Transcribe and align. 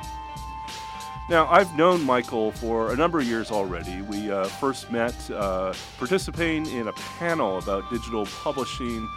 Now, 1.29 1.47
I've 1.49 1.77
known 1.77 2.05
Michael 2.05 2.53
for 2.53 2.93
a 2.93 2.97
number 2.97 3.21
of 3.21 3.27
years 3.27 3.51
already. 3.53 4.03
We 4.03 4.33
uh, 4.33 4.45
first 4.45 4.91
met 4.91 5.31
uh, 5.31 5.73
participating 5.97 6.67
in 6.67 6.89
a 6.89 6.93
panel 6.93 7.59
about 7.59 7.89
digital 7.91 8.27
publishing 8.27 9.09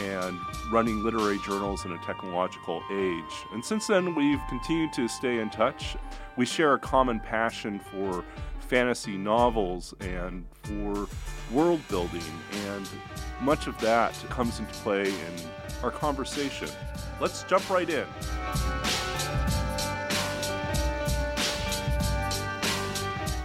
and 0.00 0.38
running 0.70 1.02
literary 1.02 1.38
journals 1.44 1.84
in 1.84 1.92
a 1.92 1.98
technological 1.98 2.82
age. 2.90 3.44
And 3.52 3.64
since 3.64 3.86
then, 3.86 4.14
we've 4.14 4.40
continued 4.48 4.92
to 4.94 5.08
stay 5.08 5.38
in 5.38 5.50
touch. 5.50 5.96
We 6.36 6.46
share 6.46 6.74
a 6.74 6.78
common 6.78 7.20
passion 7.20 7.80
for 7.80 8.24
fantasy 8.60 9.16
novels 9.16 9.94
and 10.00 10.44
for 10.62 11.08
world 11.50 11.80
building, 11.88 12.22
and 12.68 12.88
much 13.40 13.66
of 13.66 13.78
that 13.80 14.14
comes 14.28 14.60
into 14.60 14.72
play 14.74 15.08
in 15.08 15.50
our 15.82 15.90
conversation. 15.90 16.68
Let's 17.20 17.42
jump 17.44 17.68
right 17.68 17.88
in. 17.88 18.06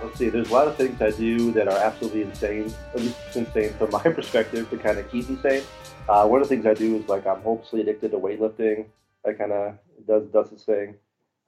Let's 0.04 0.20
see, 0.20 0.30
there's 0.30 0.50
a 0.50 0.54
lot 0.54 0.68
of 0.68 0.76
things 0.76 1.02
I 1.02 1.12
do 1.12 1.52
that 1.54 1.68
are 1.68 1.78
absolutely 1.78 2.22
insane, 2.22 2.74
at 2.94 3.02
least 3.02 3.18
insane 3.36 3.74
from 3.74 3.90
my 3.92 4.04
perspective 4.04 4.70
to 4.70 4.78
kind 4.78 5.00
of 5.00 5.10
keep 5.10 5.28
insane. 5.28 5.64
Uh, 6.08 6.28
one 6.28 6.42
of 6.42 6.48
the 6.48 6.56
things 6.56 6.66
I 6.68 6.74
do 6.74 6.98
is 6.98 7.08
like 7.08 7.26
I'm 7.26 7.42
hopelessly 7.42 7.82
addicted 7.82 8.12
to 8.12 8.18
weightlifting. 8.18 8.86
I 9.26 9.34
kind 9.34 9.52
of 9.52 9.78
does 10.08 10.28
does 10.28 10.50
this 10.52 10.64
thing. 10.64 10.96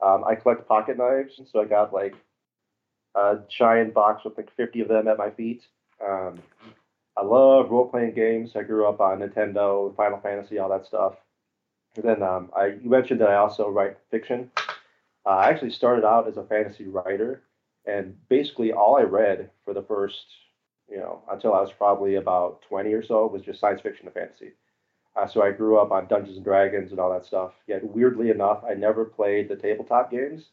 Um, 0.01 0.23
I 0.25 0.35
collect 0.35 0.67
pocket 0.67 0.97
knives, 0.97 1.39
so 1.51 1.61
I 1.61 1.65
got 1.65 1.93
like 1.93 2.15
a 3.15 3.39
giant 3.49 3.93
box 3.93 4.23
with 4.23 4.37
like 4.37 4.55
50 4.55 4.81
of 4.81 4.87
them 4.87 5.07
at 5.07 5.17
my 5.17 5.29
feet. 5.29 5.63
Um, 6.05 6.39
I 7.15 7.23
love 7.23 7.71
role 7.71 7.89
playing 7.89 8.13
games. 8.13 8.55
I 8.55 8.63
grew 8.63 8.87
up 8.87 8.99
on 8.99 9.19
Nintendo, 9.19 9.95
Final 9.95 10.19
Fantasy, 10.19 10.59
all 10.59 10.69
that 10.69 10.85
stuff. 10.85 11.15
And 11.95 12.05
then 12.05 12.23
um, 12.23 12.51
I 12.55 12.77
you 12.81 12.89
mentioned 12.89 13.21
that 13.21 13.29
I 13.29 13.35
also 13.35 13.69
write 13.69 13.97
fiction. 14.11 14.51
Uh, 15.25 15.29
I 15.29 15.49
actually 15.49 15.71
started 15.71 16.05
out 16.05 16.27
as 16.27 16.37
a 16.37 16.43
fantasy 16.43 16.87
writer 16.87 17.43
and 17.87 18.15
basically 18.27 18.71
all 18.71 18.97
I 18.97 19.03
read 19.03 19.49
for 19.63 19.73
the 19.73 19.81
first, 19.81 20.25
you 20.89 20.97
know, 20.97 21.21
until 21.31 21.53
I 21.53 21.61
was 21.61 21.71
probably 21.73 22.15
about 22.15 22.61
20 22.63 22.93
or 22.93 23.03
so 23.03 23.27
was 23.27 23.41
just 23.43 23.59
science 23.59 23.81
fiction 23.81 24.05
and 24.07 24.13
fantasy. 24.13 24.53
Uh, 25.15 25.27
so 25.27 25.41
I 25.41 25.51
grew 25.51 25.77
up 25.79 25.91
on 25.91 26.07
Dungeons 26.07 26.37
and 26.37 26.45
Dragons 26.45 26.91
and 26.91 26.99
all 26.99 27.11
that 27.11 27.25
stuff. 27.25 27.53
Yet 27.67 27.83
weirdly 27.83 28.29
enough, 28.29 28.63
I 28.69 28.73
never 28.75 29.05
played 29.05 29.49
the 29.49 29.55
tabletop 29.55 30.11
games. 30.11 30.45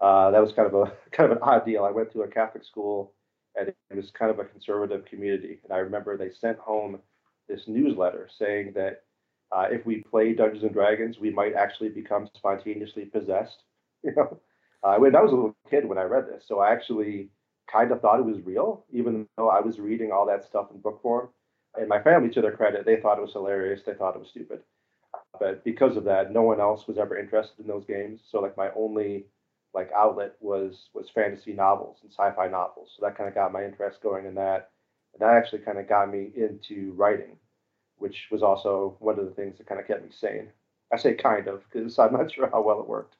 Uh, 0.00 0.30
that 0.30 0.40
was 0.42 0.52
kind 0.52 0.66
of 0.66 0.74
a 0.74 0.92
kind 1.12 1.30
of 1.30 1.36
an 1.38 1.42
odd 1.42 1.64
deal. 1.64 1.84
I 1.84 1.90
went 1.90 2.12
to 2.12 2.22
a 2.22 2.28
Catholic 2.28 2.64
school, 2.64 3.12
and 3.54 3.68
it 3.68 3.96
was 3.96 4.10
kind 4.10 4.30
of 4.30 4.38
a 4.38 4.44
conservative 4.44 5.04
community. 5.06 5.60
And 5.64 5.72
I 5.72 5.78
remember 5.78 6.16
they 6.16 6.30
sent 6.30 6.58
home 6.58 6.98
this 7.48 7.62
newsletter 7.66 8.28
saying 8.38 8.72
that 8.74 9.04
uh, 9.52 9.66
if 9.70 9.86
we 9.86 10.02
play 10.10 10.34
Dungeons 10.34 10.64
and 10.64 10.72
Dragons, 10.72 11.18
we 11.18 11.30
might 11.30 11.54
actually 11.54 11.88
become 11.90 12.28
spontaneously 12.36 13.06
possessed. 13.06 13.56
You 14.04 14.12
know, 14.14 14.38
uh, 14.84 14.96
when 14.98 15.16
I 15.16 15.20
was 15.20 15.32
a 15.32 15.34
little 15.34 15.56
kid 15.68 15.84
when 15.88 15.98
I 15.98 16.02
read 16.04 16.28
this, 16.28 16.44
so 16.46 16.60
I 16.60 16.70
actually 16.70 17.30
kind 17.70 17.92
of 17.92 18.00
thought 18.00 18.20
it 18.20 18.24
was 18.26 18.40
real, 18.44 18.84
even 18.90 19.26
though 19.36 19.48
I 19.48 19.60
was 19.60 19.78
reading 19.78 20.12
all 20.12 20.26
that 20.26 20.44
stuff 20.44 20.68
in 20.72 20.80
book 20.80 21.00
form. 21.02 21.28
And 21.78 21.88
my 21.88 22.00
family, 22.02 22.30
to 22.30 22.40
their 22.40 22.56
credit, 22.56 22.86
they 22.86 22.96
thought 22.96 23.18
it 23.18 23.22
was 23.22 23.32
hilarious. 23.32 23.82
They 23.84 23.94
thought 23.94 24.16
it 24.16 24.20
was 24.20 24.30
stupid. 24.30 24.60
But 25.38 25.64
because 25.64 25.96
of 25.96 26.04
that, 26.04 26.32
no 26.32 26.42
one 26.42 26.60
else 26.60 26.86
was 26.86 26.98
ever 26.98 27.18
interested 27.18 27.60
in 27.60 27.66
those 27.66 27.84
games. 27.84 28.20
So 28.30 28.40
like 28.40 28.56
my 28.56 28.70
only 28.76 29.26
like 29.74 29.90
outlet 29.94 30.34
was 30.40 30.88
was 30.94 31.10
fantasy 31.14 31.52
novels 31.52 31.98
and 32.02 32.10
sci-fi 32.10 32.48
novels. 32.48 32.94
So 32.96 33.04
that 33.04 33.16
kind 33.16 33.28
of 33.28 33.34
got 33.34 33.52
my 33.52 33.64
interest 33.64 34.02
going 34.02 34.24
in 34.24 34.34
that. 34.36 34.70
And 35.12 35.20
that 35.20 35.34
actually 35.36 35.60
kind 35.60 35.78
of 35.78 35.88
got 35.88 36.10
me 36.10 36.30
into 36.34 36.92
writing, 36.92 37.36
which 37.98 38.28
was 38.30 38.42
also 38.42 38.96
one 39.00 39.18
of 39.18 39.26
the 39.26 39.32
things 39.32 39.58
that 39.58 39.66
kind 39.66 39.80
of 39.80 39.86
kept 39.86 40.02
me 40.02 40.10
sane. 40.10 40.48
I 40.92 40.96
say 40.96 41.14
kind 41.14 41.48
of 41.48 41.62
because 41.70 41.98
I'm 41.98 42.12
not 42.12 42.32
sure 42.32 42.48
how 42.50 42.62
well 42.62 42.80
it 42.80 42.88
worked 42.88 43.16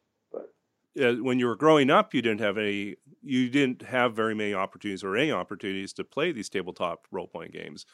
uh, 1.00 1.14
when 1.14 1.38
you 1.38 1.46
were 1.46 1.56
growing 1.56 1.90
up, 1.90 2.14
you 2.14 2.22
didn't 2.22 2.40
have 2.40 2.58
any, 2.58 2.96
you 3.22 3.48
didn't 3.48 3.82
have 3.82 4.14
very 4.14 4.34
many 4.34 4.54
opportunities 4.54 5.04
or 5.04 5.16
any 5.16 5.32
opportunities 5.32 5.92
to 5.94 6.04
play 6.04 6.32
these 6.32 6.48
tabletop 6.48 7.06
role 7.10 7.26
playing 7.26 7.52
games. 7.52 7.86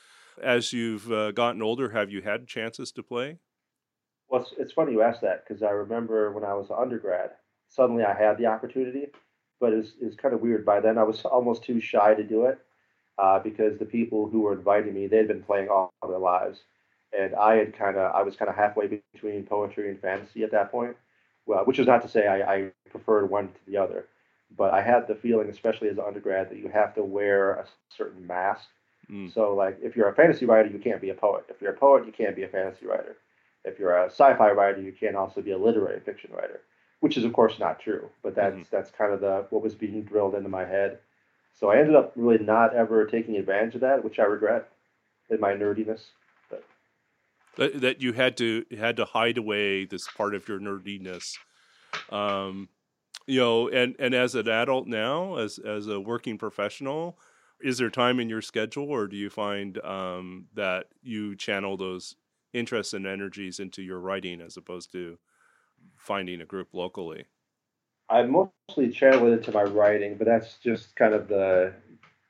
As 0.42 0.72
you've 0.72 1.10
uh, 1.12 1.32
gotten 1.32 1.62
older, 1.62 1.90
have 1.90 2.10
you 2.10 2.22
had 2.22 2.46
chances 2.46 2.92
to 2.92 3.02
play? 3.02 3.38
Well, 4.28 4.42
it's, 4.42 4.54
it's 4.58 4.72
funny 4.72 4.92
you 4.92 5.02
ask 5.02 5.20
that 5.20 5.44
because 5.46 5.62
I 5.62 5.70
remember 5.70 6.32
when 6.32 6.44
I 6.44 6.54
was 6.54 6.70
an 6.70 6.76
undergrad, 6.78 7.30
suddenly 7.68 8.04
I 8.04 8.14
had 8.14 8.38
the 8.38 8.46
opportunity, 8.46 9.08
but 9.60 9.72
it's 9.72 9.92
it's 10.00 10.16
kind 10.16 10.34
of 10.34 10.40
weird. 10.40 10.64
By 10.64 10.80
then, 10.80 10.96
I 10.96 11.02
was 11.02 11.22
almost 11.24 11.64
too 11.64 11.80
shy 11.80 12.14
to 12.14 12.22
do 12.22 12.46
it 12.46 12.58
uh, 13.18 13.40
because 13.40 13.78
the 13.78 13.84
people 13.84 14.28
who 14.28 14.40
were 14.40 14.54
inviting 14.54 14.94
me, 14.94 15.06
they'd 15.06 15.28
been 15.28 15.42
playing 15.42 15.68
all 15.68 15.92
their 16.08 16.18
lives, 16.18 16.60
and 17.18 17.34
I 17.34 17.56
had 17.56 17.76
kind 17.76 17.98
of, 17.98 18.14
I 18.14 18.22
was 18.22 18.36
kind 18.36 18.48
of 18.48 18.56
halfway 18.56 19.02
between 19.12 19.44
poetry 19.44 19.90
and 19.90 20.00
fantasy 20.00 20.44
at 20.44 20.52
that 20.52 20.70
point 20.70 20.96
well, 21.46 21.64
which 21.64 21.78
is 21.78 21.86
not 21.86 22.02
to 22.02 22.08
say 22.08 22.26
I, 22.26 22.54
I 22.54 22.70
preferred 22.92 23.28
one 23.28 23.48
to 23.48 23.66
the 23.66 23.76
other, 23.76 24.06
but 24.56 24.72
I 24.72 24.82
had 24.82 25.08
the 25.08 25.14
feeling, 25.14 25.48
especially 25.48 25.88
as 25.88 25.98
an 25.98 26.04
undergrad, 26.06 26.50
that 26.50 26.58
you 26.58 26.68
have 26.68 26.94
to 26.94 27.02
wear 27.02 27.52
a 27.54 27.66
certain 27.96 28.26
mask. 28.26 28.68
Mm. 29.10 29.32
So, 29.32 29.54
like, 29.54 29.78
if 29.82 29.96
you're 29.96 30.08
a 30.08 30.14
fantasy 30.14 30.46
writer, 30.46 30.68
you 30.68 30.78
can't 30.78 31.00
be 31.00 31.10
a 31.10 31.14
poet. 31.14 31.44
If 31.48 31.60
you're 31.60 31.72
a 31.72 31.76
poet, 31.76 32.06
you 32.06 32.12
can't 32.12 32.36
be 32.36 32.44
a 32.44 32.48
fantasy 32.48 32.86
writer. 32.86 33.16
If 33.64 33.78
you're 33.78 33.96
a 33.96 34.06
sci-fi 34.06 34.50
writer, 34.52 34.80
you 34.80 34.92
can't 34.92 35.16
also 35.16 35.40
be 35.40 35.52
a 35.52 35.58
literary 35.58 36.00
fiction 36.00 36.30
writer, 36.32 36.60
which 37.00 37.16
is, 37.16 37.24
of 37.24 37.32
course, 37.32 37.58
not 37.58 37.80
true. 37.80 38.08
But 38.22 38.34
that's 38.34 38.56
mm 38.56 38.70
that's 38.70 38.90
kind 38.90 39.12
of 39.12 39.20
the 39.20 39.46
what 39.50 39.62
was 39.62 39.74
being 39.74 40.02
drilled 40.02 40.34
into 40.34 40.48
my 40.48 40.64
head. 40.64 40.98
So 41.58 41.70
I 41.70 41.78
ended 41.78 41.94
up 41.94 42.12
really 42.16 42.42
not 42.42 42.74
ever 42.74 43.04
taking 43.06 43.36
advantage 43.36 43.74
of 43.74 43.82
that, 43.82 44.04
which 44.04 44.18
I 44.18 44.24
regret 44.24 44.68
in 45.30 45.40
my 45.40 45.52
nerdiness 45.52 46.02
that, 47.56 47.80
that 47.80 48.00
you 48.00 48.12
had 48.12 48.36
to 48.38 48.64
had 48.76 48.96
to 48.96 49.04
hide 49.04 49.38
away 49.38 49.84
this 49.84 50.08
part 50.08 50.34
of 50.34 50.48
your 50.48 50.58
nerdiness 50.58 51.36
um, 52.10 52.68
you 53.26 53.40
know 53.40 53.68
and 53.68 53.94
and 53.98 54.14
as 54.14 54.34
an 54.34 54.48
adult 54.48 54.86
now 54.86 55.36
as 55.36 55.58
as 55.58 55.86
a 55.86 56.00
working 56.00 56.38
professional 56.38 57.18
is 57.62 57.78
there 57.78 57.90
time 57.90 58.18
in 58.18 58.28
your 58.28 58.42
schedule 58.42 58.90
or 58.90 59.06
do 59.06 59.16
you 59.16 59.30
find 59.30 59.78
um, 59.84 60.46
that 60.54 60.86
you 61.02 61.36
channel 61.36 61.76
those 61.76 62.16
interests 62.52 62.92
and 62.92 63.06
energies 63.06 63.60
into 63.60 63.82
your 63.82 64.00
writing 64.00 64.40
as 64.40 64.56
opposed 64.56 64.90
to 64.92 65.18
finding 65.96 66.40
a 66.40 66.46
group 66.46 66.68
locally 66.72 67.24
i 68.08 68.22
mostly 68.22 68.90
channel 68.90 69.28
it 69.28 69.36
into 69.36 69.52
my 69.52 69.62
writing 69.62 70.16
but 70.16 70.26
that's 70.26 70.56
just 70.56 70.94
kind 70.96 71.14
of 71.14 71.28
the 71.28 71.72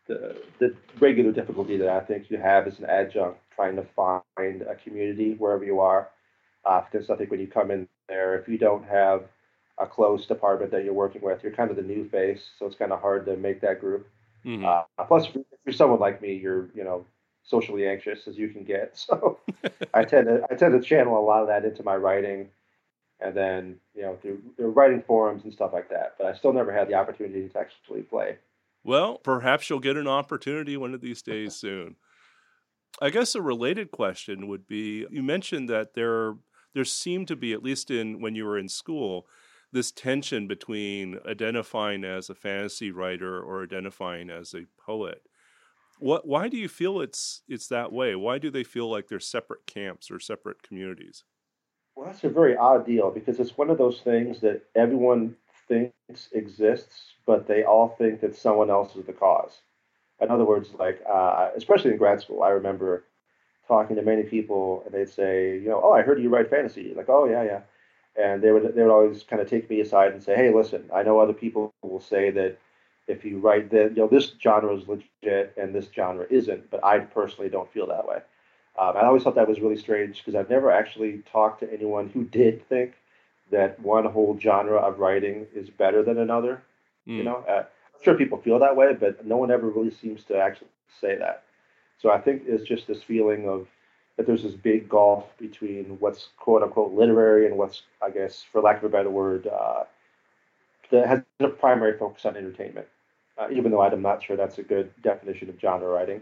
the, 0.08 0.36
the 0.58 0.74
regular 1.00 1.32
difficulty 1.32 1.76
that 1.76 1.88
i 1.88 2.00
think 2.00 2.30
you 2.30 2.36
have 2.36 2.66
as 2.66 2.78
an 2.78 2.84
adjunct 2.86 3.38
trying 3.54 3.76
to 3.76 3.84
find 3.94 4.62
a 4.62 4.74
community 4.76 5.34
wherever 5.34 5.64
you 5.64 5.80
are. 5.80 6.10
Uh, 6.64 6.82
because 6.90 7.10
I 7.10 7.16
think 7.16 7.30
when 7.30 7.40
you 7.40 7.48
come 7.48 7.70
in 7.70 7.88
there, 8.08 8.38
if 8.38 8.48
you 8.48 8.58
don't 8.58 8.84
have 8.84 9.24
a 9.82 9.86
close 9.86 10.26
department 10.26 10.70
that 10.70 10.84
you're 10.84 10.92
working 10.92 11.22
with, 11.22 11.42
you're 11.42 11.52
kind 11.52 11.70
of 11.70 11.76
the 11.76 11.82
new 11.82 12.08
face, 12.08 12.50
so 12.58 12.66
it's 12.66 12.76
kind 12.76 12.92
of 12.92 13.00
hard 13.00 13.26
to 13.26 13.36
make 13.36 13.60
that 13.60 13.80
group. 13.80 14.06
Mm-hmm. 14.46 14.64
Uh, 14.64 15.04
plus, 15.06 15.26
if 15.26 15.44
you're 15.66 15.72
someone 15.74 16.00
like 16.00 16.22
me, 16.22 16.34
you're 16.34 16.70
you 16.74 16.84
know 16.84 17.04
socially 17.42 17.86
anxious 17.86 18.28
as 18.28 18.38
you 18.38 18.48
can 18.48 18.64
get, 18.64 18.96
so 18.96 19.40
I 19.94 20.04
tend 20.04 20.28
to 20.28 20.46
I 20.50 20.54
tend 20.54 20.80
to 20.80 20.86
channel 20.86 21.18
a 21.18 21.24
lot 21.24 21.42
of 21.42 21.48
that 21.48 21.64
into 21.64 21.82
my 21.82 21.96
writing, 21.96 22.48
and 23.20 23.36
then 23.36 23.76
you 23.94 24.02
know 24.02 24.16
through, 24.22 24.40
through 24.56 24.70
writing 24.70 25.02
forums 25.06 25.44
and 25.44 25.52
stuff 25.52 25.72
like 25.72 25.90
that. 25.90 26.14
But 26.18 26.28
I 26.28 26.34
still 26.34 26.52
never 26.52 26.72
had 26.72 26.88
the 26.88 26.94
opportunity 26.94 27.48
to 27.48 27.58
actually 27.58 28.02
play. 28.02 28.38
Well, 28.84 29.18
perhaps 29.18 29.68
you'll 29.68 29.80
get 29.80 29.96
an 29.96 30.08
opportunity 30.08 30.76
one 30.76 30.94
of 30.94 31.00
these 31.00 31.22
days 31.22 31.54
soon. 31.54 31.96
I 33.00 33.10
guess 33.10 33.34
a 33.34 33.42
related 33.42 33.90
question 33.90 34.48
would 34.48 34.66
be 34.66 35.06
you 35.10 35.22
mentioned 35.22 35.68
that 35.68 35.94
there 35.94 36.34
there 36.74 36.84
seemed 36.84 37.28
to 37.28 37.36
be 37.36 37.52
at 37.52 37.62
least 37.62 37.90
in 37.90 38.20
when 38.20 38.34
you 38.34 38.44
were 38.44 38.58
in 38.58 38.68
school 38.68 39.26
this 39.72 39.90
tension 39.90 40.46
between 40.46 41.18
identifying 41.26 42.04
as 42.04 42.28
a 42.28 42.34
fantasy 42.34 42.90
writer 42.90 43.40
or 43.40 43.62
identifying 43.62 44.30
as 44.30 44.54
a 44.54 44.66
poet. 44.78 45.22
What 45.98 46.26
why 46.26 46.48
do 46.48 46.56
you 46.56 46.68
feel 46.68 47.00
it's 47.00 47.42
it's 47.48 47.68
that 47.68 47.92
way? 47.92 48.14
Why 48.14 48.38
do 48.38 48.50
they 48.50 48.64
feel 48.64 48.90
like 48.90 49.08
they're 49.08 49.20
separate 49.20 49.66
camps 49.66 50.10
or 50.10 50.18
separate 50.18 50.62
communities? 50.62 51.24
Well, 51.94 52.06
that's 52.06 52.24
a 52.24 52.28
very 52.28 52.56
odd 52.56 52.86
deal 52.86 53.10
because 53.10 53.38
it's 53.38 53.56
one 53.56 53.70
of 53.70 53.78
those 53.78 54.00
things 54.00 54.40
that 54.40 54.62
everyone 54.74 55.36
thinks 55.68 56.28
exists, 56.32 57.14
but 57.26 57.46
they 57.46 57.64
all 57.64 57.94
think 57.98 58.20
that 58.20 58.34
someone 58.34 58.70
else 58.70 58.96
is 58.96 59.06
the 59.06 59.12
cause. 59.12 59.60
In 60.20 60.30
other 60.30 60.44
words, 60.44 60.70
like 60.78 61.02
uh, 61.08 61.50
especially 61.56 61.92
in 61.92 61.98
grad 61.98 62.20
school, 62.20 62.42
I 62.42 62.50
remember 62.50 63.04
talking 63.68 63.96
to 63.96 64.02
many 64.02 64.22
people, 64.24 64.82
and 64.84 64.94
they'd 64.94 65.08
say, 65.08 65.58
you 65.58 65.68
know, 65.68 65.80
oh, 65.82 65.92
I 65.92 66.02
heard 66.02 66.20
you 66.20 66.28
write 66.28 66.50
fantasy. 66.50 66.94
Like, 66.94 67.08
oh 67.08 67.26
yeah, 67.26 67.42
yeah. 67.42 67.60
And 68.20 68.42
they 68.42 68.52
would 68.52 68.74
they 68.74 68.82
would 68.82 68.92
always 68.92 69.22
kind 69.22 69.40
of 69.40 69.48
take 69.48 69.70
me 69.70 69.80
aside 69.80 70.12
and 70.12 70.22
say, 70.22 70.34
hey, 70.34 70.52
listen, 70.52 70.90
I 70.94 71.02
know 71.02 71.18
other 71.18 71.32
people 71.32 71.72
will 71.82 72.00
say 72.00 72.30
that 72.30 72.58
if 73.08 73.24
you 73.24 73.38
write 73.38 73.70
that, 73.70 73.96
you 73.96 74.02
know, 74.02 74.08
this 74.08 74.32
genre 74.42 74.74
is 74.76 74.86
legit 74.86 75.54
and 75.56 75.74
this 75.74 75.88
genre 75.94 76.26
isn't, 76.30 76.70
but 76.70 76.84
I 76.84 77.00
personally 77.00 77.50
don't 77.50 77.72
feel 77.72 77.86
that 77.88 78.06
way. 78.06 78.18
Um, 78.78 78.96
I 78.96 79.04
always 79.04 79.22
thought 79.22 79.34
that 79.34 79.48
was 79.48 79.60
really 79.60 79.76
strange 79.76 80.18
because 80.18 80.34
I've 80.34 80.48
never 80.50 80.70
actually 80.70 81.22
talked 81.30 81.60
to 81.60 81.72
anyone 81.72 82.08
who 82.08 82.24
did 82.24 82.66
think 82.68 82.94
that 83.50 83.78
one 83.80 84.04
whole 84.06 84.38
genre 84.38 84.78
of 84.78 84.98
writing 84.98 85.46
is 85.54 85.68
better 85.68 86.02
than 86.02 86.18
another. 86.18 86.62
Mm. 87.06 87.18
You 87.18 87.24
know, 87.24 87.44
uh, 87.48 87.64
I'm 87.94 88.02
sure 88.02 88.14
people 88.14 88.38
feel 88.38 88.58
that 88.60 88.76
way, 88.76 88.94
but 88.94 89.26
no 89.26 89.36
one 89.36 89.50
ever 89.50 89.68
really 89.68 89.90
seems 89.90 90.24
to 90.24 90.38
actually 90.38 90.70
say 91.00 91.16
that. 91.16 91.44
So 91.98 92.10
I 92.10 92.18
think 92.18 92.42
it's 92.46 92.64
just 92.64 92.86
this 92.86 93.02
feeling 93.02 93.48
of 93.48 93.66
that 94.22 94.28
there's 94.28 94.44
this 94.44 94.54
big 94.54 94.88
gulf 94.88 95.36
between 95.36 95.96
what's 95.98 96.28
quote 96.38 96.62
unquote 96.62 96.92
literary 96.92 97.46
and 97.46 97.58
what's, 97.58 97.82
I 98.00 98.10
guess, 98.10 98.44
for 98.52 98.60
lack 98.60 98.78
of 98.78 98.84
a 98.84 98.88
better 98.88 99.10
word, 99.10 99.48
uh, 99.48 99.82
that 100.92 101.08
has 101.08 101.22
a 101.40 101.48
primary 101.48 101.98
focus 101.98 102.24
on 102.24 102.36
entertainment. 102.36 102.86
Uh, 103.36 103.48
even 103.50 103.72
though 103.72 103.82
I'm 103.82 104.02
not 104.02 104.22
sure 104.22 104.36
that's 104.36 104.58
a 104.58 104.62
good 104.62 104.92
definition 105.02 105.48
of 105.48 105.58
genre 105.58 105.88
writing. 105.88 106.20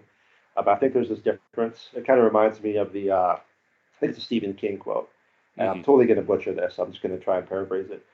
Uh, 0.56 0.62
but 0.62 0.70
I 0.70 0.76
think 0.78 0.94
there's 0.94 1.08
this 1.10 1.18
difference. 1.18 1.90
It 1.92 2.06
kind 2.06 2.18
of 2.18 2.24
reminds 2.24 2.62
me 2.62 2.76
of 2.76 2.92
the, 2.92 3.10
uh, 3.10 3.36
I 3.36 3.40
think 3.98 4.10
it's 4.10 4.18
a 4.18 4.24
Stephen 4.24 4.54
King 4.54 4.78
quote. 4.78 5.10
And 5.58 5.68
mm-hmm. 5.68 5.78
I'm 5.78 5.84
totally 5.84 6.06
going 6.06 6.20
to 6.20 6.24
butcher 6.24 6.54
this. 6.54 6.78
I'm 6.78 6.92
just 6.92 7.02
going 7.02 7.16
to 7.16 7.22
try 7.22 7.38
and 7.38 7.48
paraphrase 7.48 7.90
it. 7.90 8.04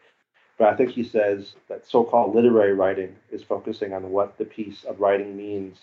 But 0.59 0.69
I 0.69 0.77
think 0.77 0.91
he 0.91 1.05
says 1.05 1.55
that 1.69 1.87
so 1.87 2.03
called 2.03 2.35
literary 2.35 2.73
writing 2.73 3.15
is 3.31 3.43
focusing 3.43 3.93
on 3.93 4.11
what 4.11 4.39
the 4.39 4.47
piece 4.47 4.85
of 4.85 4.99
writing 4.99 5.37
means 5.37 5.79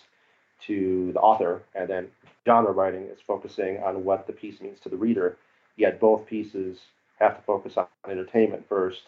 to 0.62 1.12
the 1.12 1.20
author, 1.20 1.62
and 1.74 1.88
then 1.88 2.08
genre 2.46 2.72
writing 2.72 3.04
is 3.04 3.18
focusing 3.26 3.82
on 3.82 4.04
what 4.04 4.26
the 4.26 4.32
piece 4.32 4.60
means 4.60 4.80
to 4.80 4.88
the 4.88 4.96
reader. 4.96 5.36
Yet 5.76 6.00
both 6.00 6.26
pieces 6.26 6.78
have 7.18 7.36
to 7.36 7.42
focus 7.42 7.76
on 7.76 7.86
entertainment 8.08 8.66
first, 8.68 9.02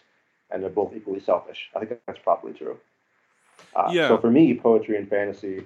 and 0.51 0.61
they're 0.61 0.69
both 0.69 0.93
equally 0.95 1.19
selfish. 1.19 1.69
I 1.75 1.79
think 1.79 1.99
that's 2.05 2.19
probably 2.19 2.53
true. 2.53 2.77
Uh, 3.75 3.89
yeah. 3.91 4.07
So 4.07 4.17
for 4.17 4.29
me, 4.29 4.53
poetry 4.53 4.97
and 4.97 5.09
fantasy 5.09 5.63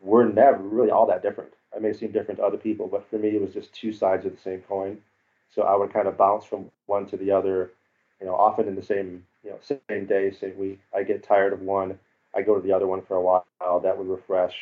were 0.00 0.24
never 0.24 0.62
really 0.62 0.90
all 0.90 1.06
that 1.06 1.22
different. 1.22 1.52
I 1.74 1.78
may 1.78 1.92
seem 1.92 2.12
different 2.12 2.38
to 2.40 2.46
other 2.46 2.56
people, 2.56 2.86
but 2.86 3.08
for 3.08 3.18
me, 3.18 3.30
it 3.30 3.40
was 3.40 3.54
just 3.54 3.72
two 3.72 3.92
sides 3.92 4.26
of 4.26 4.32
the 4.32 4.40
same 4.40 4.60
coin. 4.62 4.98
So 5.54 5.62
I 5.62 5.76
would 5.76 5.92
kind 5.92 6.08
of 6.08 6.16
bounce 6.16 6.44
from 6.44 6.70
one 6.86 7.06
to 7.06 7.16
the 7.16 7.30
other, 7.30 7.70
you 8.20 8.26
know, 8.26 8.34
often 8.34 8.68
in 8.68 8.74
the 8.74 8.82
same, 8.82 9.24
you 9.44 9.50
know, 9.50 9.58
same 9.62 10.06
day, 10.06 10.30
same 10.30 10.56
week. 10.58 10.80
I 10.94 11.02
get 11.02 11.22
tired 11.22 11.52
of 11.52 11.60
one, 11.60 11.98
I 12.34 12.42
go 12.42 12.54
to 12.54 12.60
the 12.60 12.72
other 12.72 12.86
one 12.86 13.02
for 13.02 13.16
a 13.16 13.20
while. 13.20 13.44
That 13.80 13.96
would 13.96 14.08
refresh 14.08 14.54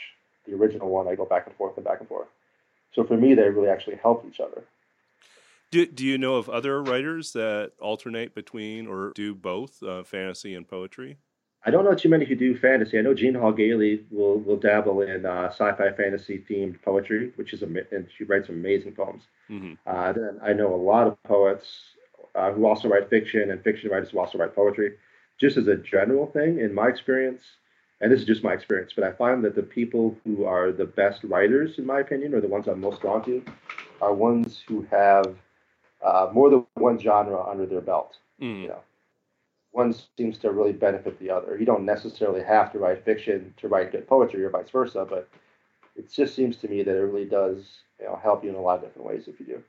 the 0.46 0.54
original 0.54 0.88
one. 0.88 1.08
I 1.08 1.14
go 1.14 1.24
back 1.24 1.46
and 1.46 1.54
forth 1.56 1.76
and 1.76 1.84
back 1.84 2.00
and 2.00 2.08
forth. 2.08 2.28
So 2.92 3.04
for 3.04 3.16
me, 3.16 3.34
they 3.34 3.48
really 3.48 3.68
actually 3.68 3.96
help 3.96 4.24
each 4.28 4.40
other. 4.40 4.64
Do, 5.70 5.86
do 5.86 6.04
you 6.04 6.18
know 6.18 6.34
of 6.34 6.48
other 6.48 6.82
writers 6.82 7.32
that 7.32 7.72
alternate 7.78 8.34
between 8.34 8.88
or 8.88 9.12
do 9.14 9.34
both 9.34 9.82
uh, 9.82 10.02
fantasy 10.02 10.54
and 10.54 10.66
poetry? 10.66 11.18
I 11.64 11.70
don't 11.70 11.84
know 11.84 11.94
too 11.94 12.08
many 12.08 12.24
who 12.24 12.34
do 12.34 12.56
fantasy. 12.56 12.98
I 12.98 13.02
know 13.02 13.12
Jeannine 13.12 13.40
Hall 13.40 13.52
Gailey 13.52 14.04
will 14.10 14.40
will 14.40 14.56
dabble 14.56 15.02
in 15.02 15.26
uh, 15.26 15.48
sci-fi 15.48 15.92
fantasy 15.92 16.44
themed 16.48 16.80
poetry, 16.82 17.32
which 17.36 17.52
is 17.52 17.62
a 17.62 17.66
and 17.66 18.08
she 18.16 18.24
writes 18.24 18.48
amazing 18.48 18.92
poems. 18.92 19.24
Mm-hmm. 19.50 19.74
Uh, 19.86 20.12
then 20.12 20.40
I 20.42 20.54
know 20.54 20.74
a 20.74 20.76
lot 20.76 21.06
of 21.06 21.22
poets 21.22 21.66
uh, 22.34 22.50
who 22.52 22.66
also 22.66 22.88
write 22.88 23.10
fiction 23.10 23.50
and 23.50 23.62
fiction 23.62 23.90
writers 23.90 24.10
who 24.10 24.18
also 24.18 24.38
write 24.38 24.54
poetry. 24.54 24.94
Just 25.38 25.56
as 25.56 25.68
a 25.68 25.76
general 25.76 26.26
thing, 26.26 26.60
in 26.60 26.74
my 26.74 26.88
experience, 26.88 27.42
and 28.00 28.10
this 28.10 28.20
is 28.20 28.26
just 28.26 28.42
my 28.42 28.52
experience, 28.52 28.92
but 28.94 29.04
I 29.04 29.12
find 29.12 29.44
that 29.44 29.54
the 29.54 29.62
people 29.62 30.16
who 30.24 30.44
are 30.44 30.72
the 30.72 30.86
best 30.86 31.22
writers, 31.24 31.78
in 31.78 31.84
my 31.84 32.00
opinion, 32.00 32.34
or 32.34 32.40
the 32.40 32.48
ones 32.48 32.66
I'm 32.66 32.80
most 32.80 33.02
drawn 33.02 33.22
to, 33.24 33.44
are 34.00 34.14
ones 34.14 34.62
who 34.66 34.86
have 34.90 35.36
uh, 36.02 36.30
more 36.32 36.48
than 36.48 36.66
one 36.74 36.98
genre 36.98 37.42
under 37.42 37.66
their 37.66 37.82
belt. 37.82 38.16
Mm. 38.40 38.62
You 38.62 38.68
know, 38.68 38.80
one 39.72 39.94
seems 40.16 40.38
to 40.38 40.50
really 40.50 40.72
benefit 40.72 41.18
the 41.18 41.30
other. 41.30 41.58
You 41.58 41.66
don't 41.66 41.84
necessarily 41.84 42.42
have 42.42 42.72
to 42.72 42.78
write 42.78 43.04
fiction 43.04 43.52
to 43.58 43.68
write 43.68 43.92
good 43.92 44.08
poetry, 44.08 44.42
or 44.44 44.50
vice 44.50 44.70
versa, 44.70 45.06
but 45.08 45.28
it 45.94 46.10
just 46.10 46.34
seems 46.34 46.56
to 46.58 46.68
me 46.68 46.82
that 46.82 46.96
it 46.96 47.00
really 47.00 47.26
does 47.26 47.82
you 48.00 48.06
know, 48.06 48.18
help 48.22 48.42
you 48.42 48.50
in 48.50 48.56
a 48.56 48.60
lot 48.60 48.78
of 48.78 48.84
different 48.84 49.06
ways 49.06 49.24
if 49.26 49.38
you 49.38 49.46
do. 49.46 49.62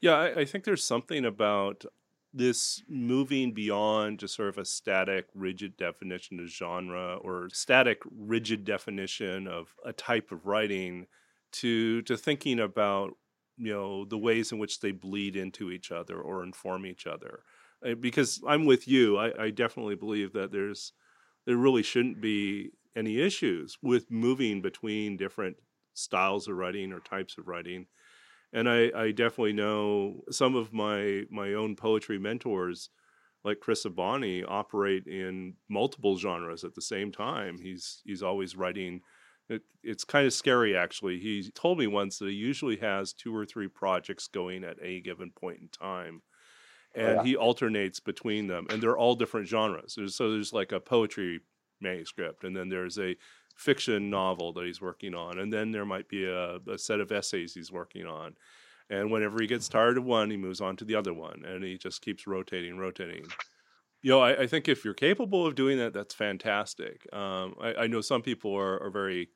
Yeah, 0.00 0.16
I, 0.16 0.40
I 0.40 0.44
think 0.44 0.64
there's 0.64 0.84
something 0.84 1.24
about 1.24 1.84
this 2.34 2.82
moving 2.88 3.52
beyond 3.52 4.18
just 4.18 4.34
sort 4.34 4.48
of 4.48 4.58
a 4.58 4.64
static, 4.64 5.26
rigid 5.34 5.76
definition 5.76 6.40
of 6.40 6.48
genre 6.48 7.16
or 7.16 7.48
static, 7.52 8.02
rigid 8.10 8.64
definition 8.64 9.46
of 9.46 9.74
a 9.84 9.92
type 9.92 10.32
of 10.32 10.46
writing 10.46 11.06
to 11.52 12.02
to 12.02 12.16
thinking 12.16 12.58
about 12.58 13.12
you 13.56 13.72
know 13.72 14.04
the 14.04 14.18
ways 14.18 14.50
in 14.52 14.58
which 14.58 14.80
they 14.80 14.90
bleed 14.90 15.36
into 15.36 15.70
each 15.70 15.92
other 15.92 16.20
or 16.20 16.42
inform 16.42 16.84
each 16.84 17.06
other. 17.06 17.44
Uh, 17.84 17.94
because 17.94 18.40
i'm 18.46 18.64
with 18.64 18.88
you 18.88 19.16
I, 19.18 19.44
I 19.44 19.50
definitely 19.50 19.94
believe 19.96 20.32
that 20.32 20.52
there's 20.52 20.92
there 21.46 21.56
really 21.56 21.82
shouldn't 21.82 22.20
be 22.20 22.70
any 22.96 23.20
issues 23.20 23.76
with 23.82 24.10
moving 24.10 24.62
between 24.62 25.16
different 25.16 25.56
styles 25.94 26.48
of 26.48 26.56
writing 26.56 26.92
or 26.92 27.00
types 27.00 27.36
of 27.38 27.46
writing 27.46 27.86
and 28.54 28.68
I, 28.68 28.90
I 28.96 29.10
definitely 29.10 29.52
know 29.52 30.22
some 30.30 30.54
of 30.54 30.72
my 30.72 31.24
my 31.30 31.52
own 31.52 31.76
poetry 31.76 32.18
mentors 32.18 32.88
like 33.44 33.60
Chris 33.60 33.84
Abani 33.84 34.44
operate 34.48 35.06
in 35.06 35.54
multiple 35.68 36.16
genres 36.16 36.64
at 36.64 36.74
the 36.74 36.80
same 36.80 37.12
time. 37.12 37.58
He's 37.60 38.00
he's 38.04 38.22
always 38.22 38.56
writing. 38.56 39.02
It, 39.50 39.62
it's 39.82 40.04
kind 40.04 40.26
of 40.26 40.32
scary, 40.32 40.74
actually. 40.74 41.18
He 41.18 41.50
told 41.54 41.78
me 41.78 41.86
once 41.86 42.18
that 42.18 42.30
he 42.30 42.34
usually 42.34 42.76
has 42.76 43.12
two 43.12 43.36
or 43.36 43.44
three 43.44 43.68
projects 43.68 44.26
going 44.26 44.64
at 44.64 44.78
a 44.80 45.02
given 45.02 45.30
point 45.32 45.58
in 45.60 45.68
time, 45.68 46.22
oh, 46.96 47.00
and 47.00 47.08
oh, 47.08 47.14
yeah. 47.16 47.24
he 47.24 47.36
alternates 47.36 48.00
between 48.00 48.46
them, 48.46 48.66
and 48.70 48.82
they're 48.82 48.96
all 48.96 49.16
different 49.16 49.48
genres. 49.48 49.98
So 50.08 50.30
there's 50.30 50.54
like 50.54 50.72
a 50.72 50.80
poetry 50.80 51.40
manuscript, 51.80 52.44
and 52.44 52.56
then 52.56 52.70
there's 52.70 52.98
a 52.98 53.16
fiction 53.54 54.10
novel 54.10 54.52
that 54.52 54.64
he's 54.64 54.80
working 54.80 55.14
on, 55.14 55.38
and 55.38 55.52
then 55.52 55.72
there 55.72 55.84
might 55.84 56.08
be 56.08 56.24
a, 56.24 56.56
a 56.68 56.78
set 56.78 57.00
of 57.00 57.12
essays 57.12 57.54
he's 57.54 57.72
working 57.72 58.06
on. 58.06 58.36
And 58.90 59.10
whenever 59.10 59.40
he 59.40 59.46
gets 59.46 59.68
tired 59.68 59.96
of 59.96 60.04
one, 60.04 60.30
he 60.30 60.36
moves 60.36 60.60
on 60.60 60.76
to 60.76 60.84
the 60.84 60.94
other 60.94 61.14
one, 61.14 61.42
and 61.46 61.64
he 61.64 61.78
just 61.78 62.02
keeps 62.02 62.26
rotating, 62.26 62.76
rotating. 62.76 63.24
You 64.02 64.10
know, 64.10 64.20
I, 64.20 64.42
I 64.42 64.46
think 64.46 64.68
if 64.68 64.84
you're 64.84 64.92
capable 64.92 65.46
of 65.46 65.54
doing 65.54 65.78
that, 65.78 65.94
that's 65.94 66.14
fantastic. 66.14 67.06
Um, 67.12 67.54
I, 67.60 67.74
I, 67.74 67.86
know 67.86 68.02
some 68.02 68.20
people 68.20 68.54
are, 68.54 68.82
are 68.82 68.90
very 68.90 69.30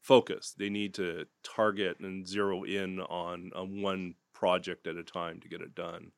focused; 0.00 0.58
they 0.58 0.70
need 0.70 0.94
to 0.94 1.26
target 1.42 2.00
and 2.00 2.26
zero 2.26 2.62
in 2.62 3.00
on, 3.00 3.50
on 3.54 3.82
one 3.82 4.14
project 4.32 4.86
at 4.86 4.96
a 4.96 5.02
time 5.02 5.40
to 5.40 5.48
get 5.48 5.60
it 5.60 5.74
done. 5.74 6.12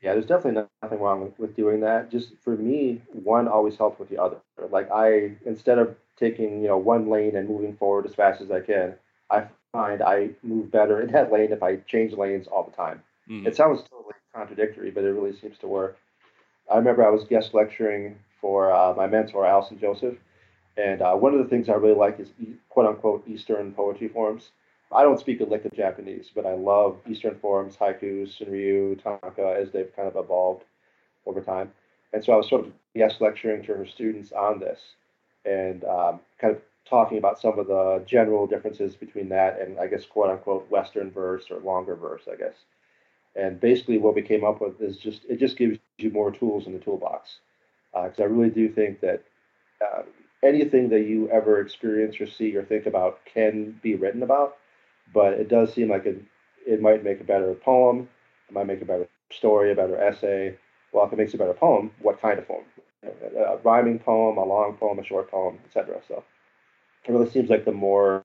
Yeah, 0.00 0.12
there's 0.12 0.26
definitely 0.26 0.68
nothing 0.82 1.00
wrong 1.00 1.22
with, 1.22 1.38
with 1.38 1.56
doing 1.56 1.80
that. 1.80 2.10
Just 2.10 2.34
for 2.44 2.56
me, 2.56 3.00
one 3.12 3.48
always 3.48 3.76
helps 3.76 3.98
with 3.98 4.10
the 4.10 4.22
other. 4.22 4.36
Like 4.70 4.90
I, 4.92 5.36
instead 5.46 5.78
of 5.78 5.96
taking 6.18 6.62
you 6.62 6.68
know 6.68 6.78
one 6.78 7.08
lane 7.08 7.36
and 7.36 7.48
moving 7.48 7.76
forward 7.76 8.06
as 8.06 8.14
fast 8.14 8.40
as 8.40 8.50
I 8.50 8.60
can, 8.60 8.94
I 9.30 9.44
find 9.72 10.02
I 10.02 10.30
move 10.42 10.70
better 10.70 11.00
in 11.00 11.08
that 11.12 11.32
lane 11.32 11.52
if 11.52 11.62
I 11.62 11.76
change 11.76 12.12
lanes 12.12 12.46
all 12.46 12.64
the 12.64 12.76
time. 12.76 13.02
Mm. 13.28 13.46
It 13.46 13.56
sounds 13.56 13.82
totally 13.90 14.14
contradictory, 14.34 14.90
but 14.90 15.04
it 15.04 15.12
really 15.12 15.36
seems 15.36 15.58
to 15.58 15.66
work. 15.66 15.98
I 16.70 16.76
remember 16.76 17.06
I 17.06 17.10
was 17.10 17.24
guest 17.24 17.54
lecturing 17.54 18.16
for 18.40 18.72
uh, 18.72 18.94
my 18.94 19.06
mentor 19.06 19.46
Allison 19.46 19.78
Joseph, 19.78 20.16
and 20.76 21.02
uh, 21.02 21.14
one 21.14 21.32
of 21.32 21.38
the 21.38 21.48
things 21.48 21.68
I 21.68 21.74
really 21.74 21.94
like 21.94 22.18
is 22.20 22.28
quote 22.68 22.86
unquote 22.86 23.26
Eastern 23.28 23.72
poetry 23.72 24.08
forms. 24.08 24.50
I 24.92 25.02
don't 25.02 25.18
speak 25.18 25.40
a 25.40 25.44
lick 25.44 25.64
of 25.64 25.72
Japanese, 25.72 26.30
but 26.34 26.46
I 26.46 26.54
love 26.54 26.98
Eastern 27.08 27.36
forms, 27.40 27.76
haiku, 27.76 28.28
senryu, 28.28 29.02
tanka, 29.02 29.56
as 29.58 29.72
they've 29.72 29.94
kind 29.96 30.06
of 30.06 30.16
evolved 30.16 30.64
over 31.26 31.40
time. 31.40 31.72
And 32.12 32.24
so 32.24 32.32
I 32.32 32.36
was 32.36 32.48
sort 32.48 32.66
of 32.66 32.72
guest 32.94 33.20
lecturing 33.20 33.64
to 33.64 33.74
her 33.74 33.86
students 33.86 34.30
on 34.30 34.60
this 34.60 34.78
and 35.44 35.84
um, 35.84 36.20
kind 36.40 36.56
of 36.56 36.62
talking 36.88 37.18
about 37.18 37.40
some 37.40 37.58
of 37.58 37.66
the 37.66 38.02
general 38.06 38.46
differences 38.46 38.94
between 38.94 39.28
that 39.30 39.60
and 39.60 39.78
I 39.78 39.86
guess 39.86 40.04
quote 40.04 40.30
unquote 40.30 40.70
Western 40.70 41.10
verse 41.10 41.50
or 41.50 41.58
longer 41.60 41.96
verse, 41.96 42.22
I 42.30 42.36
guess. 42.36 42.54
And 43.36 43.60
basically, 43.60 43.98
what 43.98 44.14
we 44.14 44.22
came 44.22 44.44
up 44.44 44.60
with 44.60 44.80
is 44.80 44.96
just 44.96 45.22
it 45.28 45.38
just 45.38 45.56
gives 45.56 45.78
you 45.98 46.10
more 46.10 46.30
tools 46.30 46.66
in 46.66 46.72
the 46.72 46.78
toolbox. 46.78 47.38
Because 47.92 48.20
uh, 48.20 48.24
I 48.24 48.26
really 48.26 48.50
do 48.50 48.68
think 48.68 49.00
that 49.00 49.22
uh, 49.80 50.02
anything 50.42 50.88
that 50.90 51.00
you 51.00 51.28
ever 51.30 51.60
experience 51.60 52.20
or 52.20 52.26
see 52.26 52.54
or 52.56 52.64
think 52.64 52.86
about 52.86 53.20
can 53.24 53.78
be 53.82 53.94
written 53.94 54.22
about, 54.22 54.56
but 55.12 55.34
it 55.34 55.48
does 55.48 55.72
seem 55.72 55.88
like 55.90 56.06
it, 56.06 56.20
it 56.66 56.80
might 56.80 57.04
make 57.04 57.20
a 57.20 57.24
better 57.24 57.54
poem, 57.54 58.08
it 58.48 58.54
might 58.54 58.66
make 58.66 58.82
a 58.82 58.84
better 58.84 59.08
story, 59.32 59.72
a 59.72 59.74
better 59.74 59.96
essay. 59.96 60.56
Well, 60.92 61.06
if 61.06 61.12
it 61.12 61.18
makes 61.18 61.34
a 61.34 61.38
better 61.38 61.54
poem, 61.54 61.90
what 62.00 62.20
kind 62.20 62.38
of 62.38 62.46
poem? 62.46 62.64
Rhyming 63.64 63.98
poem, 63.98 64.36
a 64.36 64.44
long 64.44 64.76
poem, 64.78 64.98
a 64.98 65.04
short 65.04 65.30
poem, 65.30 65.58
etc. 65.64 66.00
So 66.06 66.22
it 67.06 67.12
really 67.12 67.30
seems 67.30 67.50
like 67.50 67.64
the 67.64 67.72
more 67.72 68.24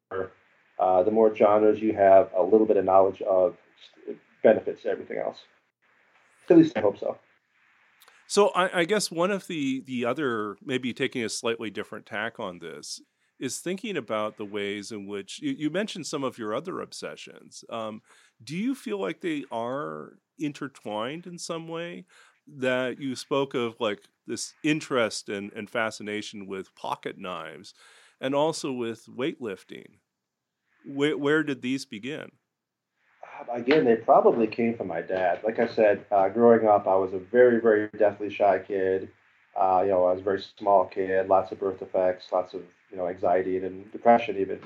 uh, 0.79 1.03
the 1.03 1.11
more 1.11 1.35
genres 1.35 1.81
you 1.81 1.93
have, 1.93 2.29
a 2.35 2.43
little 2.43 2.65
bit 2.65 2.77
of 2.77 2.85
knowledge 2.85 3.21
of 3.21 3.55
benefits 4.43 4.85
everything 4.85 5.17
else. 5.17 5.39
At 6.49 6.57
least 6.57 6.77
I 6.77 6.81
hope 6.81 6.97
so. 6.97 7.17
So 8.27 8.49
I, 8.49 8.79
I, 8.79 8.85
guess 8.85 9.11
one 9.11 9.31
of 9.31 9.47
the 9.47 9.81
the 9.85 10.05
other 10.05 10.55
maybe 10.63 10.93
taking 10.93 11.23
a 11.23 11.29
slightly 11.29 11.69
different 11.69 12.05
tack 12.05 12.39
on 12.39 12.59
this 12.59 13.01
is 13.39 13.59
thinking 13.59 13.97
about 13.97 14.37
the 14.37 14.45
ways 14.45 14.91
in 14.91 15.07
which 15.07 15.39
you, 15.41 15.55
you 15.57 15.69
mentioned 15.69 16.05
some 16.05 16.23
of 16.23 16.37
your 16.37 16.53
other 16.53 16.81
obsessions. 16.81 17.63
Um, 17.69 18.01
do 18.43 18.55
you 18.55 18.75
feel 18.75 18.99
like 18.99 19.21
they 19.21 19.45
are 19.51 20.13
intertwined 20.37 21.25
in 21.25 21.37
some 21.37 21.67
way? 21.67 22.05
That 22.57 22.99
you 22.99 23.15
spoke 23.15 23.53
of 23.53 23.75
like 23.79 24.01
this 24.27 24.53
interest 24.63 25.29
and, 25.29 25.51
and 25.53 25.69
fascination 25.69 26.47
with 26.47 26.73
pocket 26.75 27.17
knives 27.17 27.73
and 28.21 28.35
also 28.35 28.71
with 28.71 29.05
weightlifting. 29.07 29.99
Where, 30.85 31.17
where 31.17 31.43
did 31.43 31.61
these 31.61 31.85
begin? 31.85 32.31
Uh, 33.23 33.53
again, 33.53 33.85
they 33.85 33.95
probably 33.95 34.47
came 34.47 34.75
from 34.75 34.87
my 34.87 35.01
dad. 35.01 35.41
Like 35.43 35.59
I 35.59 35.67
said, 35.67 36.05
uh, 36.11 36.29
growing 36.29 36.67
up, 36.67 36.87
I 36.87 36.95
was 36.95 37.13
a 37.13 37.19
very, 37.19 37.59
very 37.59 37.89
deathly 37.97 38.29
shy 38.29 38.59
kid. 38.59 39.09
Uh, 39.59 39.81
you 39.83 39.89
know, 39.89 40.05
I 40.05 40.11
was 40.13 40.21
a 40.21 40.23
very 40.23 40.41
small 40.57 40.85
kid, 40.85 41.27
lots 41.27 41.51
of 41.51 41.59
birth 41.59 41.79
defects, 41.79 42.31
lots 42.31 42.53
of 42.53 42.61
you 42.91 42.97
know 42.97 43.07
anxiety 43.07 43.57
and 43.57 43.91
depression 43.91 44.37
even. 44.37 44.59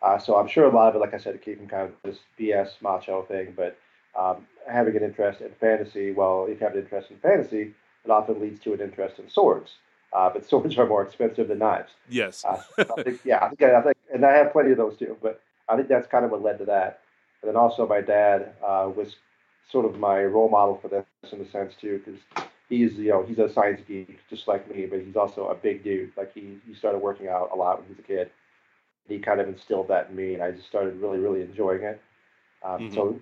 Uh, 0.00 0.18
so 0.18 0.36
I'm 0.36 0.46
sure 0.46 0.64
a 0.64 0.74
lot 0.74 0.90
of 0.90 0.96
it, 0.96 0.98
like 0.98 1.14
I 1.14 1.18
said, 1.18 1.34
it 1.34 1.42
came 1.42 1.56
from 1.56 1.68
kind 1.68 1.82
of 1.82 1.94
this 2.04 2.20
BS 2.38 2.80
macho 2.80 3.22
thing. 3.22 3.54
But 3.56 3.76
um, 4.18 4.46
having 4.68 4.96
an 4.96 5.02
interest 5.02 5.40
in 5.40 5.50
fantasy, 5.60 6.12
well, 6.12 6.46
if 6.48 6.60
you 6.60 6.66
have 6.66 6.74
an 6.74 6.82
interest 6.82 7.10
in 7.10 7.18
fantasy, 7.18 7.74
it 8.04 8.10
often 8.10 8.40
leads 8.40 8.60
to 8.60 8.72
an 8.72 8.80
interest 8.80 9.18
in 9.18 9.28
swords. 9.28 9.72
Uh, 10.12 10.30
but 10.30 10.44
swords 10.48 10.76
are 10.78 10.86
more 10.86 11.02
expensive 11.02 11.48
than 11.48 11.58
knives. 11.58 11.92
Yes. 12.08 12.44
uh, 12.44 12.62
I 12.78 12.84
think, 13.02 13.20
yeah, 13.24 13.44
I 13.44 13.48
think, 13.48 13.62
I 13.62 13.82
think, 13.82 13.96
and 14.12 14.24
I 14.24 14.36
have 14.36 14.52
plenty 14.52 14.72
of 14.72 14.78
those 14.78 14.96
too. 14.96 15.16
But 15.22 15.40
I 15.68 15.76
think 15.76 15.88
that's 15.88 16.06
kind 16.06 16.24
of 16.24 16.30
what 16.30 16.42
led 16.42 16.58
to 16.58 16.64
that. 16.66 17.00
And 17.42 17.48
then 17.48 17.56
also, 17.56 17.86
my 17.86 18.00
dad 18.00 18.52
uh, 18.66 18.90
was 18.94 19.16
sort 19.70 19.84
of 19.84 19.98
my 19.98 20.22
role 20.24 20.48
model 20.48 20.78
for 20.80 20.88
this 20.88 21.04
in 21.32 21.40
a 21.40 21.50
sense 21.50 21.74
too, 21.80 22.00
because 22.04 22.20
he's 22.68 22.94
you 22.94 23.10
know 23.10 23.24
he's 23.24 23.38
a 23.38 23.52
science 23.52 23.80
geek 23.86 24.18
just 24.28 24.48
like 24.48 24.72
me, 24.74 24.86
but 24.86 25.00
he's 25.00 25.16
also 25.16 25.48
a 25.48 25.54
big 25.54 25.84
dude. 25.84 26.12
Like 26.16 26.32
he 26.34 26.58
he 26.66 26.74
started 26.74 26.98
working 26.98 27.28
out 27.28 27.50
a 27.52 27.56
lot 27.56 27.78
when 27.78 27.86
he 27.86 27.92
was 27.92 28.00
a 28.00 28.02
kid. 28.02 28.30
He 29.08 29.18
kind 29.18 29.40
of 29.40 29.48
instilled 29.48 29.88
that 29.88 30.10
in 30.10 30.16
me, 30.16 30.34
and 30.34 30.42
I 30.42 30.50
just 30.50 30.66
started 30.66 31.00
really 31.00 31.18
really 31.18 31.42
enjoying 31.42 31.82
it. 31.82 32.00
Um, 32.64 32.90
mm-hmm. 32.90 32.94
So 32.94 33.20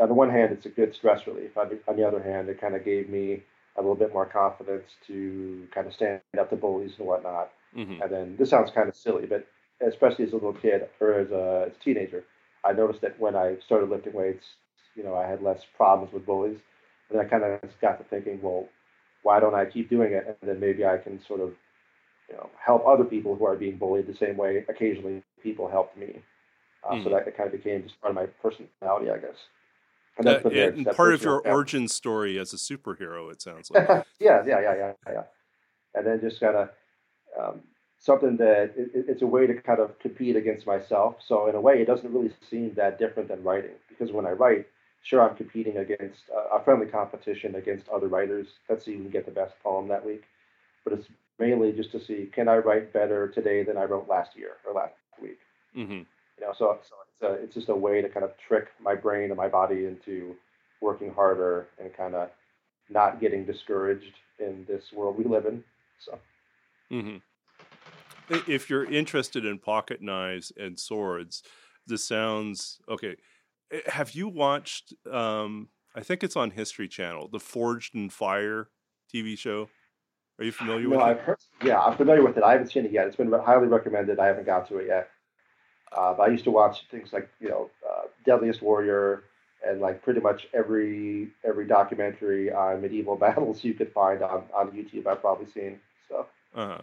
on 0.00 0.08
the 0.08 0.14
one 0.14 0.30
hand, 0.30 0.52
it's 0.52 0.66
a 0.66 0.70
good 0.70 0.94
stress 0.94 1.26
relief. 1.26 1.56
On 1.56 1.68
the, 1.68 1.78
on 1.88 1.96
the 1.96 2.06
other 2.06 2.22
hand, 2.22 2.48
it 2.48 2.60
kind 2.60 2.74
of 2.74 2.84
gave 2.84 3.08
me 3.08 3.42
a 3.76 3.80
little 3.80 3.94
bit 3.94 4.12
more 4.12 4.26
confidence 4.26 4.84
to 5.06 5.66
kind 5.74 5.86
of 5.86 5.94
stand 5.94 6.20
up 6.38 6.50
to 6.50 6.56
bullies 6.56 6.92
and 6.98 7.06
whatnot. 7.06 7.50
Mm-hmm. 7.76 8.02
And 8.02 8.12
then 8.12 8.36
this 8.38 8.50
sounds 8.50 8.70
kind 8.70 8.88
of 8.88 8.96
silly, 8.96 9.26
but 9.26 9.46
especially 9.86 10.26
as 10.26 10.32
a 10.32 10.34
little 10.34 10.52
kid 10.52 10.88
or 11.00 11.14
as 11.14 11.30
a, 11.30 11.66
as 11.68 11.76
a 11.80 11.84
teenager, 11.84 12.24
I 12.64 12.72
noticed 12.72 13.00
that 13.00 13.18
when 13.18 13.34
I 13.34 13.56
started 13.64 13.88
lifting 13.88 14.12
weights, 14.12 14.44
you 14.94 15.02
know, 15.02 15.14
I 15.14 15.26
had 15.26 15.42
less 15.42 15.64
problems 15.76 16.12
with 16.12 16.26
bullies. 16.26 16.58
And 17.08 17.18
then 17.18 17.26
I 17.26 17.28
kind 17.28 17.44
of 17.44 17.60
got 17.80 17.98
to 17.98 18.04
thinking, 18.04 18.40
well, 18.42 18.68
why 19.22 19.40
don't 19.40 19.54
I 19.54 19.64
keep 19.64 19.88
doing 19.88 20.12
it? 20.12 20.26
And 20.26 20.50
then 20.50 20.60
maybe 20.60 20.84
I 20.84 20.98
can 20.98 21.20
sort 21.26 21.40
of, 21.40 21.52
you 22.28 22.36
know, 22.36 22.50
help 22.64 22.86
other 22.86 23.04
people 23.04 23.36
who 23.36 23.46
are 23.46 23.56
being 23.56 23.78
bullied 23.78 24.06
the 24.06 24.14
same 24.14 24.36
way 24.36 24.64
occasionally 24.68 25.22
people 25.42 25.68
helped 25.68 25.96
me. 25.96 26.22
Uh, 26.84 26.94
mm. 26.94 27.04
So 27.04 27.10
that 27.10 27.28
it 27.28 27.36
kind 27.36 27.52
of 27.52 27.52
became 27.52 27.84
just 27.84 28.00
part 28.00 28.10
of 28.10 28.16
my 28.16 28.26
personality, 28.42 29.10
I 29.10 29.18
guess. 29.18 29.36
And, 30.18 30.28
uh, 30.28 30.40
and 30.48 30.86
part 30.86 31.14
of 31.14 31.22
your 31.22 31.40
origin 31.46 31.88
story 31.88 32.38
as 32.38 32.52
a 32.52 32.56
superhero, 32.56 33.32
it 33.32 33.40
sounds 33.40 33.70
like. 33.70 33.88
yeah, 34.20 34.42
yeah, 34.46 34.60
yeah, 34.60 34.74
yeah, 34.76 34.92
yeah. 35.06 35.22
And 35.94 36.06
then 36.06 36.20
just 36.20 36.40
kind 36.40 36.56
of 36.56 36.68
um, 37.40 37.60
something 37.98 38.36
that 38.36 38.72
it, 38.76 38.90
it's 38.94 39.22
a 39.22 39.26
way 39.26 39.46
to 39.46 39.54
kind 39.54 39.80
of 39.80 39.98
compete 40.00 40.36
against 40.36 40.66
myself. 40.66 41.16
So 41.26 41.48
in 41.48 41.54
a 41.54 41.60
way, 41.60 41.80
it 41.80 41.86
doesn't 41.86 42.12
really 42.12 42.32
seem 42.50 42.74
that 42.74 42.98
different 42.98 43.28
than 43.28 43.42
writing 43.42 43.76
because 43.88 44.12
when 44.12 44.26
I 44.26 44.30
write, 44.30 44.66
sure, 45.02 45.26
I'm 45.26 45.36
competing 45.36 45.78
against 45.78 46.20
a 46.52 46.62
friendly 46.62 46.86
competition 46.86 47.54
against 47.54 47.88
other 47.88 48.08
writers. 48.08 48.48
Let's 48.68 48.84
see 48.84 48.96
who 48.96 49.02
can 49.02 49.10
get 49.10 49.24
the 49.24 49.32
best 49.32 49.54
poem 49.62 49.88
that 49.88 50.04
week. 50.04 50.24
But 50.84 50.94
it's 50.94 51.06
mainly 51.38 51.72
just 51.72 51.92
to 51.92 52.04
see 52.04 52.28
can 52.32 52.48
I 52.48 52.56
write 52.56 52.92
better 52.92 53.28
today 53.28 53.62
than 53.62 53.76
I 53.76 53.84
wrote 53.84 54.08
last 54.08 54.36
year 54.36 54.56
or 54.66 54.74
last 54.74 54.94
week. 55.20 55.38
Mm-hmm. 55.76 56.02
You 56.42 56.48
know, 56.48 56.54
so, 56.58 56.78
so 56.88 56.96
it's 57.06 57.22
a, 57.22 57.44
it's 57.44 57.54
just 57.54 57.68
a 57.68 57.74
way 57.74 58.02
to 58.02 58.08
kind 58.08 58.24
of 58.24 58.32
trick 58.48 58.66
my 58.82 58.96
brain 58.96 59.26
and 59.30 59.36
my 59.36 59.46
body 59.46 59.84
into 59.84 60.34
working 60.80 61.14
harder 61.14 61.68
and 61.80 61.96
kind 61.96 62.16
of 62.16 62.30
not 62.90 63.20
getting 63.20 63.46
discouraged 63.46 64.14
in 64.40 64.64
this 64.66 64.92
world 64.92 65.16
we 65.16 65.22
live 65.22 65.46
in. 65.46 65.62
So. 66.04 66.18
Mm-hmm. 66.90 68.50
If 68.50 68.68
you're 68.68 68.84
interested 68.84 69.44
in 69.44 69.60
pocket 69.60 70.02
knives 70.02 70.50
and 70.58 70.80
swords, 70.80 71.44
this 71.86 72.04
sounds 72.04 72.80
okay. 72.88 73.14
Eh, 73.72 73.78
have 73.86 74.10
you 74.10 74.26
watched? 74.26 74.94
Um, 75.08 75.68
I 75.94 76.00
think 76.00 76.24
it's 76.24 76.34
on 76.34 76.50
History 76.50 76.88
Channel, 76.88 77.28
the 77.28 77.38
Forged 77.38 77.94
in 77.94 78.10
Fire 78.10 78.68
TV 79.14 79.38
show. 79.38 79.68
Are 80.40 80.44
you 80.44 80.50
familiar 80.50 80.88
no, 80.88 80.96
with 80.96 80.98
I've 80.98 81.16
it? 81.18 81.22
Heard, 81.22 81.38
yeah, 81.62 81.78
I'm 81.78 81.96
familiar 81.96 82.24
with 82.24 82.36
it. 82.36 82.42
I 82.42 82.50
haven't 82.50 82.72
seen 82.72 82.84
it 82.84 82.90
yet. 82.90 83.06
It's 83.06 83.14
been 83.14 83.30
highly 83.30 83.68
recommended. 83.68 84.18
I 84.18 84.26
haven't 84.26 84.46
got 84.46 84.66
to 84.70 84.78
it 84.78 84.88
yet. 84.88 85.08
Uh, 85.96 86.14
but 86.14 86.22
I 86.24 86.28
used 86.28 86.44
to 86.44 86.50
watch 86.50 86.86
things 86.90 87.12
like 87.12 87.28
you 87.40 87.48
know 87.48 87.70
uh, 87.88 88.06
Deadliest 88.24 88.62
Warrior 88.62 89.24
and 89.66 89.80
like 89.80 90.02
pretty 90.02 90.20
much 90.20 90.48
every 90.54 91.28
every 91.44 91.66
documentary 91.66 92.52
on 92.52 92.80
medieval 92.80 93.16
battles 93.26 93.62
you 93.64 93.74
could 93.74 93.92
find 93.92 94.22
on, 94.22 94.44
on 94.54 94.70
YouTube. 94.70 95.06
I've 95.06 95.20
probably 95.20 95.46
seen 95.46 95.80
so. 96.08 96.26
Uh-huh. 96.54 96.82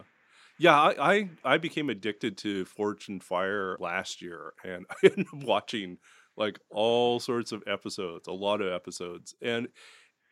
Yeah, 0.58 0.78
I, 0.78 1.12
I, 1.12 1.30
I 1.42 1.58
became 1.58 1.88
addicted 1.88 2.36
to 2.38 2.66
Forged 2.66 3.08
in 3.08 3.20
Fire 3.20 3.78
last 3.80 4.20
year, 4.20 4.52
and 4.62 4.84
I 4.90 4.94
ended 5.06 5.26
up 5.32 5.42
watching 5.42 5.96
like 6.36 6.58
all 6.70 7.18
sorts 7.18 7.50
of 7.52 7.62
episodes, 7.66 8.28
a 8.28 8.32
lot 8.32 8.60
of 8.60 8.70
episodes, 8.70 9.34
and 9.40 9.68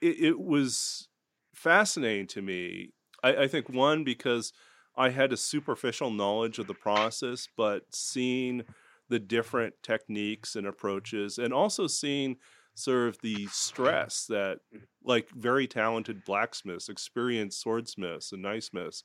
it, 0.03 0.21
it 0.21 0.39
was 0.39 1.09
fascinating 1.55 2.27
to 2.29 2.43
me. 2.43 2.91
I, 3.23 3.37
I 3.37 3.49
think 3.49 3.71
one 3.71 4.05
because 4.05 4.53
I 4.99 5.11
had 5.11 5.33
a 5.33 5.37
superficial 5.37 6.11
knowledge 6.11 6.59
of 6.59 6.67
the 6.67 6.75
process, 6.75 7.49
but 7.57 7.85
seeing 7.93 8.65
the 9.09 9.19
different 9.19 9.75
techniques 9.83 10.57
and 10.57 10.67
approaches, 10.67 11.39
and 11.39 11.53
also 11.53 11.87
seeing 11.87 12.37
sort 12.75 13.09
of 13.09 13.19
the 13.23 13.47
stress 13.47 14.27
that 14.27 14.59
like 15.03 15.29
very 15.31 15.67
talented 15.67 16.25
blacksmiths, 16.25 16.89
experienced 16.89 17.61
swordsmiths 17.61 18.33
and 18.33 18.43
knifesmiths 18.43 19.05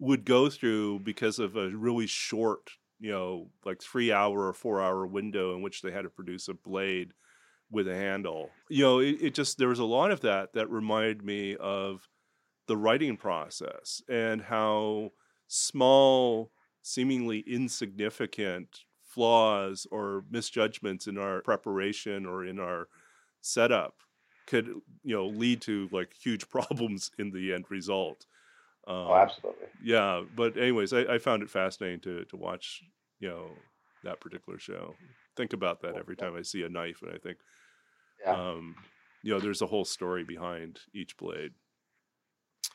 would 0.00 0.24
go 0.24 0.48
through 0.48 1.00
because 1.00 1.38
of 1.38 1.56
a 1.56 1.70
really 1.70 2.06
short 2.06 2.70
you 3.00 3.10
know, 3.10 3.48
like 3.64 3.82
three 3.82 4.12
hour 4.12 4.46
or 4.46 4.52
four 4.52 4.80
hour 4.80 5.06
window 5.06 5.54
in 5.54 5.62
which 5.62 5.82
they 5.82 5.90
had 5.90 6.02
to 6.02 6.10
produce 6.10 6.48
a 6.48 6.54
blade 6.54 7.12
with 7.70 7.86
a 7.86 7.94
handle. 7.94 8.50
You 8.68 8.84
know, 8.84 8.98
it, 8.98 9.16
it, 9.20 9.34
just, 9.34 9.58
there 9.58 9.68
was 9.68 9.78
a 9.78 9.84
lot 9.84 10.10
of 10.10 10.20
that 10.22 10.54
that 10.54 10.70
reminded 10.70 11.22
me 11.22 11.56
of 11.56 12.08
the 12.68 12.76
writing 12.76 13.16
process 13.16 14.02
and 14.08 14.42
how 14.42 15.10
small, 15.48 16.52
seemingly 16.82 17.40
insignificant 17.40 18.84
flaws 19.02 19.86
or 19.90 20.24
misjudgments 20.30 21.08
in 21.08 21.18
our 21.18 21.40
preparation 21.40 22.24
or 22.24 22.44
in 22.44 22.60
our 22.60 22.88
setup 23.40 23.94
could, 24.46 24.66
you 25.02 25.16
know, 25.16 25.26
lead 25.26 25.60
to 25.62 25.88
like 25.90 26.12
huge 26.14 26.48
problems 26.50 27.10
in 27.18 27.30
the 27.32 27.52
end 27.52 27.64
result. 27.68 28.26
Oh, 28.86 28.92
um, 28.92 29.06
oh, 29.08 29.14
absolutely. 29.16 29.66
Yeah, 29.82 30.22
but 30.36 30.56
anyways, 30.56 30.92
I, 30.92 31.00
I, 31.00 31.18
found 31.18 31.42
it 31.42 31.50
fascinating 31.50 32.00
to 32.00 32.24
to 32.26 32.36
watch, 32.36 32.82
you 33.20 33.28
know, 33.28 33.50
that 34.04 34.20
particular 34.20 34.58
show. 34.58 34.94
Think 35.36 35.52
about 35.52 35.82
that 35.82 35.96
every 35.96 36.16
time 36.16 36.34
I 36.36 36.42
see 36.42 36.62
a 36.62 36.68
knife, 36.68 37.02
and 37.02 37.12
I 37.12 37.18
think, 37.18 37.38
yeah. 38.24 38.32
um, 38.32 38.74
you 39.22 39.32
know, 39.32 39.40
there's 39.40 39.62
a 39.62 39.66
whole 39.66 39.84
story 39.84 40.24
behind 40.24 40.80
each 40.94 41.16
blade. 41.16 41.52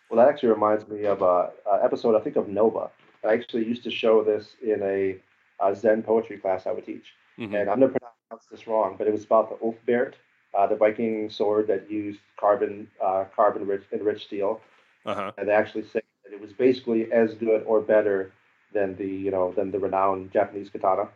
Well, 0.10 0.24
that 0.24 0.31
actually 0.31 0.50
reminds 0.50 0.88
me 0.88 1.05
of 1.05 1.22
a, 1.22 1.51
a 1.72 1.83
episode 1.83 2.15
I 2.15 2.24
think 2.24 2.36
of 2.36 2.48
Nova. 2.48 2.89
I 3.25 3.33
actually 3.33 3.65
used 3.65 3.83
to 3.83 3.91
show 3.91 4.24
this 4.24 4.55
in 4.62 4.81
a, 4.83 5.17
a 5.60 5.75
Zen 5.75 6.03
poetry 6.03 6.38
class 6.38 6.67
I 6.67 6.72
would 6.72 6.86
teach, 6.86 7.05
mm-hmm. 7.39 7.55
and 7.55 7.69
I'm 7.69 7.79
gonna 7.79 7.93
pronounce 7.93 8.45
this 8.51 8.67
wrong, 8.67 8.95
but 8.98 9.07
it 9.07 9.13
was 9.13 9.24
about 9.24 9.50
the 9.50 9.65
Ulfberht, 9.65 10.13
uh, 10.53 10.67
the 10.67 10.75
Viking 10.75 11.29
sword 11.29 11.67
that 11.67 11.89
used 11.89 12.19
carbon 12.38 12.88
uh, 13.03 13.25
carbon 13.36 13.65
rich 13.65 13.83
enriched 13.91 14.27
steel 14.27 14.62
uh-huh. 15.05 15.31
and 15.38 15.48
they 15.48 15.53
actually 15.53 15.83
say 15.83 16.01
that 16.24 16.33
it 16.33 16.41
was 16.41 16.53
basically 16.53 17.12
as 17.12 17.33
good 17.33 17.63
or 17.65 17.81
better 17.81 18.31
than 18.74 18.95
the 18.95 19.07
you 19.07 19.31
know 19.31 19.51
than 19.51 19.72
the 19.72 19.79
renowned 19.79 20.31
Japanese 20.31 20.69
katana. 20.69 21.10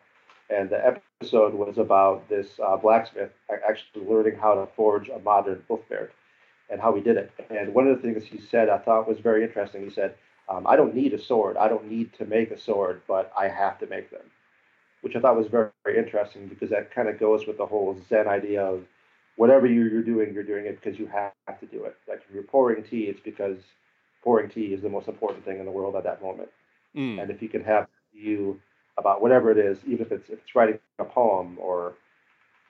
And 0.49 0.69
the 0.69 0.85
episode 0.85 1.53
was 1.53 1.77
about 1.77 2.29
this 2.29 2.47
uh, 2.65 2.77
blacksmith 2.77 3.31
actually 3.49 4.05
learning 4.05 4.37
how 4.39 4.55
to 4.55 4.67
forge 4.75 5.09
a 5.09 5.19
modern 5.19 5.63
Ulfberht 5.69 6.09
and 6.69 6.81
how 6.81 6.93
he 6.93 7.01
did 7.01 7.17
it. 7.17 7.31
And 7.49 7.73
one 7.73 7.87
of 7.87 7.95
the 7.95 8.01
things 8.01 8.23
he 8.25 8.39
said 8.39 8.69
I 8.69 8.77
thought 8.77 9.07
was 9.07 9.19
very 9.19 9.43
interesting. 9.43 9.83
He 9.83 9.89
said, 9.89 10.15
um, 10.49 10.65
"I 10.67 10.75
don't 10.75 10.95
need 10.95 11.13
a 11.13 11.19
sword. 11.19 11.57
I 11.57 11.67
don't 11.67 11.89
need 11.89 12.13
to 12.13 12.25
make 12.25 12.51
a 12.51 12.59
sword, 12.59 13.01
but 13.07 13.31
I 13.37 13.47
have 13.47 13.79
to 13.79 13.87
make 13.87 14.09
them." 14.11 14.31
Which 15.01 15.15
I 15.15 15.19
thought 15.19 15.37
was 15.37 15.47
very, 15.47 15.69
very 15.83 15.97
interesting 15.97 16.47
because 16.47 16.69
that 16.71 16.91
kind 16.91 17.07
of 17.07 17.19
goes 17.19 17.45
with 17.45 17.57
the 17.57 17.65
whole 17.65 17.97
Zen 18.09 18.27
idea 18.27 18.63
of 18.65 18.83
whatever 19.35 19.67
you're 19.67 20.01
doing, 20.01 20.33
you're 20.33 20.43
doing 20.43 20.65
it 20.65 20.81
because 20.81 20.99
you 20.99 21.07
have 21.07 21.59
to 21.59 21.65
do 21.67 21.85
it. 21.85 21.95
Like 22.07 22.21
if 22.27 22.33
you're 22.33 22.43
pouring 22.43 22.83
tea, 22.83 23.03
it's 23.03 23.21
because 23.21 23.59
pouring 24.23 24.49
tea 24.49 24.73
is 24.73 24.81
the 24.81 24.89
most 24.89 25.07
important 25.07 25.45
thing 25.45 25.59
in 25.59 25.65
the 25.65 25.71
world 25.71 25.95
at 25.95 26.03
that 26.03 26.21
moment. 26.21 26.49
Mm. 26.95 27.21
And 27.21 27.31
if 27.31 27.41
you 27.41 27.47
can 27.47 27.63
have 27.63 27.87
you 28.13 28.59
about 28.97 29.21
whatever 29.21 29.51
it 29.51 29.57
is, 29.57 29.77
even 29.85 30.05
if 30.05 30.11
it's 30.11 30.29
if 30.29 30.39
it's 30.39 30.55
writing 30.55 30.79
a 30.99 31.05
poem 31.05 31.57
or 31.59 31.93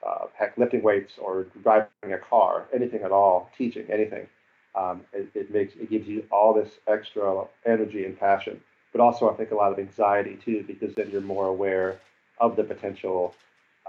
uh, 0.08 0.26
heck, 0.34 0.56
lifting 0.56 0.82
weights 0.82 1.12
or 1.18 1.46
driving 1.62 2.12
a 2.12 2.18
car, 2.18 2.66
anything 2.74 3.02
at 3.02 3.12
all, 3.12 3.50
teaching 3.58 3.86
anything, 3.90 4.26
um, 4.74 5.02
it, 5.12 5.28
it, 5.34 5.52
makes 5.52 5.74
it 5.74 5.90
gives 5.90 6.06
you 6.08 6.24
all 6.30 6.54
this 6.54 6.70
extra 6.86 7.44
energy 7.66 8.04
and 8.04 8.18
passion 8.18 8.60
but 8.92 9.00
also 9.00 9.30
I 9.30 9.34
think 9.34 9.50
a 9.50 9.54
lot 9.54 9.72
of 9.72 9.78
anxiety 9.78 10.38
too, 10.44 10.64
because 10.66 10.94
then 10.94 11.10
you're 11.10 11.20
more 11.20 11.46
aware 11.46 12.00
of 12.40 12.56
the 12.56 12.64
potential, 12.64 13.34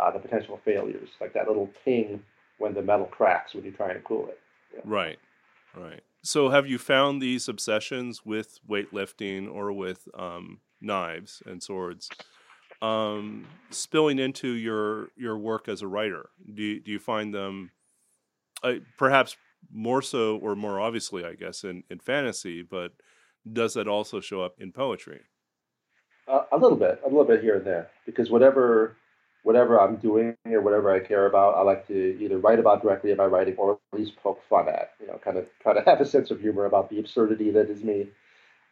uh, 0.01 0.11
the 0.11 0.19
potential 0.19 0.59
failures, 0.63 1.09
like 1.21 1.33
that 1.33 1.47
little 1.47 1.69
ping 1.85 2.23
when 2.57 2.73
the 2.73 2.81
metal 2.81 3.05
cracks 3.05 3.53
when 3.53 3.63
you're 3.63 3.73
trying 3.73 3.95
to 3.95 4.01
cool 4.01 4.27
it. 4.27 4.39
Yeah. 4.73 4.81
Right, 4.83 5.19
right. 5.75 6.01
So, 6.21 6.49
have 6.49 6.67
you 6.67 6.77
found 6.77 7.21
these 7.21 7.47
obsessions 7.47 8.25
with 8.25 8.59
weightlifting 8.69 9.49
or 9.49 9.71
with 9.71 10.07
um, 10.13 10.59
knives 10.81 11.41
and 11.45 11.63
swords 11.63 12.09
um, 12.81 13.45
spilling 13.69 14.19
into 14.19 14.49
your 14.49 15.09
your 15.15 15.37
work 15.37 15.67
as 15.67 15.81
a 15.81 15.87
writer? 15.87 16.29
Do 16.53 16.79
do 16.79 16.91
you 16.91 16.99
find 16.99 17.33
them 17.33 17.71
uh, 18.63 18.75
perhaps 18.97 19.35
more 19.71 20.01
so 20.01 20.37
or 20.37 20.55
more 20.55 20.79
obviously, 20.79 21.25
I 21.25 21.33
guess, 21.33 21.63
in, 21.63 21.83
in 21.89 21.99
fantasy, 21.99 22.61
but 22.61 22.93
does 23.51 23.73
that 23.73 23.87
also 23.87 24.19
show 24.19 24.41
up 24.41 24.55
in 24.59 24.71
poetry? 24.71 25.21
Uh, 26.27 26.43
a 26.51 26.57
little 26.57 26.77
bit, 26.77 27.01
a 27.03 27.07
little 27.07 27.25
bit 27.25 27.41
here 27.41 27.57
and 27.57 27.65
there, 27.65 27.89
because 28.05 28.29
whatever 28.29 28.95
whatever 29.43 29.79
I'm 29.79 29.95
doing 29.95 30.35
or 30.45 30.61
whatever 30.61 30.93
I 30.93 30.99
care 30.99 31.25
about, 31.25 31.55
I 31.55 31.61
like 31.61 31.87
to 31.87 32.19
either 32.21 32.37
write 32.37 32.59
about 32.59 32.81
directly 32.81 33.11
in 33.11 33.17
my 33.17 33.25
writing 33.25 33.55
or 33.57 33.79
at 33.93 33.99
least 33.99 34.17
poke 34.17 34.41
fun 34.49 34.67
at. 34.67 34.91
You 34.99 35.07
know, 35.07 35.19
kind 35.23 35.37
of 35.37 35.47
kind 35.63 35.77
of 35.77 35.85
have 35.85 36.01
a 36.01 36.05
sense 36.05 36.31
of 36.31 36.39
humor 36.39 36.65
about 36.65 36.89
the 36.89 36.99
absurdity 36.99 37.51
that 37.51 37.69
is 37.69 37.83
me. 37.83 38.07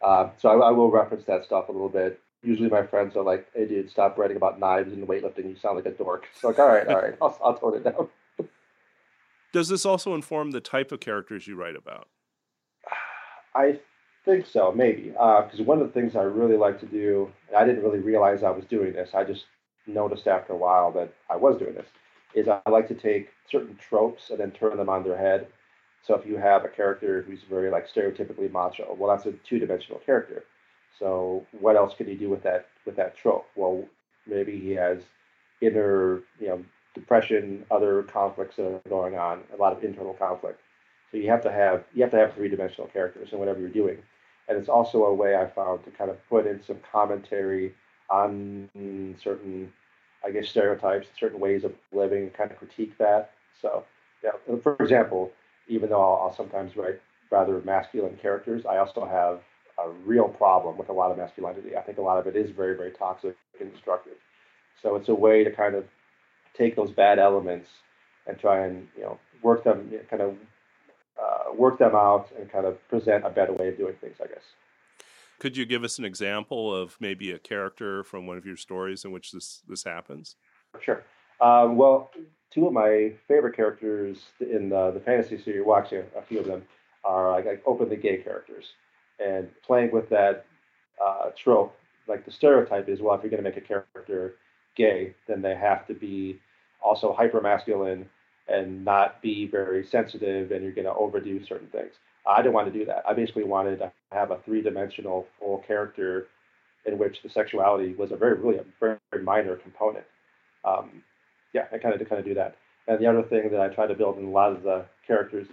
Uh, 0.01 0.29
so 0.37 0.49
I, 0.49 0.67
I, 0.67 0.71
will 0.71 0.91
reference 0.91 1.25
that 1.25 1.43
stuff 1.43 1.69
a 1.69 1.71
little 1.71 1.89
bit. 1.89 2.19
Usually, 2.43 2.69
my 2.69 2.85
friends 2.85 3.15
are 3.15 3.23
like, 3.23 3.47
"Hey, 3.53 3.65
dude, 3.65 3.89
stop 3.89 4.17
writing 4.17 4.37
about 4.37 4.59
knives 4.59 4.93
and 4.93 5.07
weightlifting. 5.07 5.49
You 5.49 5.55
sound 5.55 5.75
like 5.75 5.85
a 5.85 5.91
dork." 5.91 6.27
So 6.39 6.49
like, 6.49 6.59
all 6.59 6.67
right, 6.67 6.87
all 6.87 7.01
right, 7.01 7.15
I'll, 7.21 7.37
I'll 7.43 7.57
tone 7.57 7.75
it 7.75 7.83
down. 7.83 8.09
Does 9.53 9.69
this 9.69 9.85
also 9.85 10.13
inform 10.13 10.51
the 10.51 10.61
type 10.61 10.91
of 10.91 10.99
characters 10.99 11.47
you 11.47 11.55
write 11.55 11.75
about? 11.75 12.07
I 13.55 13.79
think 14.27 14.45
so, 14.45 14.71
maybe. 14.71 15.09
Because 15.09 15.59
uh, 15.59 15.63
one 15.63 15.81
of 15.81 15.87
the 15.87 15.93
things 15.93 16.15
I 16.15 16.23
really 16.23 16.57
like 16.57 16.79
to 16.81 16.85
do, 16.85 17.31
and 17.47 17.57
I 17.57 17.65
didn't 17.65 17.83
really 17.83 17.99
realize 17.99 18.43
I 18.43 18.51
was 18.51 18.65
doing 18.65 18.93
this. 18.93 19.11
I 19.13 19.23
just 19.23 19.45
noticed 19.87 20.27
after 20.27 20.53
a 20.53 20.57
while 20.57 20.91
that 20.91 21.13
I 21.29 21.37
was 21.37 21.57
doing 21.57 21.73
this. 21.73 21.87
Is 22.35 22.47
I 22.47 22.61
like 22.69 22.87
to 22.89 22.93
take 22.93 23.29
certain 23.49 23.77
tropes 23.77 24.29
and 24.29 24.39
then 24.39 24.51
turn 24.51 24.77
them 24.77 24.89
on 24.89 25.03
their 25.03 25.17
head. 25.17 25.47
So 26.03 26.13
if 26.13 26.25
you 26.25 26.37
have 26.37 26.65
a 26.65 26.69
character 26.69 27.23
who's 27.25 27.39
very 27.49 27.71
like 27.71 27.87
stereotypically 27.91 28.51
macho, 28.51 28.95
well, 28.99 29.09
that's 29.09 29.25
a 29.25 29.31
two-dimensional 29.31 29.99
character. 30.05 30.43
So 30.99 31.45
what 31.59 31.75
else 31.75 31.93
could 31.95 32.07
he 32.07 32.15
do 32.15 32.29
with 32.29 32.43
that 32.43 32.67
with 32.85 32.95
that 32.95 33.15
trope? 33.15 33.47
Well, 33.55 33.83
maybe 34.25 34.59
he 34.59 34.71
has 34.71 34.99
inner, 35.61 36.21
you 36.39 36.47
know, 36.47 36.63
depression, 36.93 37.65
other 37.69 38.03
conflicts 38.03 38.55
that 38.55 38.65
are 38.65 38.89
going 38.89 39.17
on, 39.17 39.43
a 39.53 39.57
lot 39.57 39.73
of 39.73 39.83
internal 39.83 40.13
conflict. 40.13 40.59
So 41.11 41.17
you 41.17 41.29
have 41.29 41.43
to 41.43 41.51
have 41.51 41.83
you 41.93 42.01
have 42.01 42.11
to 42.11 42.17
have 42.17 42.33
three-dimensional 42.33 42.87
characters 42.87 43.29
in 43.31 43.39
whatever 43.39 43.59
you're 43.59 43.69
doing, 43.69 43.97
and 44.47 44.57
it's 44.57 44.69
also 44.69 45.05
a 45.05 45.13
way 45.13 45.35
I 45.35 45.47
found 45.47 45.83
to 45.85 45.91
kind 45.91 46.09
of 46.09 46.17
put 46.29 46.45
in 46.47 46.61
some 46.63 46.79
commentary 46.91 47.73
on 48.09 48.69
certain, 49.21 49.71
I 50.25 50.31
guess, 50.31 50.49
stereotypes, 50.49 51.07
certain 51.19 51.39
ways 51.39 51.63
of 51.63 51.73
living, 51.91 52.29
kind 52.31 52.51
of 52.51 52.57
critique 52.57 52.97
that. 52.97 53.31
So, 53.61 53.83
yeah, 54.23 54.31
for 54.63 54.75
example, 54.79 55.31
even 55.67 55.89
though 55.89 56.01
I'll, 56.01 56.27
I'll 56.27 56.35
sometimes 56.35 56.75
write 56.75 57.01
rather 57.29 57.61
masculine 57.61 58.17
characters, 58.21 58.65
I 58.65 58.77
also 58.77 59.05
have 59.05 59.41
a 59.79 59.89
real 60.05 60.27
problem 60.27 60.77
with 60.77 60.89
a 60.89 60.93
lot 60.93 61.11
of 61.11 61.17
masculinity. 61.17 61.75
I 61.75 61.81
think 61.81 61.97
a 61.97 62.01
lot 62.01 62.17
of 62.17 62.27
it 62.27 62.35
is 62.35 62.51
very, 62.51 62.75
very 62.75 62.91
toxic 62.91 63.35
and 63.59 63.71
destructive. 63.71 64.17
So 64.81 64.95
it's 64.95 65.09
a 65.09 65.15
way 65.15 65.43
to 65.43 65.51
kind 65.51 65.75
of 65.75 65.85
take 66.57 66.75
those 66.75 66.91
bad 66.91 67.19
elements 67.19 67.69
and 68.25 68.39
try 68.39 68.65
and 68.65 68.87
you 68.95 69.03
know 69.03 69.19
work 69.41 69.63
them, 69.63 69.91
kind 70.09 70.21
of 70.21 70.35
uh, 71.21 71.53
work 71.55 71.79
them 71.79 71.95
out, 71.95 72.29
and 72.37 72.51
kind 72.51 72.65
of 72.65 72.75
present 72.89 73.25
a 73.25 73.29
better 73.29 73.53
way 73.53 73.69
of 73.69 73.77
doing 73.77 73.95
things. 74.01 74.15
I 74.23 74.27
guess. 74.27 74.43
Could 75.39 75.55
you 75.55 75.65
give 75.65 75.83
us 75.83 75.99
an 75.99 76.05
example 76.05 76.73
of 76.73 76.97
maybe 76.99 77.31
a 77.31 77.39
character 77.39 78.03
from 78.03 78.25
one 78.25 78.37
of 78.37 78.45
your 78.45 78.57
stories 78.57 79.05
in 79.05 79.11
which 79.11 79.31
this 79.31 79.61
this 79.67 79.83
happens? 79.83 80.35
Sure. 80.81 81.03
Um, 81.39 81.77
well, 81.77 82.09
two 82.51 82.67
of 82.67 82.73
my 82.73 83.13
favorite 83.27 83.55
characters 83.55 84.17
in 84.39 84.69
the, 84.69 84.91
the 84.91 84.99
fantasy 84.99 85.41
series, 85.41 85.63
well, 85.65 85.77
actually, 85.77 85.99
a 86.15 86.21
few 86.27 86.39
of 86.39 86.45
them 86.45 86.63
are 87.03 87.31
like, 87.31 87.45
like 87.45 87.61
openly 87.65 87.95
gay 87.95 88.17
characters, 88.17 88.65
and 89.23 89.49
playing 89.65 89.91
with 89.91 90.09
that 90.09 90.45
uh, 91.03 91.29
trope. 91.41 91.75
Like 92.07 92.25
the 92.25 92.31
stereotype 92.31 92.87
is, 92.87 93.01
well, 93.01 93.15
if 93.15 93.21
you're 93.21 93.29
going 93.29 93.43
to 93.43 93.49
make 93.49 93.57
a 93.57 93.61
character 93.61 94.35
gay, 94.75 95.13
then 95.27 95.41
they 95.41 95.55
have 95.55 95.85
to 95.87 95.93
be 95.93 96.39
also 96.81 97.13
hyper 97.13 97.41
masculine 97.41 98.07
and 98.47 98.85
not 98.85 99.21
be 99.21 99.45
very 99.47 99.85
sensitive, 99.85 100.51
and 100.51 100.63
you're 100.63 100.71
going 100.71 100.85
to 100.85 100.93
overdo 100.93 101.43
certain 101.43 101.67
things. 101.67 101.91
I 102.25 102.41
didn't 102.41 102.53
want 102.53 102.71
to 102.71 102.77
do 102.77 102.85
that. 102.85 103.03
I 103.07 103.13
basically 103.13 103.43
wanted 103.43 103.79
to 103.79 103.91
have 104.11 104.31
a 104.31 104.39
three 104.45 104.61
dimensional 104.61 105.27
full 105.39 105.63
character 105.67 106.27
in 106.85 106.97
which 106.97 107.21
the 107.21 107.29
sexuality 107.29 107.93
was 107.93 108.11
a 108.11 108.15
very, 108.15 108.37
really 108.37 108.57
a 108.57 108.65
very, 108.79 108.97
very 109.11 109.23
minor 109.23 109.55
component. 109.57 110.05
Um, 110.63 111.03
yeah, 111.53 111.65
I 111.71 111.77
kind 111.77 111.93
of 111.93 111.99
to 111.99 112.05
kind 112.05 112.19
of 112.19 112.25
do 112.25 112.33
that. 112.35 112.55
And 112.87 112.99
the 112.99 113.07
other 113.07 113.23
thing 113.23 113.49
that 113.51 113.59
I 113.59 113.67
try 113.67 113.87
to 113.87 113.93
build 113.93 114.17
in 114.17 114.25
a 114.25 114.29
lot 114.29 114.51
of 114.51 114.63
the 114.63 114.85
characters, 115.05 115.47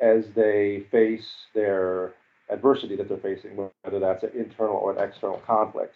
as 0.00 0.24
they 0.34 0.86
face 0.90 1.26
their 1.54 2.14
adversity 2.50 2.96
that 2.96 3.08
they're 3.08 3.18
facing, 3.18 3.56
whether 3.56 3.98
that's 3.98 4.22
an 4.22 4.30
internal 4.34 4.76
or 4.76 4.96
an 4.96 5.08
external 5.08 5.40
conflict, 5.46 5.94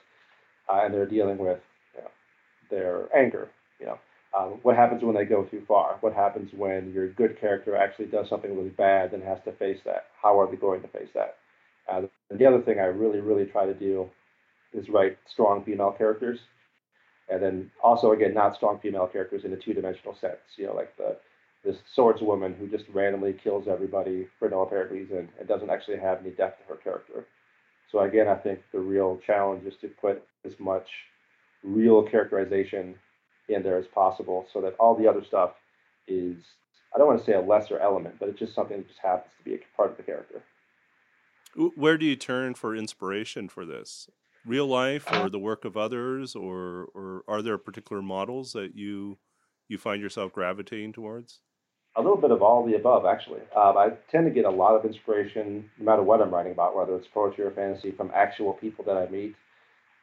uh, 0.69 0.81
and 0.83 0.95
they're 0.95 1.07
dealing 1.07 1.39
with 1.39 1.61
you 1.95 2.03
know, 2.03 2.11
their 2.71 3.17
anger, 3.17 3.49
you 3.81 3.87
know, 3.87 3.99
um, 4.37 4.59
what 4.63 4.77
happens 4.77 5.03
when 5.03 5.15
they 5.15 5.25
go 5.25 5.45
too 5.45 5.63
far? 5.67 5.97
What 6.01 6.13
happens 6.13 6.51
when 6.55 6.93
your 6.93 7.09
good 7.09 7.41
character 7.41 7.77
actually 7.77 8.07
does 8.07 8.29
something 8.29 8.55
really 8.55 8.71
bad 8.71 9.13
and 9.13 9.23
has 9.23 9.39
to 9.45 9.53
face 9.53 9.79
that? 9.85 10.07
How 10.21 10.39
are 10.39 10.51
they 10.51 10.57
going 10.57 10.83
to 10.83 10.89
face 10.89 11.09
that? 11.15 11.37
Uh, 11.91 12.03
the 12.31 12.45
other 12.45 12.61
thing 12.61 12.79
I 12.79 12.85
really, 12.85 13.21
really 13.21 13.47
try 13.47 13.65
to 13.65 13.73
do 13.73 14.09
is 14.75 14.89
write 14.91 15.17
strong 15.33 15.65
female 15.65 15.93
characters, 15.93 16.39
and 17.31 17.43
then 17.43 17.71
also 17.83 18.13
again 18.13 18.35
not 18.35 18.55
strong 18.55 18.79
female 18.81 19.07
characters 19.07 19.45
in 19.45 19.53
a 19.55 19.57
two-dimensional 19.57 20.15
sense. 20.21 20.37
You 20.57 20.67
know, 20.67 20.75
like 20.75 20.95
the 20.99 21.17
this 21.64 21.77
swordswoman 21.97 22.57
who 22.57 22.68
just 22.68 22.85
randomly 22.92 23.33
kills 23.33 23.66
everybody 23.68 24.27
for 24.38 24.49
no 24.49 24.62
apparent 24.62 24.92
reason 24.92 25.29
and 25.38 25.49
doesn't 25.49 25.71
actually 25.71 25.99
have 25.99 26.21
any 26.21 26.31
depth 26.31 26.61
to 26.62 26.75
her 26.75 26.81
character. 26.81 27.27
So 27.90 28.01
again, 28.01 28.29
I 28.29 28.37
think 28.37 28.61
the 28.73 28.81
real 28.81 29.18
challenge 29.27 29.66
is 29.66 29.75
to 29.81 29.88
put 29.88 30.23
as 30.44 30.53
much 30.59 30.87
real 31.64 32.03
characterization 32.03 32.94
in 33.49 33.62
there 33.62 33.79
as 33.79 33.87
possible 33.94 34.47
so 34.53 34.61
that 34.61 34.77
all 34.79 34.94
the 34.94 35.09
other 35.09 35.25
stuff 35.27 35.53
is 36.07 36.37
I 36.94 36.99
don't 36.99 37.07
want 37.07 37.18
to 37.21 37.25
say 37.25 37.35
a 37.35 37.40
lesser 37.40 37.79
element, 37.79 38.16
but 38.18 38.29
it's 38.29 38.38
just 38.38 38.55
something 38.55 38.79
that 38.79 38.88
just 38.88 39.01
happens 39.03 39.33
to 39.38 39.44
be 39.44 39.57
a 39.57 39.59
part 39.77 39.90
of 39.90 39.97
the 39.97 40.03
character. 40.03 40.42
Where 41.55 41.99
do 41.99 42.07
you 42.07 42.16
turn 42.16 42.55
for 42.55 42.75
inspiration 42.75 43.49
for 43.49 43.66
this? 43.66 44.09
Real 44.47 44.66
life 44.66 45.11
or 45.11 45.27
uh, 45.27 45.29
the 45.29 45.38
work 45.38 45.64
of 45.64 45.77
others 45.77 46.35
or 46.35 46.88
or 46.94 47.25
are 47.27 47.42
there 47.42 47.59
particular 47.59 48.01
models 48.01 48.53
that 48.53 48.77
you 48.77 49.18
you 49.69 49.79
find 49.79 50.03
yourself 50.03 50.33
gravitating 50.33 50.93
towards? 50.93 51.41
A 51.97 52.03
little 52.03 52.17
bit 52.17 52.31
of 52.31 52.43
all 52.43 52.65
the 52.67 52.77
above, 52.77 53.05
actually. 53.07 53.41
Um, 53.57 53.77
I 53.77 53.91
tend 54.11 54.27
to 54.27 54.31
get 54.33 54.45
a 54.45 54.51
lot 54.51 54.77
of 54.77 54.85
inspiration, 54.85 55.69
no 55.79 55.85
matter 55.85 56.03
what 56.03 56.21
I'm 56.21 56.33
writing 56.33 56.53
about, 56.53 56.77
whether 56.77 56.95
it's 56.97 57.09
poetry 57.13 57.45
or 57.45 57.51
fantasy, 57.51 57.93
from 57.93 58.11
actual 58.15 58.53
people 58.55 58.85
that 58.85 58.97
I 58.97 59.09
meet, 59.09 59.35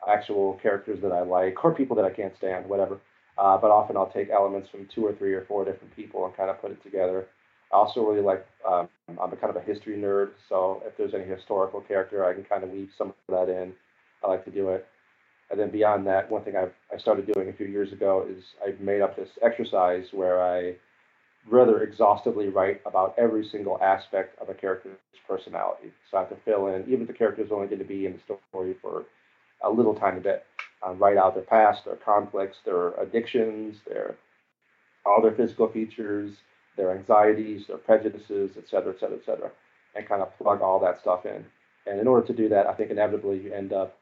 actual 0.07 0.59
characters 0.61 0.99
that 1.01 1.11
I 1.11 1.21
like, 1.21 1.63
or 1.63 1.73
people 1.73 1.95
that 1.95 2.05
I 2.05 2.11
can't 2.11 2.33
stand, 2.37 2.67
whatever. 2.67 2.99
Uh, 3.37 3.57
but 3.57 3.71
often 3.71 3.97
I'll 3.97 4.11
take 4.11 4.29
elements 4.29 4.69
from 4.69 4.87
two 4.93 5.05
or 5.05 5.13
three 5.13 5.33
or 5.33 5.45
four 5.45 5.65
different 5.65 5.95
people 5.95 6.25
and 6.25 6.35
kind 6.35 6.49
of 6.49 6.61
put 6.61 6.71
it 6.71 6.81
together. 6.83 7.27
I 7.71 7.77
also 7.77 8.01
really 8.01 8.21
like, 8.21 8.45
um, 8.69 8.87
I'm 9.09 9.33
a 9.33 9.35
kind 9.35 9.55
of 9.55 9.61
a 9.61 9.65
history 9.65 9.97
nerd, 9.97 10.31
so 10.49 10.81
if 10.85 10.95
there's 10.97 11.13
any 11.13 11.25
historical 11.25 11.81
character, 11.81 12.25
I 12.25 12.33
can 12.33 12.43
kind 12.43 12.63
of 12.63 12.69
weave 12.69 12.89
some 12.97 13.09
of 13.09 13.15
that 13.29 13.49
in. 13.49 13.73
I 14.23 14.27
like 14.27 14.45
to 14.45 14.51
do 14.51 14.69
it. 14.69 14.85
And 15.51 15.59
then 15.59 15.69
beyond 15.69 16.07
that, 16.07 16.29
one 16.31 16.43
thing 16.43 16.55
I've, 16.55 16.73
I 16.93 16.97
started 16.97 17.31
doing 17.31 17.49
a 17.49 17.53
few 17.53 17.67
years 17.67 17.91
ago 17.91 18.25
is 18.29 18.43
I've 18.65 18.79
made 18.79 19.01
up 19.01 19.15
this 19.15 19.29
exercise 19.43 20.05
where 20.11 20.41
I 20.41 20.75
rather 21.47 21.83
exhaustively 21.83 22.49
write 22.49 22.81
about 22.85 23.13
every 23.17 23.47
single 23.47 23.79
aspect 23.81 24.39
of 24.41 24.49
a 24.49 24.53
character's 24.53 24.97
personality. 25.27 25.91
So 26.09 26.17
I 26.17 26.21
have 26.21 26.29
to 26.29 26.37
fill 26.43 26.67
in, 26.67 26.83
even 26.87 27.01
if 27.01 27.07
the 27.07 27.13
character 27.13 27.43
is 27.43 27.51
only 27.51 27.67
going 27.67 27.79
to 27.79 27.85
be 27.85 28.07
in 28.07 28.13
the 28.13 28.37
story 28.51 28.75
for 28.81 29.05
a 29.63 29.69
little 29.69 29.93
tiny 29.93 30.19
bit 30.19 30.45
um, 30.85 30.97
write 30.99 31.17
out 31.17 31.35
their 31.35 31.43
past, 31.43 31.85
their 31.85 31.95
conflicts, 31.95 32.57
their 32.65 32.91
addictions, 32.93 33.77
their 33.87 34.15
all 35.05 35.21
their 35.21 35.33
physical 35.33 35.67
features, 35.67 36.31
their 36.77 36.91
anxieties, 36.91 37.67
their 37.67 37.77
prejudices, 37.77 38.51
et 38.57 38.63
cetera, 38.69 38.91
et 38.93 38.99
cetera, 38.99 39.17
et 39.17 39.25
cetera, 39.25 39.51
and 39.95 40.07
kind 40.07 40.21
of 40.21 40.35
plug 40.37 40.61
all 40.61 40.79
that 40.79 40.99
stuff 40.99 41.25
in. 41.25 41.45
And 41.85 41.99
in 41.99 42.07
order 42.07 42.25
to 42.25 42.33
do 42.33 42.49
that, 42.49 42.65
I 42.65 42.73
think 42.73 42.89
inevitably 42.89 43.39
you 43.39 43.53
end 43.53 43.71
up 43.71 43.97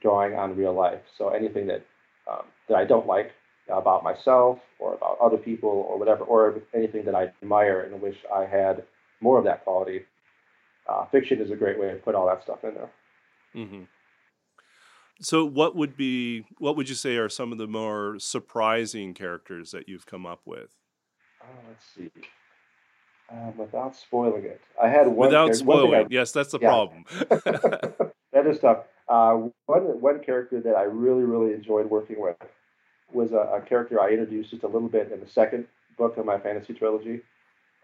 drawing 0.00 0.34
on 0.34 0.56
real 0.56 0.74
life. 0.74 1.00
So 1.18 1.30
anything 1.30 1.66
that 1.68 1.84
um, 2.30 2.42
that 2.68 2.76
I 2.76 2.84
don't 2.84 3.06
like 3.06 3.32
about 3.68 4.04
myself 4.04 4.58
or 4.78 4.94
about 4.94 5.18
other 5.20 5.36
people 5.36 5.86
or 5.88 5.98
whatever, 5.98 6.24
or 6.24 6.60
anything 6.74 7.04
that 7.04 7.14
I 7.14 7.32
admire 7.42 7.80
and 7.80 8.00
wish 8.00 8.16
I 8.32 8.44
had 8.44 8.84
more 9.20 9.38
of 9.38 9.44
that 9.44 9.64
quality, 9.64 10.02
uh, 10.88 11.06
fiction 11.06 11.40
is 11.40 11.50
a 11.50 11.56
great 11.56 11.78
way 11.78 11.88
to 11.88 11.96
put 11.96 12.14
all 12.14 12.26
that 12.26 12.42
stuff 12.42 12.62
in 12.62 12.74
there. 12.74 12.90
Mm-hmm. 13.54 13.82
So, 15.20 15.44
what 15.44 15.74
would 15.74 15.96
be 15.96 16.44
what 16.58 16.76
would 16.76 16.88
you 16.88 16.94
say 16.94 17.16
are 17.16 17.28
some 17.28 17.52
of 17.52 17.58
the 17.58 17.66
more 17.66 18.18
surprising 18.18 19.14
characters 19.14 19.70
that 19.70 19.88
you've 19.88 20.06
come 20.06 20.26
up 20.26 20.40
with? 20.44 20.70
Oh, 21.42 21.46
let's 21.68 21.84
see. 21.96 22.10
Um, 23.30 23.56
without 23.56 23.96
spoiling 23.96 24.44
it, 24.44 24.60
I 24.80 24.88
had 24.88 25.06
one. 25.06 25.28
Without 25.28 25.54
spoiling, 25.54 25.94
I, 25.94 26.06
yes, 26.10 26.32
that's 26.32 26.52
the 26.52 26.58
yeah. 26.60 26.68
problem. 26.68 27.04
that 28.32 28.46
is 28.46 28.58
tough. 28.60 28.84
Uh, 29.08 29.48
one 29.66 30.00
one 30.00 30.20
character 30.20 30.60
that 30.60 30.74
I 30.74 30.82
really 30.82 31.22
really 31.22 31.52
enjoyed 31.54 31.88
working 31.88 32.20
with 32.20 32.36
was 33.12 33.32
a, 33.32 33.36
a, 33.36 33.60
character 33.60 34.00
I 34.00 34.10
introduced 34.10 34.50
just 34.50 34.64
a 34.64 34.68
little 34.68 34.88
bit 34.88 35.12
in 35.12 35.20
the 35.20 35.28
second 35.28 35.66
book 35.96 36.16
of 36.16 36.26
my 36.26 36.38
fantasy 36.38 36.74
trilogy, 36.74 37.20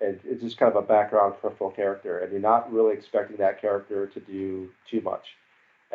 and 0.01 0.19
it's 0.25 0.43
just 0.43 0.59
kind 0.59 0.75
of 0.75 0.83
a 0.83 0.87
background 0.87 1.35
peripheral 1.41 1.71
character, 1.71 2.19
and 2.19 2.33
you're 2.33 2.41
not 2.41 2.73
really 2.73 2.95
expecting 2.95 3.37
that 3.37 3.61
character 3.61 4.09
to 4.09 4.21
do 4.21 4.69
too 4.91 5.01
much, 5.01 5.37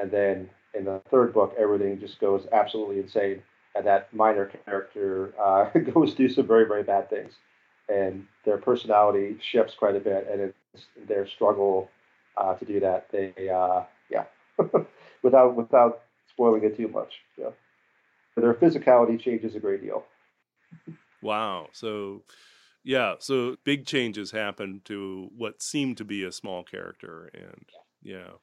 and 0.02 0.10
then 0.10 0.50
in 0.74 0.86
the 0.86 1.02
third 1.12 1.34
book 1.34 1.54
everything 1.60 2.00
just 2.00 2.22
goes 2.22 2.48
absolutely 2.54 3.00
insane, 3.00 3.44
and 3.76 3.86
that 3.86 4.14
minor 4.14 4.50
character 4.66 5.34
uh, 5.38 5.66
goes 5.94 6.14
through 6.14 6.30
some 6.30 6.48
very 6.48 6.66
very 6.66 6.84
bad 6.84 7.10
things, 7.10 7.34
and 7.90 8.26
their 8.46 8.58
personality 8.58 9.38
shifts 9.42 9.76
quite 9.78 9.98
a 9.98 10.00
bit, 10.00 10.26
and 10.32 10.40
it's 10.40 10.86
their 11.06 11.28
struggle 11.28 11.90
uh, 12.38 12.54
to 12.54 12.64
do 12.64 12.80
that. 12.80 13.12
They 13.12 13.50
uh, 13.50 13.84
yeah. 14.10 14.24
without 15.28 15.56
without 15.56 16.02
spoiling 16.30 16.64
it 16.64 16.78
too 16.78 16.88
much. 16.88 17.14
Yeah. 17.38 17.50
Their 18.36 18.54
physicality 18.54 19.20
changes 19.20 19.56
a 19.56 19.60
great 19.60 19.82
deal. 19.82 20.06
Wow. 21.22 21.68
So 21.74 22.22
yeah, 22.84 23.16
so 23.20 23.58
big 23.66 23.86
changes 23.86 24.32
happen 24.32 24.82
to 24.86 25.30
what 25.36 25.62
seemed 25.62 25.98
to 25.98 26.06
be 26.06 26.24
a 26.24 26.32
small 26.32 26.64
character 26.64 27.30
and 27.34 27.66
yeah. 28.02 28.38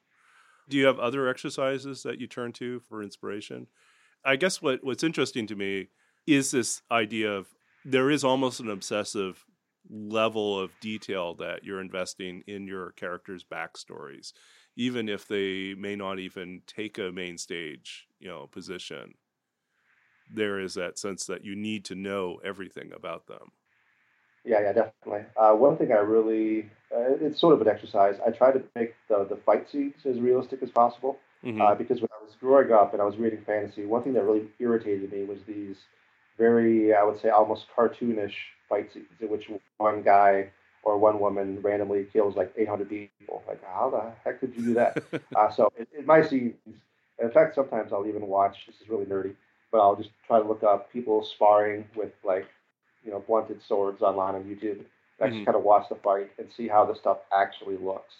Do 0.67 0.77
you 0.77 0.85
have 0.85 0.99
other 0.99 1.27
exercises 1.27 2.03
that 2.03 2.19
you 2.19 2.27
turn 2.27 2.51
to 2.53 2.79
for 2.81 3.01
inspiration? 3.01 3.67
I 4.23 4.35
guess 4.35 4.61
what 4.61 4.83
what's 4.83 5.03
interesting 5.03 5.47
to 5.47 5.55
me 5.55 5.87
is 6.27 6.51
this 6.51 6.81
idea 6.91 7.31
of 7.31 7.47
there 7.83 8.11
is 8.11 8.23
almost 8.23 8.59
an 8.59 8.69
obsessive 8.69 9.45
level 9.89 10.59
of 10.59 10.71
detail 10.81 11.35
that 11.35 11.63
you're 11.63 11.79
investing 11.79 12.43
in 12.47 12.67
your 12.67 12.91
characters' 12.91 13.45
backstories 13.49 14.33
even 14.75 15.07
if 15.09 15.27
they 15.27 15.73
may 15.75 15.95
not 15.95 16.19
even 16.19 16.61
take 16.67 16.97
a 16.97 17.11
main 17.11 17.37
stage, 17.37 18.07
you 18.19 18.27
know, 18.27 18.47
position. 18.47 19.13
There 20.31 20.59
is 20.59 20.73
that 20.73 20.97
sense 20.97 21.25
that 21.27 21.45
you 21.45 21.55
need 21.55 21.85
to 21.85 21.95
know 21.95 22.39
everything 22.43 22.91
about 22.93 23.27
them. 23.27 23.51
Yeah, 24.43 24.61
yeah, 24.61 24.73
definitely. 24.73 25.25
Uh, 25.37 25.53
one 25.53 25.77
thing 25.77 25.91
I 25.91 25.97
really, 25.97 26.69
uh, 26.95 27.17
it's 27.19 27.39
sort 27.39 27.53
of 27.53 27.61
an 27.61 27.67
exercise. 27.67 28.15
I 28.25 28.31
try 28.31 28.51
to 28.51 28.61
make 28.75 28.93
the, 29.07 29.25
the 29.27 29.37
fight 29.37 29.67
scenes 29.71 29.95
as 30.05 30.19
realistic 30.19 30.61
as 30.61 30.69
possible. 30.69 31.17
Mm-hmm. 31.43 31.61
Uh, 31.61 31.75
because 31.75 32.01
when 32.01 32.09
I 32.19 32.23
was 32.23 32.33
growing 32.39 32.71
up 32.71 32.93
and 32.93 33.01
I 33.01 33.05
was 33.05 33.17
reading 33.17 33.41
fantasy, 33.45 33.85
one 33.85 34.03
thing 34.03 34.13
that 34.13 34.23
really 34.23 34.47
irritated 34.59 35.11
me 35.11 35.25
was 35.25 35.39
these 35.47 35.77
very, 36.37 36.93
I 36.93 37.03
would 37.03 37.21
say, 37.21 37.29
almost 37.29 37.65
cartoonish 37.75 38.33
fight 38.67 38.91
scenes 38.93 39.05
in 39.19 39.29
which 39.29 39.49
one 39.77 40.01
guy 40.01 40.51
or 40.85 40.97
one 40.99 41.19
woman 41.19 41.59
randomly 41.61 42.05
kills 42.13 42.35
like 42.35 42.53
800 42.55 42.87
people. 42.87 43.43
Like, 43.47 43.61
how 43.65 43.89
the 43.89 44.11
heck 44.23 44.39
did 44.39 44.55
you 44.55 44.63
do 44.63 44.73
that? 44.75 45.03
uh, 45.35 45.49
so 45.49 45.73
it, 45.75 45.89
it 45.91 46.05
might 46.05 46.29
seem, 46.29 46.53
in 47.19 47.31
fact, 47.31 47.55
sometimes 47.55 47.91
I'll 47.91 48.07
even 48.07 48.27
watch, 48.27 48.67
this 48.67 48.75
is 48.79 48.87
really 48.87 49.05
nerdy, 49.05 49.35
but 49.71 49.79
I'll 49.79 49.95
just 49.95 50.11
try 50.27 50.39
to 50.39 50.47
look 50.47 50.63
up 50.63 50.93
people 50.93 51.23
sparring 51.23 51.85
with 51.95 52.11
like, 52.23 52.45
you 53.03 53.11
know, 53.11 53.19
blunted 53.19 53.61
swords 53.63 54.01
online 54.03 54.35
on 54.35 54.43
YouTube. 54.43 54.85
I 55.19 55.25
mm-hmm. 55.25 55.33
just 55.33 55.45
kind 55.45 55.57
of 55.57 55.63
watch 55.63 55.89
the 55.89 55.95
fight 55.95 56.29
and 56.37 56.47
see 56.55 56.67
how 56.67 56.85
the 56.85 56.95
stuff 56.95 57.17
actually 57.33 57.77
looks, 57.77 58.13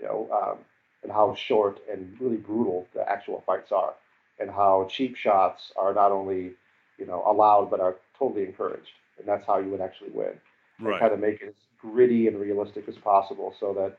you 0.00 0.06
know, 0.06 0.28
um, 0.32 0.58
and 1.02 1.10
how 1.10 1.34
short 1.34 1.80
and 1.90 2.16
really 2.20 2.36
brutal 2.36 2.86
the 2.94 3.08
actual 3.10 3.42
fights 3.44 3.72
are, 3.72 3.94
and 4.38 4.50
how 4.50 4.86
cheap 4.90 5.16
shots 5.16 5.72
are 5.76 5.92
not 5.94 6.12
only, 6.12 6.52
you 6.98 7.06
know, 7.06 7.24
allowed 7.26 7.70
but 7.70 7.80
are 7.80 7.96
totally 8.18 8.44
encouraged, 8.44 8.92
and 9.18 9.26
that's 9.26 9.46
how 9.46 9.58
you 9.58 9.68
would 9.70 9.80
actually 9.80 10.10
win. 10.10 10.38
Right. 10.80 11.00
Kind 11.00 11.12
of 11.12 11.20
make 11.20 11.40
it 11.40 11.48
as 11.48 11.54
gritty 11.80 12.26
and 12.28 12.38
realistic 12.38 12.88
as 12.88 12.96
possible 12.96 13.54
so 13.60 13.72
that 13.74 13.98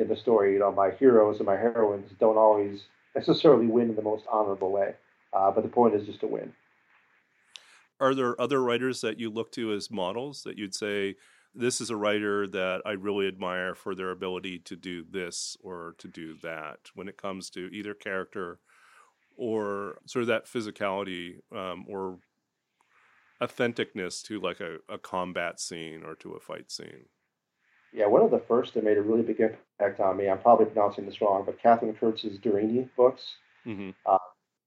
in 0.00 0.08
the 0.08 0.16
story, 0.16 0.52
you 0.52 0.58
know, 0.58 0.72
my 0.72 0.90
heroes 0.90 1.38
and 1.38 1.46
my 1.46 1.56
heroines 1.56 2.10
don't 2.20 2.36
always 2.36 2.82
necessarily 3.14 3.66
win 3.66 3.90
in 3.90 3.96
the 3.96 4.02
most 4.02 4.24
honorable 4.30 4.70
way. 4.70 4.94
Uh, 5.32 5.50
but 5.50 5.62
the 5.62 5.68
point 5.68 5.94
is 5.94 6.06
just 6.06 6.20
to 6.20 6.26
win. 6.26 6.52
Are 7.98 8.14
there 8.14 8.40
other 8.40 8.62
writers 8.62 9.00
that 9.00 9.18
you 9.18 9.30
look 9.30 9.50
to 9.52 9.72
as 9.72 9.90
models 9.90 10.42
that 10.42 10.58
you'd 10.58 10.74
say, 10.74 11.16
this 11.54 11.80
is 11.80 11.88
a 11.88 11.96
writer 11.96 12.46
that 12.46 12.82
I 12.84 12.92
really 12.92 13.26
admire 13.26 13.74
for 13.74 13.94
their 13.94 14.10
ability 14.10 14.58
to 14.60 14.76
do 14.76 15.04
this 15.08 15.56
or 15.62 15.94
to 15.98 16.08
do 16.08 16.36
that 16.42 16.78
when 16.94 17.08
it 17.08 17.16
comes 17.16 17.48
to 17.50 17.70
either 17.72 17.94
character 17.94 18.60
or 19.36 19.98
sort 20.06 20.22
of 20.22 20.28
that 20.28 20.46
physicality 20.46 21.40
um, 21.54 21.86
or 21.88 22.18
authenticness 23.42 24.22
to 24.24 24.40
like 24.40 24.60
a, 24.60 24.78
a 24.88 24.98
combat 24.98 25.60
scene 25.60 26.02
or 26.02 26.14
to 26.16 26.32
a 26.32 26.40
fight 26.40 26.70
scene? 26.70 27.06
Yeah, 27.92 28.06
one 28.06 28.22
of 28.22 28.30
the 28.30 28.38
first 28.38 28.74
that 28.74 28.84
made 28.84 28.98
a 28.98 29.02
really 29.02 29.22
big 29.22 29.40
impact 29.40 30.00
on 30.00 30.16
me, 30.16 30.28
I'm 30.28 30.38
probably 30.38 30.66
pronouncing 30.66 31.06
this 31.06 31.20
wrong, 31.20 31.44
but 31.46 31.60
Katherine 31.60 31.94
Kurtz's 31.94 32.38
Deryni 32.38 32.88
books. 32.96 33.36
Mm-hmm. 33.66 33.90
Uh, 34.04 34.18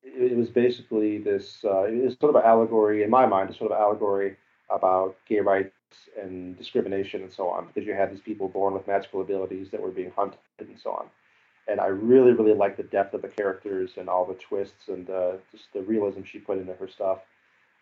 it, 0.01 0.31
it, 0.31 0.37
was 0.37 0.49
basically 0.49 1.19
this, 1.19 1.59
uh, 1.63 1.83
it 1.83 2.03
was 2.03 2.15
sort 2.19 2.35
of 2.35 2.41
an 2.41 2.49
allegory, 2.49 3.03
in 3.03 3.09
my 3.09 3.25
mind, 3.25 3.49
a 3.49 3.53
sort 3.53 3.71
of 3.71 3.79
allegory 3.79 4.35
about 4.71 5.15
gay 5.27 5.39
rights 5.39 5.73
and 6.19 6.57
discrimination 6.57 7.21
and 7.21 7.31
so 7.31 7.49
on, 7.49 7.67
because 7.67 7.85
you 7.85 7.93
had 7.93 8.11
these 8.11 8.21
people 8.21 8.47
born 8.47 8.73
with 8.73 8.87
magical 8.87 9.21
abilities 9.21 9.69
that 9.69 9.81
were 9.81 9.91
being 9.91 10.11
hunted 10.15 10.39
and 10.59 10.79
so 10.81 10.91
on. 10.91 11.05
And 11.67 11.79
I 11.79 11.87
really, 11.87 12.31
really 12.31 12.55
like 12.55 12.77
the 12.77 12.83
depth 12.83 13.13
of 13.13 13.21
the 13.21 13.27
characters 13.27 13.91
and 13.97 14.09
all 14.09 14.25
the 14.25 14.33
twists 14.35 14.87
and 14.87 15.07
uh, 15.09 15.33
just 15.51 15.71
the 15.73 15.81
realism 15.81 16.23
she 16.23 16.39
put 16.39 16.57
into 16.57 16.73
her 16.73 16.87
stuff 16.87 17.19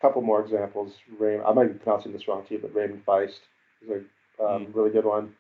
couple 0.02 0.22
more 0.22 0.42
examples. 0.42 0.94
Ray, 1.20 1.40
I 1.40 1.54
might 1.54 1.68
be 1.68 1.80
pronouncing 1.80 2.14
this 2.14 2.28
wrong 2.28 2.46
too, 2.48 2.60
but 2.62 2.74
Raymond 2.76 3.06
Feist 3.06 3.40
is 3.82 3.90
a 3.90 4.44
um, 4.44 4.66
mm. 4.68 4.76
really 4.76 4.92
good 4.92 5.06
one. 5.06 5.34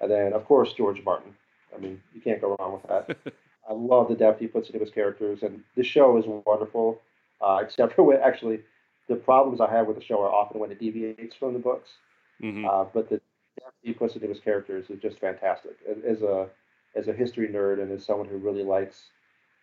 And 0.00 0.10
then, 0.10 0.32
of 0.32 0.44
course, 0.44 0.72
George 0.72 1.02
Martin. 1.04 1.34
I 1.74 1.78
mean, 1.78 2.02
you 2.14 2.20
can't 2.20 2.40
go 2.40 2.56
wrong 2.58 2.74
with 2.74 2.82
that. 2.88 3.34
I 3.68 3.72
love 3.72 4.08
the 4.08 4.14
depth 4.14 4.40
he 4.40 4.46
puts 4.46 4.68
into 4.68 4.80
his 4.80 4.90
characters, 4.90 5.42
and 5.42 5.62
the 5.76 5.84
show 5.84 6.16
is 6.18 6.24
wonderful. 6.26 7.00
Uh, 7.40 7.60
except 7.62 7.92
for 7.96 8.02
when 8.02 8.18
actually 8.18 8.60
the 9.08 9.16
problems 9.16 9.60
I 9.60 9.70
have 9.70 9.86
with 9.86 9.96
the 9.96 10.04
show 10.04 10.20
are 10.20 10.30
often 10.30 10.60
when 10.60 10.70
it 10.70 10.80
deviates 10.80 11.34
from 11.34 11.52
the 11.52 11.58
books. 11.58 11.90
Mm-hmm. 12.42 12.66
Uh, 12.66 12.84
but 12.92 13.08
the 13.08 13.20
depth 13.60 13.76
he 13.82 13.92
puts 13.92 14.14
into 14.14 14.28
his 14.28 14.40
characters 14.40 14.90
is 14.90 15.00
just 15.00 15.18
fantastic. 15.18 15.76
As 16.06 16.22
a 16.22 16.48
as 16.94 17.08
a 17.08 17.12
history 17.12 17.48
nerd 17.48 17.80
and 17.82 17.90
as 17.90 18.04
someone 18.04 18.28
who 18.28 18.36
really 18.36 18.64
likes 18.64 19.04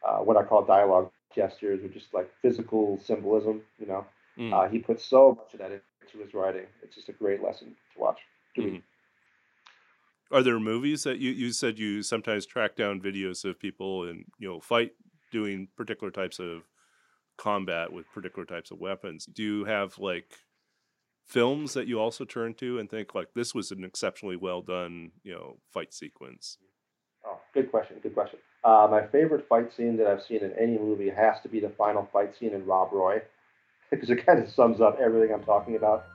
uh, 0.07 0.17
what 0.17 0.37
I 0.37 0.43
call 0.43 0.63
dialogue 0.63 1.11
gestures 1.35 1.83
or 1.83 1.89
just 1.89 2.13
like 2.13 2.29
physical 2.41 2.99
symbolism, 3.03 3.61
you 3.79 3.85
know, 3.85 4.05
Mm. 4.39 4.53
Uh, 4.53 4.69
he 4.69 4.79
puts 4.79 5.05
so 5.05 5.35
much 5.37 5.53
of 5.53 5.59
that 5.59 5.71
into 5.71 6.23
his 6.23 6.33
writing. 6.33 6.65
It's 6.81 6.95
just 6.95 7.09
a 7.09 7.13
great 7.13 7.43
lesson 7.43 7.75
to 7.93 7.99
watch. 7.99 8.19
Mm. 8.57 8.81
Are 10.31 10.43
there 10.43 10.59
movies 10.59 11.03
that 11.03 11.17
you, 11.17 11.31
you 11.31 11.51
said 11.51 11.77
you 11.77 12.03
sometimes 12.03 12.45
track 12.45 12.75
down 12.75 13.01
videos 13.01 13.43
of 13.43 13.59
people 13.59 14.03
and 14.03 14.25
you 14.37 14.47
know 14.47 14.59
fight 14.59 14.93
doing 15.31 15.67
particular 15.75 16.11
types 16.11 16.39
of 16.39 16.63
combat 17.37 17.91
with 17.91 18.11
particular 18.13 18.45
types 18.45 18.71
of 18.71 18.79
weapons? 18.79 19.25
Do 19.25 19.43
you 19.43 19.65
have 19.65 19.97
like 19.97 20.33
films 21.25 21.73
that 21.73 21.87
you 21.87 21.99
also 21.99 22.25
turn 22.25 22.53
to 22.55 22.79
and 22.79 22.89
think 22.89 23.13
like 23.13 23.33
this 23.33 23.53
was 23.53 23.71
an 23.71 23.83
exceptionally 23.83 24.35
well 24.35 24.61
done 24.61 25.11
you 25.23 25.33
know 25.33 25.57
fight 25.71 25.93
sequence? 25.93 26.57
Oh, 27.25 27.39
good 27.53 27.69
question. 27.71 27.97
Good 28.01 28.13
question. 28.13 28.39
Uh, 28.63 28.87
my 28.89 29.05
favorite 29.07 29.47
fight 29.49 29.73
scene 29.73 29.97
that 29.97 30.07
I've 30.07 30.23
seen 30.23 30.43
in 30.43 30.53
any 30.53 30.77
movie 30.77 31.09
has 31.09 31.41
to 31.41 31.49
be 31.49 31.59
the 31.59 31.69
final 31.69 32.07
fight 32.13 32.37
scene 32.37 32.53
in 32.53 32.65
Rob 32.65 32.93
Roy 32.93 33.21
because 33.91 34.09
it 34.09 34.25
kind 34.25 34.39
of 34.39 34.49
sums 34.49 34.81
up 34.81 34.97
everything 34.99 35.33
I'm 35.33 35.43
talking 35.43 35.75
about. 35.75 36.05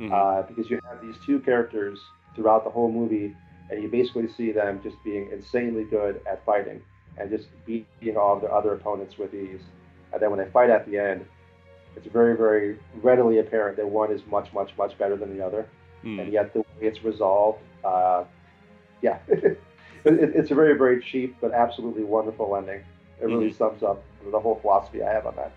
Mm-hmm. 0.00 0.12
Uh, 0.12 0.42
because 0.42 0.70
you 0.70 0.78
have 0.88 1.00
these 1.00 1.14
two 1.24 1.40
characters 1.40 1.98
throughout 2.34 2.64
the 2.64 2.70
whole 2.70 2.92
movie, 2.92 3.34
and 3.70 3.82
you 3.82 3.88
basically 3.88 4.28
see 4.28 4.52
them 4.52 4.80
just 4.82 4.96
being 5.02 5.30
insanely 5.32 5.84
good 5.84 6.20
at 6.30 6.44
fighting 6.44 6.82
and 7.16 7.30
just 7.30 7.46
beating 7.64 8.16
all 8.16 8.34
of 8.34 8.42
their 8.42 8.52
other 8.52 8.74
opponents 8.74 9.16
with 9.16 9.32
ease. 9.34 9.62
And 10.12 10.20
then 10.20 10.30
when 10.30 10.38
they 10.38 10.50
fight 10.50 10.68
at 10.68 10.86
the 10.86 10.98
end, 10.98 11.24
it's 11.96 12.06
very, 12.06 12.36
very 12.36 12.78
readily 13.02 13.38
apparent 13.38 13.78
that 13.78 13.88
one 13.88 14.12
is 14.12 14.20
much, 14.26 14.52
much, 14.52 14.70
much 14.76 14.96
better 14.98 15.16
than 15.16 15.36
the 15.36 15.44
other. 15.44 15.66
Mm. 16.04 16.20
And 16.20 16.32
yet 16.32 16.52
the 16.52 16.60
way 16.60 16.66
it's 16.80 17.02
resolved, 17.02 17.60
uh, 17.82 18.24
yeah, 19.00 19.18
it, 19.28 19.58
it's 20.04 20.50
a 20.50 20.54
very, 20.54 20.76
very 20.76 21.02
cheap 21.02 21.36
but 21.40 21.52
absolutely 21.52 22.04
wonderful 22.04 22.54
ending. 22.54 22.82
It 23.20 23.24
really 23.24 23.46
mm-hmm. 23.46 23.56
sums 23.56 23.82
up 23.82 24.02
the 24.30 24.38
whole 24.38 24.56
philosophy 24.60 25.02
I 25.02 25.10
have 25.10 25.26
on 25.26 25.36
that. 25.36 25.52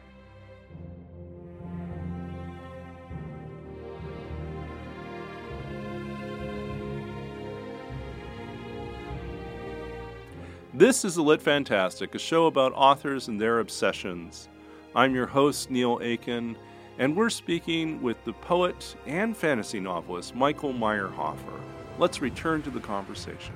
This 10.80 11.04
is 11.04 11.16
The 11.16 11.22
Lit 11.22 11.42
Fantastic, 11.42 12.16
a 12.16 12.20
show 12.20 12.46
about 12.46 12.72
authors 12.72 13.28
and 13.28 13.38
their 13.38 13.60
obsessions. 13.60 14.48
I'm 14.96 15.14
your 15.14 15.26
host, 15.26 15.70
Neil 15.70 16.00
Aiken, 16.02 16.56
and 16.98 17.18
we're 17.18 17.30
speaking 17.30 18.02
with 18.02 18.24
the 18.24 18.32
poet 18.32 18.96
and 19.06 19.36
fantasy 19.36 19.82
novelist 19.82 20.36
Michael 20.36 20.72
Meyerhofer. 20.72 21.60
Let's 21.98 22.22
return 22.22 22.62
to 22.62 22.70
the 22.70 22.80
conversation. 22.80 23.54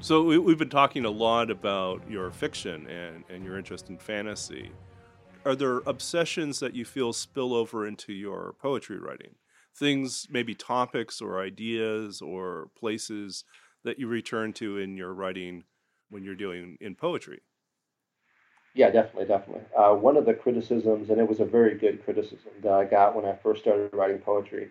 So, 0.00 0.24
we, 0.24 0.50
have 0.50 0.58
been 0.58 0.68
talking 0.68 1.06
a 1.06 1.10
lot 1.10 1.50
about 1.50 2.02
your 2.06 2.30
fiction 2.32 2.86
and, 2.86 3.24
and 3.30 3.46
your 3.46 3.56
interest 3.56 3.88
in 3.88 3.96
fantasy. 3.96 4.72
Are 5.46 5.56
there 5.56 5.78
obsessions 5.86 6.60
that 6.60 6.74
you 6.74 6.84
feel 6.84 7.14
spill 7.14 7.54
over 7.54 7.86
into 7.86 8.12
your 8.12 8.56
poetry 8.60 8.98
writing? 8.98 9.36
Things, 9.78 10.26
maybe 10.30 10.54
topics 10.54 11.20
or 11.20 11.40
ideas 11.40 12.20
or 12.20 12.70
places 12.76 13.44
that 13.84 13.98
you 13.98 14.06
return 14.06 14.52
to 14.54 14.78
in 14.78 14.96
your 14.96 15.12
writing 15.12 15.64
when 16.10 16.24
you're 16.24 16.34
doing 16.34 16.76
in 16.80 16.94
poetry. 16.94 17.40
Yeah, 18.74 18.90
definitely, 18.90 19.24
definitely. 19.24 19.64
Uh, 19.76 19.94
one 19.94 20.16
of 20.16 20.26
the 20.26 20.34
criticisms, 20.34 21.08
and 21.08 21.18
it 21.18 21.28
was 21.28 21.40
a 21.40 21.46
very 21.46 21.78
good 21.78 22.04
criticism 22.04 22.52
that 22.62 22.72
I 22.72 22.84
got 22.84 23.16
when 23.16 23.24
I 23.24 23.34
first 23.42 23.62
started 23.62 23.90
writing 23.94 24.18
poetry, 24.18 24.70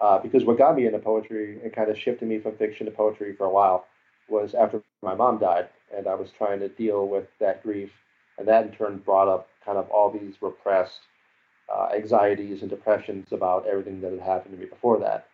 uh, 0.00 0.18
because 0.18 0.44
what 0.44 0.58
got 0.58 0.74
me 0.74 0.86
into 0.86 0.98
poetry 0.98 1.60
and 1.62 1.72
kind 1.72 1.88
of 1.88 1.98
shifted 1.98 2.26
me 2.26 2.40
from 2.40 2.56
fiction 2.56 2.86
to 2.86 2.92
poetry 2.92 3.34
for 3.36 3.46
a 3.46 3.50
while 3.50 3.86
was 4.28 4.54
after 4.54 4.82
my 5.02 5.14
mom 5.14 5.38
died, 5.38 5.68
and 5.96 6.08
I 6.08 6.14
was 6.14 6.30
trying 6.36 6.58
to 6.60 6.68
deal 6.68 7.06
with 7.06 7.26
that 7.38 7.62
grief, 7.62 7.92
and 8.38 8.48
that 8.48 8.66
in 8.66 8.72
turn 8.72 8.98
brought 8.98 9.28
up 9.28 9.48
kind 9.64 9.78
of 9.78 9.88
all 9.90 10.10
these 10.10 10.34
repressed 10.40 11.00
uh, 11.72 11.88
anxieties 11.94 12.62
and 12.62 12.70
depressions 12.70 13.32
about 13.32 13.66
everything 13.66 14.00
that 14.00 14.12
had 14.12 14.20
happened 14.20 14.54
to 14.54 14.60
me 14.60 14.66
before 14.66 14.98
that. 14.98 15.26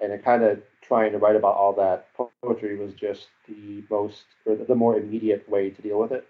And 0.00 0.12
it 0.12 0.24
kind 0.24 0.44
of 0.44 0.60
trying 0.82 1.12
to 1.12 1.18
write 1.18 1.36
about 1.36 1.56
all 1.56 1.72
that 1.74 2.06
poetry 2.42 2.76
was 2.76 2.94
just 2.94 3.26
the 3.48 3.82
most, 3.90 4.22
or 4.46 4.56
the 4.56 4.74
more 4.74 4.96
immediate 4.96 5.48
way 5.48 5.70
to 5.70 5.82
deal 5.82 5.98
with 5.98 6.12
it. 6.12 6.26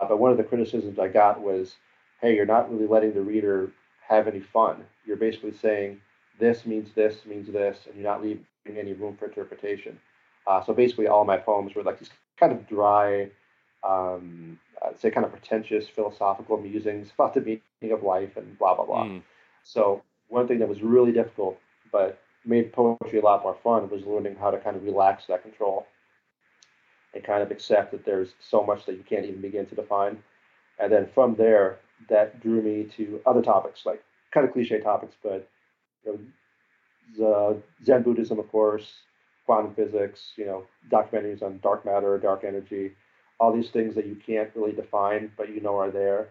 Uh, 0.00 0.08
but 0.08 0.18
one 0.18 0.32
of 0.32 0.36
the 0.36 0.44
criticisms 0.44 0.98
I 0.98 1.08
got 1.08 1.40
was, 1.40 1.76
hey, 2.20 2.34
you're 2.34 2.46
not 2.46 2.70
really 2.72 2.86
letting 2.86 3.14
the 3.14 3.20
reader 3.20 3.70
have 4.08 4.26
any 4.26 4.40
fun. 4.40 4.84
You're 5.06 5.16
basically 5.16 5.52
saying 5.52 6.00
this 6.40 6.66
means 6.66 6.90
this 6.94 7.24
means 7.24 7.52
this, 7.52 7.78
and 7.86 7.94
you're 7.94 8.10
not 8.10 8.22
leaving 8.22 8.44
any 8.66 8.92
room 8.92 9.16
for 9.16 9.26
interpretation. 9.26 9.98
Uh, 10.46 10.62
so 10.64 10.72
basically, 10.72 11.06
all 11.06 11.24
my 11.24 11.36
poems 11.36 11.74
were 11.74 11.84
like 11.84 12.00
these 12.00 12.10
kind 12.38 12.52
of 12.52 12.68
dry, 12.68 13.30
um, 13.84 14.58
I'd 14.84 15.00
say 15.00 15.10
kind 15.10 15.24
of 15.24 15.32
pretentious 15.32 15.88
philosophical 15.88 16.56
musings 16.56 17.10
about 17.14 17.34
the 17.34 17.40
meaning 17.40 17.92
of 17.92 18.02
life 18.02 18.36
and 18.36 18.58
blah 18.58 18.74
blah 18.74 18.84
blah. 18.84 19.04
Mm. 19.04 19.22
So 19.64 20.02
one 20.28 20.48
thing 20.48 20.58
that 20.60 20.68
was 20.68 20.82
really 20.82 21.12
difficult, 21.12 21.58
but 21.90 22.20
made 22.44 22.72
poetry 22.72 23.20
a 23.20 23.22
lot 23.22 23.42
more 23.42 23.56
fun, 23.62 23.88
was 23.90 24.04
learning 24.04 24.36
how 24.36 24.50
to 24.50 24.58
kind 24.58 24.76
of 24.76 24.82
relax 24.82 25.26
that 25.26 25.42
control 25.42 25.86
and 27.14 27.22
kind 27.22 27.42
of 27.42 27.50
accept 27.50 27.92
that 27.92 28.04
there's 28.04 28.30
so 28.40 28.62
much 28.62 28.86
that 28.86 28.94
you 28.94 29.04
can't 29.08 29.26
even 29.26 29.40
begin 29.40 29.66
to 29.66 29.74
define. 29.74 30.22
And 30.78 30.90
then 30.90 31.08
from 31.14 31.34
there, 31.36 31.78
that 32.08 32.40
drew 32.40 32.62
me 32.62 32.84
to 32.96 33.20
other 33.26 33.42
topics, 33.42 33.86
like 33.86 34.02
kind 34.32 34.46
of 34.46 34.52
cliche 34.52 34.80
topics, 34.80 35.14
but 35.22 35.48
you 36.04 36.18
know, 37.18 37.62
Zen 37.84 38.02
Buddhism, 38.02 38.38
of 38.38 38.50
course, 38.50 38.92
quantum 39.46 39.74
physics, 39.74 40.32
you 40.36 40.46
know, 40.46 40.64
documentaries 40.90 41.42
on 41.42 41.60
dark 41.62 41.84
matter, 41.84 42.18
dark 42.18 42.44
energy, 42.44 42.92
all 43.42 43.52
these 43.52 43.70
things 43.70 43.96
that 43.96 44.06
you 44.06 44.16
can't 44.24 44.50
really 44.54 44.70
define, 44.70 45.32
but 45.36 45.52
you 45.52 45.60
know 45.60 45.76
are 45.76 45.90
there. 45.90 46.28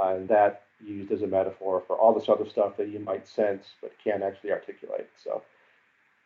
Uh, 0.00 0.14
and 0.14 0.28
that 0.28 0.62
used 0.80 1.10
as 1.10 1.22
a 1.22 1.26
metaphor 1.26 1.82
for 1.88 1.96
all 1.96 2.14
this 2.14 2.28
other 2.28 2.48
stuff 2.48 2.76
that 2.76 2.88
you 2.88 3.00
might 3.00 3.26
sense 3.26 3.64
but 3.80 3.90
can't 4.02 4.22
actually 4.22 4.52
articulate. 4.52 5.10
So 5.22 5.42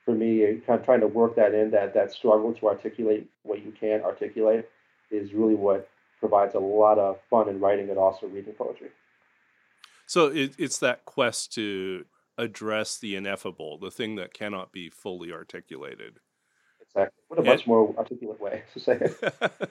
for 0.04 0.14
me, 0.14 0.60
kind 0.66 0.78
of 0.78 0.84
trying 0.84 1.00
to 1.00 1.06
work 1.06 1.36
that 1.36 1.54
in, 1.54 1.70
that 1.70 1.94
that 1.94 2.12
struggle 2.12 2.52
to 2.52 2.66
articulate 2.68 3.30
what 3.44 3.64
you 3.64 3.72
can't 3.80 4.02
articulate 4.02 4.68
is 5.10 5.32
really 5.32 5.54
what 5.54 5.88
provides 6.20 6.54
a 6.54 6.58
lot 6.58 6.98
of 6.98 7.16
fun 7.30 7.48
in 7.48 7.58
writing 7.58 7.88
and 7.88 7.98
also 7.98 8.26
reading 8.26 8.52
poetry. 8.52 8.90
So 10.06 10.26
it, 10.26 10.54
it's 10.58 10.78
that 10.80 11.06
quest 11.06 11.50
to 11.54 12.04
address 12.36 12.98
the 12.98 13.16
ineffable, 13.16 13.78
the 13.78 13.90
thing 13.90 14.16
that 14.16 14.34
cannot 14.34 14.70
be 14.70 14.90
fully 14.90 15.32
articulated. 15.32 16.18
Exactly. 16.82 17.22
What 17.28 17.38
a 17.38 17.40
and, 17.40 17.48
much 17.48 17.66
more 17.66 17.94
articulate 17.96 18.40
way 18.40 18.62
to 18.74 18.80
say 18.80 18.98
it. 19.00 19.70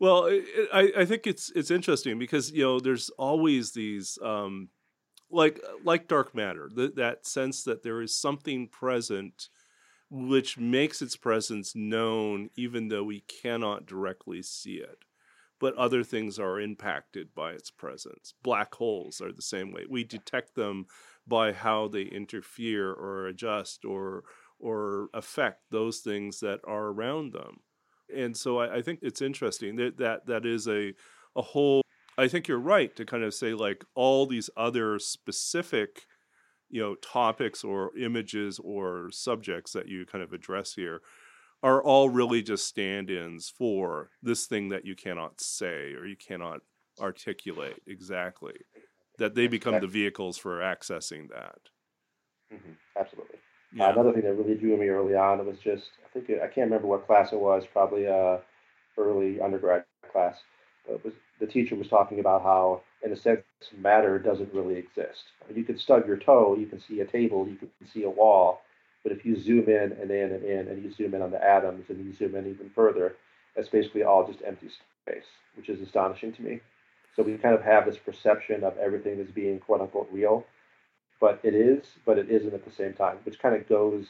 well, 0.00 0.28
I, 0.72 0.92
I 0.98 1.04
think 1.04 1.26
it's 1.26 1.50
it's 1.54 1.70
interesting 1.70 2.18
because 2.18 2.50
you 2.50 2.62
know 2.62 2.80
there's 2.80 3.10
always 3.10 3.72
these 3.72 4.18
um, 4.22 4.68
like 5.30 5.60
like 5.84 6.08
dark 6.08 6.34
matter, 6.34 6.70
th- 6.74 6.94
that 6.96 7.26
sense 7.26 7.64
that 7.64 7.82
there 7.82 8.02
is 8.02 8.16
something 8.16 8.68
present 8.68 9.50
which 10.10 10.58
makes 10.58 11.02
its 11.02 11.16
presence 11.16 11.74
known 11.76 12.50
even 12.56 12.88
though 12.88 13.04
we 13.04 13.22
cannot 13.22 13.86
directly 13.86 14.42
see 14.42 14.76
it. 14.76 15.04
But 15.60 15.74
other 15.76 16.04
things 16.04 16.38
are 16.38 16.60
impacted 16.60 17.34
by 17.34 17.52
its 17.52 17.70
presence. 17.70 18.34
Black 18.44 18.74
holes 18.74 19.20
are 19.20 19.32
the 19.32 19.42
same 19.42 19.72
way. 19.72 19.86
We 19.90 20.04
detect 20.04 20.54
them 20.54 20.86
by 21.26 21.52
how 21.52 21.88
they 21.88 22.04
interfere 22.04 22.92
or 22.92 23.26
adjust 23.26 23.84
or 23.84 24.24
or 24.60 25.08
affect 25.14 25.62
those 25.70 26.00
things 26.00 26.40
that 26.40 26.60
are 26.64 26.88
around 26.88 27.32
them. 27.34 27.60
And 28.14 28.36
so 28.36 28.58
I, 28.58 28.76
I 28.76 28.82
think 28.82 29.00
it's 29.02 29.22
interesting 29.22 29.76
that, 29.76 29.98
that 29.98 30.26
that 30.26 30.46
is 30.46 30.66
a 30.68 30.94
a 31.36 31.42
whole 31.42 31.82
I 32.16 32.28
think 32.28 32.46
you're 32.46 32.58
right 32.58 32.94
to 32.96 33.04
kind 33.04 33.24
of 33.24 33.34
say 33.34 33.54
like 33.54 33.84
all 33.94 34.26
these 34.26 34.48
other 34.56 34.98
specific, 34.98 36.06
you 36.70 36.80
know, 36.80 36.94
topics 36.96 37.64
or 37.64 37.96
images 37.96 38.60
or 38.62 39.10
subjects 39.10 39.72
that 39.72 39.88
you 39.88 40.06
kind 40.06 40.22
of 40.22 40.32
address 40.32 40.74
here 40.74 41.00
are 41.62 41.82
all 41.82 42.10
really 42.10 42.42
just 42.42 42.68
stand-ins 42.68 43.48
for 43.48 44.10
this 44.22 44.46
thing 44.46 44.68
that 44.68 44.84
you 44.84 44.94
cannot 44.94 45.40
say 45.40 45.94
or 45.94 46.06
you 46.06 46.16
cannot 46.16 46.60
articulate 47.00 47.80
exactly. 47.86 48.54
That 49.18 49.34
they 49.34 49.46
become 49.46 49.80
the 49.80 49.86
vehicles 49.86 50.36
for 50.36 50.58
accessing 50.58 51.28
that. 51.30 51.58
Mm-hmm. 52.52 52.72
Absolutely. 52.98 53.33
Yeah. 53.74 53.86
Uh, 53.88 53.92
another 53.92 54.12
thing 54.12 54.22
that 54.22 54.34
really 54.34 54.54
drew 54.54 54.76
me 54.76 54.88
early 54.88 55.14
on 55.14 55.40
it 55.40 55.46
was 55.46 55.58
just 55.58 55.90
I 56.04 56.08
think 56.12 56.30
I 56.30 56.46
can't 56.46 56.70
remember 56.70 56.86
what 56.86 57.06
class 57.06 57.32
it 57.32 57.40
was, 57.40 57.64
probably 57.72 58.04
a 58.04 58.40
early 58.96 59.40
undergrad 59.40 59.84
class. 60.12 60.36
It 60.88 61.04
was 61.04 61.14
the 61.40 61.46
teacher 61.46 61.74
was 61.74 61.88
talking 61.88 62.20
about 62.20 62.42
how, 62.42 62.82
in 63.02 63.12
a 63.12 63.16
sense, 63.16 63.42
matter 63.76 64.18
doesn't 64.18 64.54
really 64.54 64.76
exist. 64.76 65.24
I 65.42 65.48
mean, 65.48 65.58
you 65.58 65.64
can 65.64 65.78
stub 65.78 66.06
your 66.06 66.16
toe, 66.16 66.56
you 66.58 66.66
can 66.66 66.80
see 66.80 67.00
a 67.00 67.04
table, 67.04 67.48
you 67.48 67.56
can 67.56 67.70
see 67.92 68.04
a 68.04 68.10
wall, 68.10 68.62
but 69.02 69.10
if 69.10 69.24
you 69.24 69.40
zoom 69.40 69.68
in 69.68 69.92
and 70.00 70.10
in 70.10 70.32
and 70.32 70.44
in, 70.44 70.68
and 70.68 70.82
you 70.82 70.92
zoom 70.92 71.14
in 71.14 71.22
on 71.22 71.32
the 71.32 71.44
atoms 71.44 71.86
and 71.88 72.04
you 72.04 72.14
zoom 72.14 72.36
in 72.36 72.48
even 72.48 72.70
further, 72.70 73.16
that's 73.56 73.68
basically 73.68 74.04
all 74.04 74.26
just 74.26 74.42
empty 74.46 74.68
space, 75.02 75.24
which 75.56 75.68
is 75.68 75.80
astonishing 75.80 76.32
to 76.34 76.42
me. 76.42 76.60
So 77.16 77.22
we 77.22 77.36
kind 77.36 77.54
of 77.54 77.62
have 77.62 77.84
this 77.84 77.98
perception 77.98 78.62
of 78.62 78.76
everything 78.78 79.20
as 79.20 79.28
being 79.28 79.58
quote 79.58 79.80
unquote 79.80 80.08
real, 80.12 80.46
but 81.24 81.40
it 81.42 81.54
is, 81.54 81.86
but 82.04 82.18
it 82.18 82.30
isn't 82.30 82.52
at 82.52 82.66
the 82.66 82.70
same 82.70 82.92
time, 82.92 83.16
which 83.24 83.38
kind 83.38 83.56
of 83.56 83.66
goes, 83.66 84.04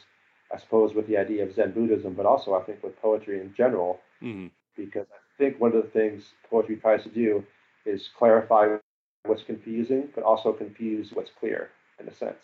I 0.53 0.57
suppose, 0.57 0.93
with 0.93 1.07
the 1.07 1.15
idea 1.15 1.45
of 1.45 1.55
Zen 1.55 1.71
Buddhism, 1.71 2.13
but 2.13 2.25
also 2.25 2.55
I 2.55 2.61
think 2.63 2.83
with 2.83 3.01
poetry 3.01 3.39
in 3.39 3.53
general, 3.55 4.01
mm-hmm. 4.21 4.47
because 4.75 5.05
I 5.13 5.37
think 5.37 5.61
one 5.61 5.73
of 5.73 5.81
the 5.81 5.89
things 5.89 6.33
poetry 6.49 6.75
tries 6.75 7.03
to 7.03 7.09
do 7.09 7.41
is 7.85 8.09
clarify 8.19 8.75
what's 9.23 9.43
confusing, 9.43 10.09
but 10.13 10.25
also 10.25 10.51
confuse 10.51 11.11
what's 11.13 11.31
clear 11.39 11.69
in 12.01 12.09
a 12.09 12.13
sense. 12.13 12.35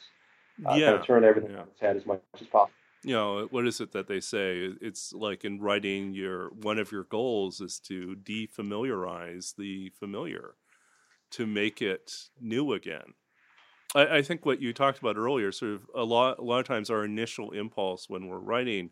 Uh, 0.65 0.75
yeah. 0.75 0.85
Kind 0.85 0.99
of 1.01 1.05
turn 1.05 1.23
everything 1.25 1.51
yeah. 1.51 1.63
on 1.63 1.67
its 1.67 1.81
head 1.81 1.97
as 1.97 2.05
much 2.05 2.21
as 2.39 2.47
possible. 2.47 2.71
You 3.03 3.15
know, 3.15 3.47
what 3.51 3.67
is 3.67 3.81
it 3.81 3.91
that 3.91 4.07
they 4.07 4.21
say? 4.21 4.69
It's 4.79 5.11
like 5.11 5.43
in 5.43 5.59
writing, 5.59 6.13
your 6.13 6.49
one 6.51 6.79
of 6.79 6.93
your 6.93 7.03
goals 7.03 7.59
is 7.59 7.77
to 7.87 8.15
defamiliarize 8.23 9.53
the 9.57 9.89
familiar, 9.99 10.55
to 11.31 11.45
make 11.45 11.81
it 11.81 12.29
new 12.39 12.71
again. 12.71 13.15
I, 13.95 14.17
I 14.17 14.21
think 14.21 14.45
what 14.45 14.61
you 14.61 14.73
talked 14.73 14.99
about 14.99 15.17
earlier, 15.17 15.51
sort 15.51 15.73
of 15.73 15.81
a 15.95 16.03
lot, 16.03 16.39
a 16.39 16.43
lot 16.43 16.59
of 16.59 16.67
times, 16.67 16.89
our 16.89 17.03
initial 17.03 17.51
impulse 17.51 18.09
when 18.09 18.27
we're 18.27 18.39
writing 18.39 18.91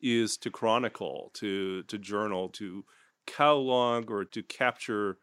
is 0.00 0.36
to 0.38 0.50
chronicle, 0.50 1.30
to 1.34 1.82
to 1.84 1.98
journal, 1.98 2.48
to 2.50 2.84
catalog 3.26 4.10
or 4.10 4.24
to 4.24 4.42
capture 4.42 5.18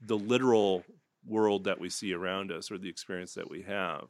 the 0.00 0.16
literal 0.18 0.84
world 1.24 1.64
that 1.64 1.80
we 1.80 1.88
see 1.88 2.12
around 2.12 2.52
us 2.52 2.70
or 2.70 2.78
the 2.78 2.88
experience 2.88 3.34
that 3.34 3.50
we 3.50 3.62
have. 3.62 4.06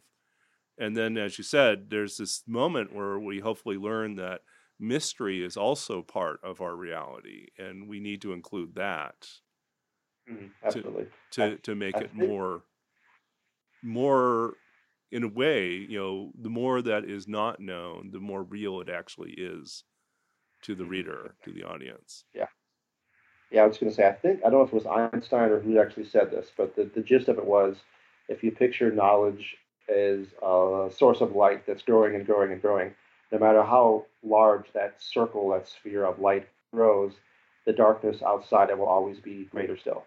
And 0.78 0.96
then, 0.96 1.16
as 1.16 1.38
you 1.38 1.44
said, 1.44 1.88
there's 1.88 2.18
this 2.18 2.42
moment 2.46 2.94
where 2.94 3.18
we 3.18 3.40
hopefully 3.40 3.76
learn 3.76 4.16
that 4.16 4.40
mystery 4.78 5.42
is 5.42 5.56
also 5.56 6.02
part 6.02 6.40
of 6.42 6.60
our 6.60 6.76
reality, 6.76 7.46
and 7.58 7.88
we 7.88 8.00
need 8.00 8.20
to 8.22 8.32
include 8.32 8.74
that 8.74 9.28
mm, 10.30 10.50
absolutely 10.64 11.06
to 11.32 11.50
to, 11.50 11.56
to 11.58 11.74
make 11.74 11.96
I 11.96 12.00
it 12.00 12.10
think... 12.14 12.28
more 12.28 12.62
more 13.82 14.54
in 15.12 15.22
a 15.22 15.28
way 15.28 15.70
you 15.72 15.98
know 15.98 16.32
the 16.40 16.50
more 16.50 16.82
that 16.82 17.04
is 17.04 17.28
not 17.28 17.60
known 17.60 18.10
the 18.12 18.20
more 18.20 18.42
real 18.42 18.80
it 18.80 18.88
actually 18.88 19.32
is 19.32 19.84
to 20.62 20.74
the 20.74 20.82
mm-hmm. 20.82 20.92
reader 20.92 21.34
to 21.44 21.52
the 21.52 21.62
audience 21.62 22.24
yeah 22.34 22.46
yeah, 23.50 23.62
I 23.62 23.66
was 23.66 23.78
going 23.78 23.90
to 23.90 23.96
say, 23.96 24.06
I 24.06 24.12
think, 24.12 24.40
I 24.40 24.50
don't 24.50 24.58
know 24.58 24.62
if 24.62 24.72
it 24.72 24.84
was 24.84 25.10
Einstein 25.12 25.50
or 25.50 25.60
who 25.60 25.78
actually 25.78 26.06
said 26.06 26.30
this, 26.30 26.48
but 26.56 26.74
the, 26.74 26.90
the 26.94 27.00
gist 27.00 27.28
of 27.28 27.38
it 27.38 27.46
was 27.46 27.76
if 28.28 28.42
you 28.42 28.50
picture 28.50 28.90
knowledge 28.90 29.56
as 29.88 30.26
a 30.42 30.90
source 30.94 31.20
of 31.20 31.36
light 31.36 31.64
that's 31.66 31.82
growing 31.82 32.16
and 32.16 32.26
growing 32.26 32.52
and 32.52 32.60
growing, 32.60 32.94
no 33.30 33.38
matter 33.38 33.62
how 33.62 34.06
large 34.24 34.72
that 34.72 35.00
circle, 35.00 35.50
that 35.50 35.68
sphere 35.68 36.04
of 36.04 36.18
light 36.18 36.48
grows, 36.72 37.12
the 37.66 37.72
darkness 37.72 38.20
outside 38.22 38.70
it 38.70 38.78
will 38.78 38.86
always 38.86 39.20
be 39.20 39.44
greater 39.44 39.76
still. 39.76 40.04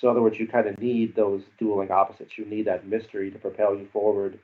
So, 0.00 0.08
in 0.08 0.12
other 0.12 0.22
words, 0.22 0.38
you 0.38 0.46
kind 0.46 0.66
of 0.66 0.78
need 0.78 1.14
those 1.14 1.42
dueling 1.58 1.90
opposites. 1.90 2.36
You 2.36 2.44
need 2.44 2.66
that 2.66 2.86
mystery 2.86 3.30
to 3.30 3.38
propel 3.38 3.74
you 3.74 3.88
forward, 3.92 4.38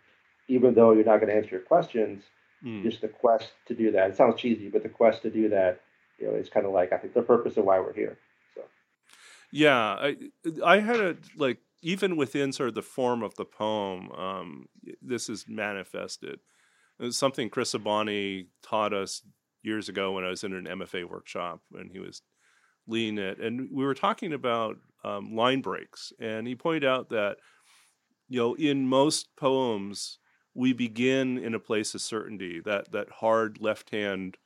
even 0.49 0.75
though 0.75 0.93
you're 0.93 1.05
not 1.05 1.19
going 1.21 1.29
to 1.29 1.37
answer 1.37 1.51
your 1.51 1.61
questions. 1.61 2.23
Mm. 2.65 2.83
Just 2.83 3.01
the 3.01 3.09
quest 3.09 3.53
to 3.67 3.75
do 3.75 3.91
that. 3.93 4.11
It 4.11 4.17
sounds 4.17 4.41
cheesy, 4.41 4.69
but 4.69 4.83
the 4.83 4.89
quest 4.89 5.23
to 5.23 5.31
do 5.31 5.49
that 5.49 5.81
you 6.21 6.27
know, 6.27 6.35
it's 6.35 6.51
kind 6.51 6.67
of 6.67 6.73
like 6.73 6.93
I 6.93 6.99
think 6.99 7.15
the 7.15 7.23
purpose 7.23 7.57
of 7.57 7.65
why 7.65 7.81
we're 7.81 7.95
here. 7.95 8.19
So, 8.55 8.63
yeah, 9.51 9.97
I 9.99 10.17
I 10.65 10.81
had 10.81 11.01
a 11.01 11.17
like 11.37 11.59
even 11.83 12.17
within 12.17 12.53
sort 12.53 12.69
of 12.69 12.75
the 12.75 12.83
form 12.83 13.23
of 13.23 13.35
the 13.37 13.45
poem, 13.45 14.13
um, 14.13 14.67
this 15.01 15.29
is 15.29 15.47
manifested. 15.49 16.41
It's 16.99 17.17
something 17.17 17.49
Chris 17.49 17.73
Abani 17.73 18.49
taught 18.63 18.93
us 18.93 19.23
years 19.63 19.89
ago 19.89 20.13
when 20.13 20.25
I 20.25 20.29
was 20.29 20.45
in 20.45 20.53
an 20.53 20.67
MFA 20.67 21.09
workshop 21.09 21.61
and 21.73 21.91
he 21.91 21.99
was 21.99 22.21
leading 22.90 23.18
it. 23.18 23.38
And 23.38 23.68
we 23.72 23.85
were 23.85 23.94
talking 23.94 24.33
about 24.33 24.76
um, 25.05 25.35
line 25.35 25.61
breaks. 25.61 26.12
And 26.20 26.46
he 26.46 26.55
pointed 26.55 26.85
out 26.85 27.09
that, 27.11 27.37
you 28.29 28.38
know, 28.38 28.55
in 28.55 28.87
most 28.87 29.35
poems, 29.37 30.18
we 30.55 30.72
begin 30.72 31.38
in 31.38 31.55
a 31.55 31.61
place 31.61 31.94
of 31.94 32.00
certainty. 32.00 32.61
That, 32.61 32.92
that 32.92 33.11
hard 33.11 33.59
left 33.61 33.90
hand 33.90 34.37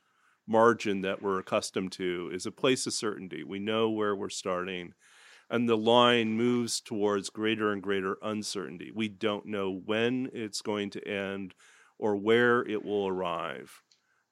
margin 0.47 1.01
that 1.01 1.21
we're 1.21 1.39
accustomed 1.39 1.91
to 1.93 2.29
is 2.31 2.45
a 2.45 2.51
place 2.51 2.85
of 2.85 2.93
certainty. 2.93 3.43
We 3.43 3.59
know 3.59 3.89
where 3.89 4.15
we're 4.15 4.29
starting. 4.29 4.93
And 5.49 5.69
the 5.69 5.77
line 5.77 6.37
moves 6.37 6.81
towards 6.81 7.29
greater 7.29 7.71
and 7.71 7.81
greater 7.81 8.17
uncertainty. 8.21 8.91
We 8.93 9.09
don't 9.09 9.45
know 9.45 9.81
when 9.85 10.29
it's 10.33 10.61
going 10.61 10.91
to 10.91 11.07
end 11.07 11.53
or 11.97 12.15
where 12.15 12.61
it 12.61 12.83
will 12.83 13.07
arrive. 13.07 13.81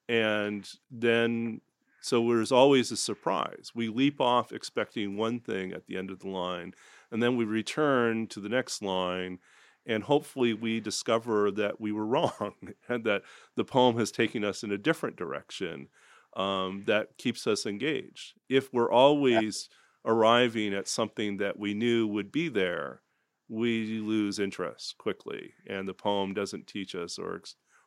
And 0.08 0.68
then, 0.90 1.60
so 2.04 2.20
there's 2.28 2.52
always 2.52 2.92
a 2.92 2.98
surprise. 2.98 3.72
We 3.74 3.88
leap 3.88 4.20
off 4.20 4.52
expecting 4.52 5.16
one 5.16 5.40
thing 5.40 5.72
at 5.72 5.86
the 5.86 5.96
end 5.96 6.10
of 6.10 6.18
the 6.18 6.28
line, 6.28 6.74
and 7.10 7.22
then 7.22 7.38
we 7.38 7.46
return 7.46 8.26
to 8.26 8.40
the 8.40 8.48
next 8.50 8.82
line, 8.82 9.38
and 9.86 10.02
hopefully 10.02 10.52
we 10.52 10.80
discover 10.80 11.50
that 11.52 11.80
we 11.80 11.92
were 11.92 12.04
wrong 12.14 12.74
and 12.90 13.04
that 13.04 13.22
the 13.56 13.64
poem 13.64 13.96
has 13.96 14.12
taken 14.12 14.44
us 14.44 14.62
in 14.62 14.70
a 14.70 14.76
different 14.76 15.16
direction 15.16 15.88
um, 16.36 16.82
that 16.86 17.16
keeps 17.16 17.46
us 17.46 17.64
engaged. 17.64 18.34
If 18.50 18.70
we're 18.70 18.92
always 18.92 19.70
arriving 20.04 20.74
at 20.74 20.88
something 20.88 21.38
that 21.38 21.58
we 21.58 21.72
knew 21.72 22.06
would 22.06 22.30
be 22.30 22.50
there, 22.50 23.00
we 23.48 23.98
lose 23.98 24.38
interest 24.38 24.98
quickly, 24.98 25.54
and 25.66 25.88
the 25.88 25.94
poem 25.94 26.34
doesn't 26.34 26.66
teach 26.66 26.94
us 26.94 27.18
or 27.18 27.40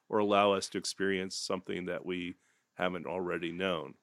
or 0.09 0.17
allow 0.17 0.53
us 0.53 0.69
to 0.69 0.79
experience 0.79 1.35
something 1.35 1.85
that 1.85 2.03
we 2.03 2.37
haven't 2.77 3.05
already 3.05 3.51
known. 3.51 3.93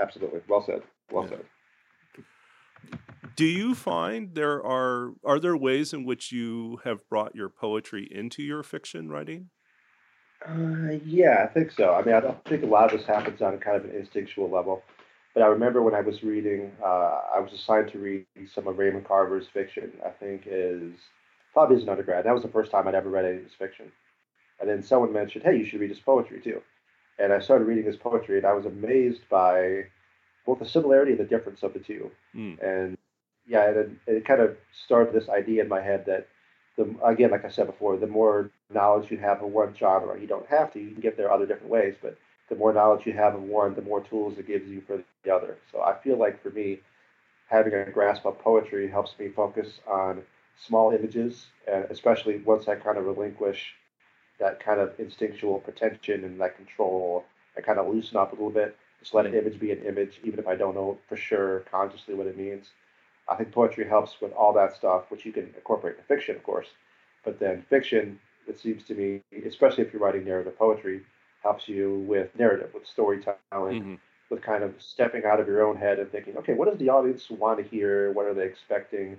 Absolutely, 0.00 0.40
well 0.48 0.64
said. 0.64 0.82
Well 1.10 1.24
yeah. 1.24 1.30
said. 1.30 1.44
Do 3.36 3.46
you 3.46 3.74
find 3.74 4.34
there 4.34 4.64
are 4.64 5.12
are 5.24 5.40
there 5.40 5.56
ways 5.56 5.92
in 5.92 6.04
which 6.04 6.30
you 6.30 6.80
have 6.84 7.08
brought 7.08 7.34
your 7.34 7.48
poetry 7.48 8.08
into 8.10 8.42
your 8.42 8.62
fiction 8.62 9.08
writing? 9.08 9.50
Uh, 10.46 10.98
yeah, 11.04 11.44
I 11.48 11.52
think 11.52 11.72
so. 11.72 11.94
I 11.94 12.04
mean, 12.04 12.14
I 12.14 12.20
don't 12.20 12.44
think 12.44 12.62
a 12.62 12.66
lot 12.66 12.92
of 12.92 12.98
this 12.98 13.06
happens 13.06 13.40
on 13.40 13.58
kind 13.58 13.76
of 13.76 13.84
an 13.84 13.96
instinctual 13.96 14.50
level. 14.50 14.82
But 15.32 15.42
I 15.42 15.46
remember 15.46 15.82
when 15.82 15.94
I 15.94 16.00
was 16.00 16.22
reading, 16.22 16.70
uh, 16.84 17.20
I 17.34 17.40
was 17.40 17.52
assigned 17.52 17.90
to 17.92 17.98
read 17.98 18.26
some 18.54 18.68
of 18.68 18.78
Raymond 18.78 19.06
Carver's 19.06 19.48
fiction. 19.52 19.92
I 20.04 20.10
think 20.10 20.42
is 20.46 20.92
probably 21.52 21.76
as 21.76 21.82
an 21.82 21.88
undergrad. 21.88 22.24
That 22.24 22.34
was 22.34 22.42
the 22.42 22.48
first 22.48 22.70
time 22.70 22.86
I'd 22.86 22.94
ever 22.94 23.10
read 23.10 23.24
any 23.24 23.38
of 23.38 23.42
his 23.44 23.54
fiction. 23.54 23.90
And 24.60 24.68
then 24.68 24.82
someone 24.82 25.12
mentioned, 25.12 25.44
"Hey, 25.44 25.56
you 25.56 25.64
should 25.64 25.80
read 25.80 25.90
his 25.90 25.98
poetry 25.98 26.40
too." 26.40 26.62
And 27.18 27.32
I 27.32 27.40
started 27.40 27.66
reading 27.66 27.84
his 27.84 27.96
poetry, 27.96 28.38
and 28.38 28.46
I 28.46 28.52
was 28.52 28.66
amazed 28.66 29.22
by 29.28 29.86
both 30.46 30.58
the 30.58 30.66
similarity 30.66 31.12
and 31.12 31.20
the 31.20 31.24
difference 31.24 31.62
of 31.62 31.72
the 31.72 31.78
two. 31.78 32.10
Mm. 32.34 32.62
And 32.62 32.98
yeah, 33.46 33.64
it, 33.66 33.90
it 34.06 34.24
kind 34.24 34.40
of 34.40 34.56
started 34.84 35.14
this 35.14 35.28
idea 35.28 35.62
in 35.62 35.68
my 35.68 35.80
head 35.80 36.04
that 36.06 36.28
the 36.76 36.94
again, 37.04 37.30
like 37.30 37.44
I 37.44 37.50
said 37.50 37.66
before, 37.66 37.96
the 37.96 38.06
more 38.06 38.50
knowledge 38.72 39.10
you 39.10 39.18
have 39.18 39.42
of 39.42 39.50
one 39.50 39.74
genre, 39.78 40.20
you 40.20 40.26
don't 40.26 40.48
have 40.48 40.72
to. 40.72 40.80
You 40.80 40.90
can 40.90 41.00
get 41.00 41.16
there 41.16 41.32
other 41.32 41.46
different 41.46 41.70
ways, 41.70 41.94
but 42.02 42.16
the 42.48 42.56
more 42.56 42.72
knowledge 42.72 43.06
you 43.06 43.12
have 43.12 43.34
of 43.34 43.42
one, 43.42 43.74
the 43.74 43.82
more 43.82 44.02
tools 44.02 44.38
it 44.38 44.46
gives 44.46 44.68
you 44.68 44.82
for 44.86 45.02
the 45.24 45.34
other. 45.34 45.56
So 45.72 45.82
I 45.82 45.96
feel 46.02 46.18
like 46.18 46.42
for 46.42 46.50
me, 46.50 46.80
having 47.48 47.74
a 47.74 47.90
grasp 47.90 48.26
of 48.26 48.38
poetry 48.38 48.88
helps 48.88 49.14
me 49.18 49.28
focus 49.28 49.80
on 49.86 50.22
small 50.56 50.90
images, 50.92 51.46
and 51.70 51.84
especially 51.90 52.38
once 52.38 52.68
I 52.68 52.74
kind 52.76 52.98
of 52.98 53.04
relinquish 53.04 53.74
that 54.38 54.60
kind 54.60 54.80
of 54.80 54.98
instinctual 54.98 55.60
pretension 55.60 56.24
and 56.24 56.40
that 56.40 56.56
control, 56.56 57.24
I 57.56 57.60
kind 57.60 57.78
of 57.78 57.92
loosen 57.92 58.16
up 58.16 58.32
a 58.32 58.34
little 58.34 58.50
bit. 58.50 58.76
Just 59.00 59.14
let 59.14 59.26
an 59.26 59.34
image 59.34 59.60
be 59.60 59.70
an 59.70 59.84
image, 59.84 60.20
even 60.24 60.38
if 60.38 60.46
I 60.46 60.56
don't 60.56 60.74
know 60.74 60.98
for 61.08 61.16
sure 61.16 61.60
consciously 61.70 62.14
what 62.14 62.26
it 62.26 62.36
means. 62.36 62.70
I 63.28 63.36
think 63.36 63.52
poetry 63.52 63.86
helps 63.86 64.20
with 64.20 64.32
all 64.32 64.52
that 64.54 64.74
stuff, 64.74 65.10
which 65.10 65.24
you 65.24 65.32
can 65.32 65.52
incorporate 65.54 65.96
in 65.96 66.04
fiction, 66.04 66.36
of 66.36 66.42
course. 66.42 66.68
But 67.24 67.38
then 67.38 67.64
fiction, 67.68 68.18
it 68.46 68.58
seems 68.58 68.84
to 68.84 68.94
me, 68.94 69.22
especially 69.46 69.84
if 69.84 69.92
you're 69.92 70.02
writing 70.02 70.24
narrative 70.24 70.58
poetry, 70.58 71.02
helps 71.42 71.68
you 71.68 72.04
with 72.08 72.36
narrative, 72.38 72.70
with 72.74 72.86
storytelling, 72.86 73.36
mm-hmm. 73.52 73.94
with 74.30 74.42
kind 74.42 74.62
of 74.62 74.74
stepping 74.78 75.24
out 75.24 75.40
of 75.40 75.46
your 75.46 75.66
own 75.66 75.76
head 75.76 75.98
and 75.98 76.10
thinking, 76.10 76.36
okay, 76.38 76.54
what 76.54 76.68
does 76.68 76.78
the 76.78 76.88
audience 76.88 77.30
want 77.30 77.58
to 77.58 77.64
hear? 77.64 78.12
What 78.12 78.26
are 78.26 78.34
they 78.34 78.46
expecting? 78.46 79.16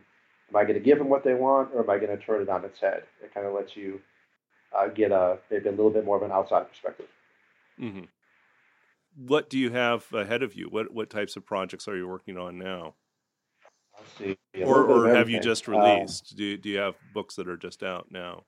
Am 0.49 0.55
I 0.55 0.63
going 0.63 0.75
to 0.75 0.79
give 0.79 0.97
them 0.97 1.09
what 1.09 1.23
they 1.23 1.33
want, 1.33 1.69
or 1.73 1.83
am 1.83 1.89
I 1.89 1.97
going 1.97 2.15
to 2.15 2.23
turn 2.23 2.41
it 2.41 2.49
on 2.49 2.65
its 2.65 2.79
head? 2.79 3.03
It 3.23 3.33
kind 3.33 3.47
of 3.47 3.53
lets 3.53 3.75
you 3.75 4.01
uh, 4.77 4.87
get 4.87 5.11
a 5.11 5.37
maybe 5.49 5.67
a 5.67 5.71
little 5.71 5.89
bit 5.89 6.05
more 6.05 6.17
of 6.17 6.23
an 6.23 6.31
outside 6.31 6.69
perspective. 6.69 7.07
Mm-hmm. 7.79 8.03
What 9.17 9.49
do 9.49 9.57
you 9.57 9.71
have 9.71 10.11
ahead 10.13 10.43
of 10.43 10.55
you? 10.55 10.67
What 10.69 10.93
what 10.93 11.09
types 11.09 11.35
of 11.35 11.45
projects 11.45 11.87
are 11.87 11.97
you 11.97 12.07
working 12.07 12.37
on 12.37 12.57
now? 12.57 12.95
See, 14.17 14.37
or 14.61 14.83
or 14.83 15.13
have 15.13 15.29
you 15.29 15.39
just 15.39 15.67
um, 15.67 15.75
released? 15.75 16.31
Um, 16.31 16.37
do 16.37 16.57
do 16.57 16.69
you 16.69 16.77
have 16.79 16.95
books 17.13 17.35
that 17.35 17.47
are 17.47 17.57
just 17.57 17.83
out 17.83 18.07
now? 18.11 18.43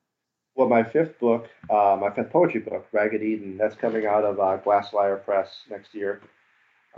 Well, 0.57 0.67
my 0.67 0.83
fifth 0.83 1.19
book, 1.19 1.47
uh, 1.69 1.97
my 2.01 2.09
fifth 2.09 2.31
poetry 2.31 2.61
book, 2.61 2.87
Ragged 2.91 3.21
Eden, 3.21 3.57
that's 3.57 3.75
coming 3.75 4.07
out 4.07 4.23
of 4.23 4.39
uh, 4.39 4.57
Glass 4.57 4.91
Lyre 4.91 5.17
Press 5.17 5.55
next 5.69 5.93
year, 5.93 6.19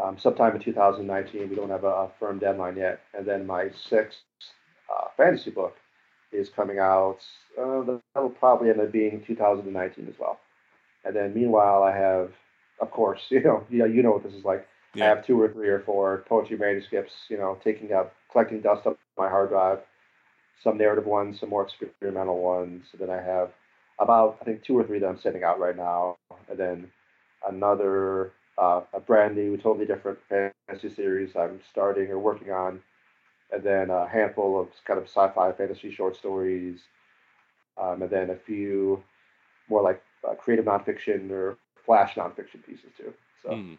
um, 0.01 0.17
sometime 0.17 0.55
in 0.55 0.61
2019. 0.61 1.49
We 1.49 1.55
don't 1.57 1.69
have 1.69 1.83
a, 1.83 1.87
a, 1.87 2.11
firm 2.21 2.39
deadline 2.39 2.77
yet. 2.77 3.01
And 3.13 3.25
then 3.25 3.45
my 3.45 3.69
sixth 3.69 4.19
uh, 4.89 5.09
fantasy 5.17 5.51
book 5.51 5.75
is 6.31 6.49
coming 6.49 6.79
out. 6.79 7.19
Uh, 7.59 7.97
that'll 8.13 8.29
probably 8.29 8.69
end 8.69 8.81
up 8.81 8.91
being 8.91 9.23
2019 9.25 10.07
as 10.07 10.13
well. 10.19 10.39
And 11.05 11.15
then 11.15 11.33
meanwhile, 11.33 11.83
I 11.83 11.95
have, 11.95 12.31
of 12.81 12.91
course, 12.91 13.21
you 13.29 13.41
know, 13.41 13.65
you 13.69 13.79
know, 13.79 13.85
you 13.85 14.03
know 14.03 14.11
what 14.11 14.23
this 14.23 14.33
is 14.33 14.45
like. 14.45 14.67
Yeah. 14.95 15.05
I 15.05 15.07
have 15.09 15.25
two 15.25 15.39
or 15.39 15.49
three 15.49 15.69
or 15.69 15.81
four 15.81 16.23
poetry 16.27 16.57
manuscripts, 16.57 17.13
you 17.29 17.37
know, 17.37 17.59
taking 17.63 17.93
up, 17.93 18.13
collecting 18.31 18.61
dust 18.61 18.87
up 18.87 18.97
my 19.17 19.29
hard 19.29 19.49
drive 19.49 19.79
some 20.63 20.77
narrative 20.77 21.05
ones, 21.05 21.39
some 21.39 21.49
more 21.49 21.67
experimental 21.67 22.41
ones. 22.41 22.83
And 22.91 23.01
then 23.01 23.09
I 23.09 23.21
have 23.21 23.51
about 23.99 24.37
I 24.41 24.45
think 24.45 24.63
two 24.63 24.77
or 24.77 24.83
three 24.83 24.99
that 24.99 25.07
I'm 25.07 25.19
sending 25.21 25.43
out 25.43 25.59
right 25.59 25.75
now, 25.75 26.17
and 26.49 26.57
then 26.57 26.91
another 27.47 28.31
uh, 28.57 28.81
a 28.93 28.99
brand 28.99 29.35
new, 29.35 29.57
totally 29.57 29.85
different 29.85 30.19
fantasy 30.27 30.93
series 30.93 31.35
I'm 31.35 31.61
starting 31.71 32.09
or 32.09 32.19
working 32.19 32.51
on, 32.51 32.81
and 33.51 33.63
then 33.63 33.89
a 33.89 34.07
handful 34.07 34.59
of 34.59 34.67
kind 34.85 34.99
of 34.99 35.05
sci-fi 35.05 35.51
fantasy 35.53 35.91
short 35.91 36.15
stories, 36.15 36.79
um, 37.77 38.01
and 38.01 38.11
then 38.11 38.29
a 38.29 38.35
few 38.35 39.03
more 39.69 39.81
like 39.81 40.01
uh, 40.27 40.35
creative 40.35 40.65
nonfiction 40.65 41.31
or 41.31 41.57
flash 41.85 42.15
nonfiction 42.15 42.65
pieces 42.65 42.91
too. 42.97 43.13
So, 43.43 43.49
mm. 43.49 43.77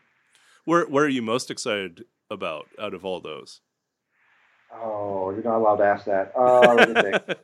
where 0.65 0.87
where 0.87 1.05
are 1.05 1.09
you 1.09 1.23
most 1.23 1.51
excited 1.51 2.05
about 2.31 2.67
out 2.81 2.95
of 2.95 3.05
all 3.05 3.21
those? 3.21 3.61
Oh, 4.73 5.31
you're 5.31 5.43
not 5.43 5.59
allowed 5.59 5.77
to 5.77 5.85
ask 5.85 6.05
that. 6.05 6.33
Uh, 6.37 7.35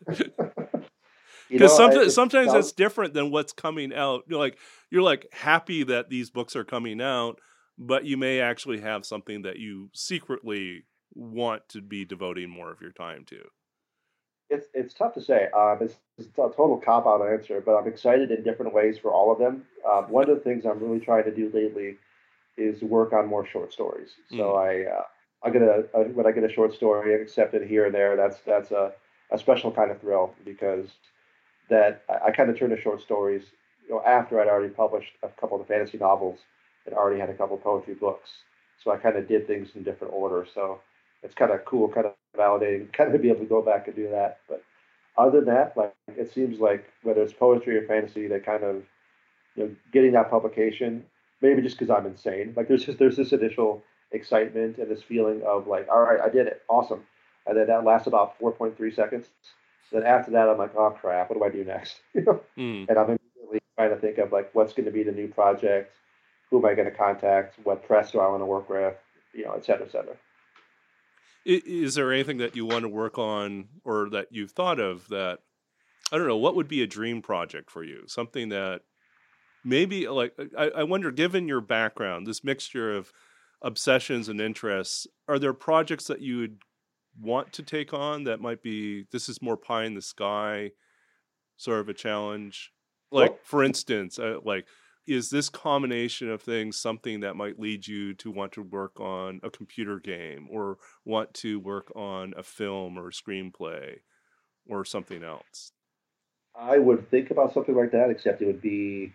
because 1.48 1.76
sometimes 1.76 2.14
sometimes 2.14 2.52
that's 2.52 2.72
different 2.72 3.14
than 3.14 3.30
what's 3.30 3.52
coming 3.52 3.92
out. 3.92 4.22
You're 4.28 4.38
like 4.38 4.58
you're 4.90 5.02
like 5.02 5.26
happy 5.32 5.82
that 5.84 6.08
these 6.08 6.30
books 6.30 6.54
are 6.54 6.64
coming 6.64 7.00
out, 7.00 7.40
but 7.78 8.04
you 8.04 8.16
may 8.16 8.40
actually 8.40 8.80
have 8.80 9.04
something 9.04 9.42
that 9.42 9.58
you 9.58 9.90
secretly 9.92 10.84
want 11.14 11.68
to 11.70 11.80
be 11.80 12.04
devoting 12.04 12.50
more 12.50 12.70
of 12.70 12.80
your 12.80 12.92
time 12.92 13.24
to. 13.26 13.38
It's 14.48 14.68
it's 14.74 14.94
tough 14.94 15.14
to 15.14 15.20
say. 15.20 15.48
Um, 15.56 15.78
it's, 15.80 15.96
it's 16.18 16.28
a 16.28 16.50
total 16.56 16.80
cop 16.84 17.06
out 17.06 17.20
answer, 17.26 17.60
but 17.64 17.76
I'm 17.76 17.88
excited 17.88 18.30
in 18.30 18.44
different 18.44 18.72
ways 18.72 18.96
for 18.98 19.12
all 19.12 19.32
of 19.32 19.38
them. 19.38 19.64
Um, 19.90 20.04
one 20.04 20.30
of 20.30 20.36
the 20.36 20.42
things 20.42 20.64
I'm 20.64 20.78
really 20.78 21.00
trying 21.00 21.24
to 21.24 21.34
do 21.34 21.50
lately 21.52 21.96
is 22.56 22.80
work 22.82 23.12
on 23.12 23.26
more 23.26 23.46
short 23.46 23.72
stories. 23.72 24.10
So 24.30 24.36
mm. 24.36 24.58
I. 24.58 24.90
Uh, 24.90 25.02
I 25.42 25.50
get 25.50 25.62
a, 25.62 25.84
a, 25.94 26.04
when 26.04 26.26
I 26.26 26.32
get 26.32 26.44
a 26.44 26.52
short 26.52 26.74
story 26.74 27.20
accepted 27.20 27.66
here 27.68 27.86
and 27.86 27.94
there. 27.94 28.16
That's 28.16 28.38
that's 28.40 28.70
a, 28.70 28.92
a 29.30 29.38
special 29.38 29.70
kind 29.70 29.90
of 29.90 30.00
thrill 30.00 30.34
because 30.44 30.88
that 31.68 32.02
I, 32.08 32.28
I 32.28 32.30
kind 32.32 32.50
of 32.50 32.58
turned 32.58 32.74
to 32.74 32.80
short 32.80 33.00
stories. 33.00 33.42
You 33.88 33.94
know, 33.94 34.02
after 34.04 34.40
I'd 34.40 34.48
already 34.48 34.72
published 34.72 35.12
a 35.22 35.28
couple 35.40 35.60
of 35.60 35.66
the 35.66 35.72
fantasy 35.72 35.98
novels 35.98 36.40
and 36.84 36.94
already 36.94 37.20
had 37.20 37.30
a 37.30 37.34
couple 37.34 37.56
of 37.56 37.62
poetry 37.62 37.94
books, 37.94 38.30
so 38.82 38.90
I 38.90 38.96
kind 38.96 39.16
of 39.16 39.28
did 39.28 39.46
things 39.46 39.68
in 39.76 39.84
different 39.84 40.12
order. 40.12 40.46
So 40.52 40.80
it's 41.26 41.34
kind 41.34 41.50
of 41.50 41.64
cool, 41.64 41.88
kind 41.88 42.06
of 42.06 42.14
validating, 42.38 42.92
kind 42.96 43.14
of 43.14 43.20
be 43.20 43.28
able 43.28 43.40
to 43.40 43.46
go 43.46 43.60
back 43.60 43.86
and 43.86 43.96
do 43.96 44.08
that. 44.10 44.38
But 44.48 44.62
other 45.18 45.40
than 45.40 45.54
that, 45.54 45.76
like 45.76 45.94
it 46.08 46.32
seems 46.32 46.60
like 46.60 46.86
whether 47.02 47.22
it's 47.22 47.32
poetry 47.32 47.76
or 47.76 47.86
fantasy, 47.86 48.28
they 48.28 48.40
kind 48.40 48.64
of 48.64 48.82
you 49.56 49.64
know 49.64 49.70
getting 49.92 50.12
that 50.12 50.30
publication. 50.30 51.04
Maybe 51.42 51.60
just 51.60 51.78
because 51.78 51.90
I'm 51.90 52.06
insane. 52.06 52.54
Like 52.56 52.68
there's 52.68 52.86
just 52.86 52.98
there's 52.98 53.16
this 53.16 53.32
initial 53.32 53.82
excitement 54.12 54.78
and 54.78 54.90
this 54.90 55.02
feeling 55.02 55.42
of 55.46 55.66
like, 55.66 55.86
all 55.90 56.00
right, 56.00 56.20
I 56.20 56.30
did 56.30 56.46
it, 56.46 56.62
awesome. 56.68 57.02
And 57.46 57.56
then 57.56 57.66
that 57.66 57.84
lasts 57.84 58.06
about 58.06 58.38
4.3 58.40 58.94
seconds. 58.94 59.28
Then 59.92 60.04
after 60.04 60.30
that, 60.32 60.48
I'm 60.48 60.58
like, 60.58 60.74
oh 60.76 60.90
crap, 60.90 61.28
what 61.28 61.38
do 61.38 61.44
I 61.44 61.50
do 61.50 61.64
next? 61.64 62.00
mm. 62.16 62.88
And 62.88 62.98
I'm 62.98 63.04
immediately 63.04 63.60
trying 63.76 63.90
to 63.90 63.96
think 63.96 64.18
of 64.18 64.32
like, 64.32 64.54
what's 64.54 64.72
going 64.72 64.86
to 64.86 64.92
be 64.92 65.02
the 65.02 65.12
new 65.12 65.28
project? 65.28 65.92
Who 66.50 66.58
am 66.58 66.64
I 66.64 66.74
going 66.74 66.90
to 66.90 66.96
contact? 66.96 67.58
What 67.64 67.86
press 67.86 68.12
do 68.12 68.20
I 68.20 68.28
want 68.28 68.40
to 68.40 68.46
work 68.46 68.70
with? 68.70 68.94
You 69.34 69.44
know, 69.44 69.52
et 69.52 69.64
cetera, 69.64 69.86
et 69.86 69.92
cetera. 69.92 70.16
Is 71.46 71.94
there 71.94 72.12
anything 72.12 72.38
that 72.38 72.56
you 72.56 72.66
want 72.66 72.82
to 72.82 72.88
work 72.88 73.18
on 73.18 73.68
or 73.84 74.10
that 74.10 74.28
you've 74.30 74.50
thought 74.50 74.80
of 74.80 75.06
that, 75.08 75.38
I 76.10 76.18
don't 76.18 76.26
know, 76.26 76.36
what 76.36 76.56
would 76.56 76.66
be 76.66 76.82
a 76.82 76.88
dream 76.88 77.22
project 77.22 77.70
for 77.70 77.84
you? 77.84 78.02
Something 78.08 78.48
that 78.48 78.80
maybe 79.64 80.08
like 80.08 80.34
I, 80.58 80.70
I 80.78 80.82
wonder, 80.82 81.12
given 81.12 81.46
your 81.46 81.60
background, 81.60 82.26
this 82.26 82.42
mixture 82.42 82.96
of 82.96 83.12
obsessions 83.62 84.28
and 84.28 84.40
interests, 84.40 85.06
are 85.28 85.38
there 85.38 85.52
projects 85.52 86.06
that 86.08 86.20
you 86.20 86.38
would 86.38 86.58
want 87.20 87.52
to 87.52 87.62
take 87.62 87.94
on 87.94 88.24
that 88.24 88.40
might 88.40 88.62
be 88.62 89.04
this 89.12 89.28
is 89.28 89.40
more 89.40 89.56
pie 89.56 89.84
in 89.84 89.94
the 89.94 90.02
sky 90.02 90.72
sort 91.56 91.80
of 91.80 91.88
a 91.88 91.94
challenge? 91.94 92.72
Like, 93.12 93.30
well, 93.30 93.40
for 93.44 93.64
instance, 93.64 94.18
uh, 94.18 94.38
like 94.44 94.66
is 95.06 95.30
this 95.30 95.48
combination 95.48 96.30
of 96.30 96.42
things 96.42 96.76
something 96.76 97.20
that 97.20 97.36
might 97.36 97.58
lead 97.58 97.86
you 97.86 98.14
to 98.14 98.30
want 98.30 98.52
to 98.52 98.62
work 98.62 98.98
on 98.98 99.40
a 99.42 99.50
computer 99.50 100.00
game 100.00 100.48
or 100.50 100.78
want 101.04 101.32
to 101.34 101.60
work 101.60 101.92
on 101.94 102.34
a 102.36 102.42
film 102.42 102.98
or 102.98 103.08
a 103.08 103.12
screenplay 103.12 103.98
or 104.68 104.84
something 104.84 105.22
else? 105.22 105.72
I 106.58 106.78
would 106.78 107.10
think 107.10 107.30
about 107.30 107.54
something 107.54 107.74
like 107.74 107.92
that, 107.92 108.10
except 108.10 108.42
it 108.42 108.46
would 108.46 108.62
be 108.62 109.12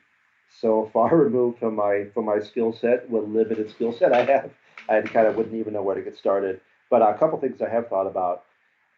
so 0.60 0.90
far 0.94 1.16
removed 1.16 1.60
from 1.60 1.76
my 1.76 2.06
from 2.14 2.26
my 2.26 2.40
skill 2.40 2.74
set, 2.80 3.10
what 3.10 3.28
limited 3.28 3.70
skill 3.72 3.94
set 3.94 4.14
I 4.14 4.24
have. 4.26 4.52
I 4.90 5.02
kind 5.02 5.28
of 5.28 5.36
wouldn't 5.36 5.56
even 5.56 5.74
know 5.74 5.84
where 5.84 5.96
to 5.96 6.02
get 6.02 6.18
started. 6.18 6.62
But 6.90 7.02
a 7.02 7.18
couple 7.18 7.40
things 7.40 7.62
I 7.62 7.70
have 7.70 7.88
thought 7.88 8.08
about. 8.08 8.44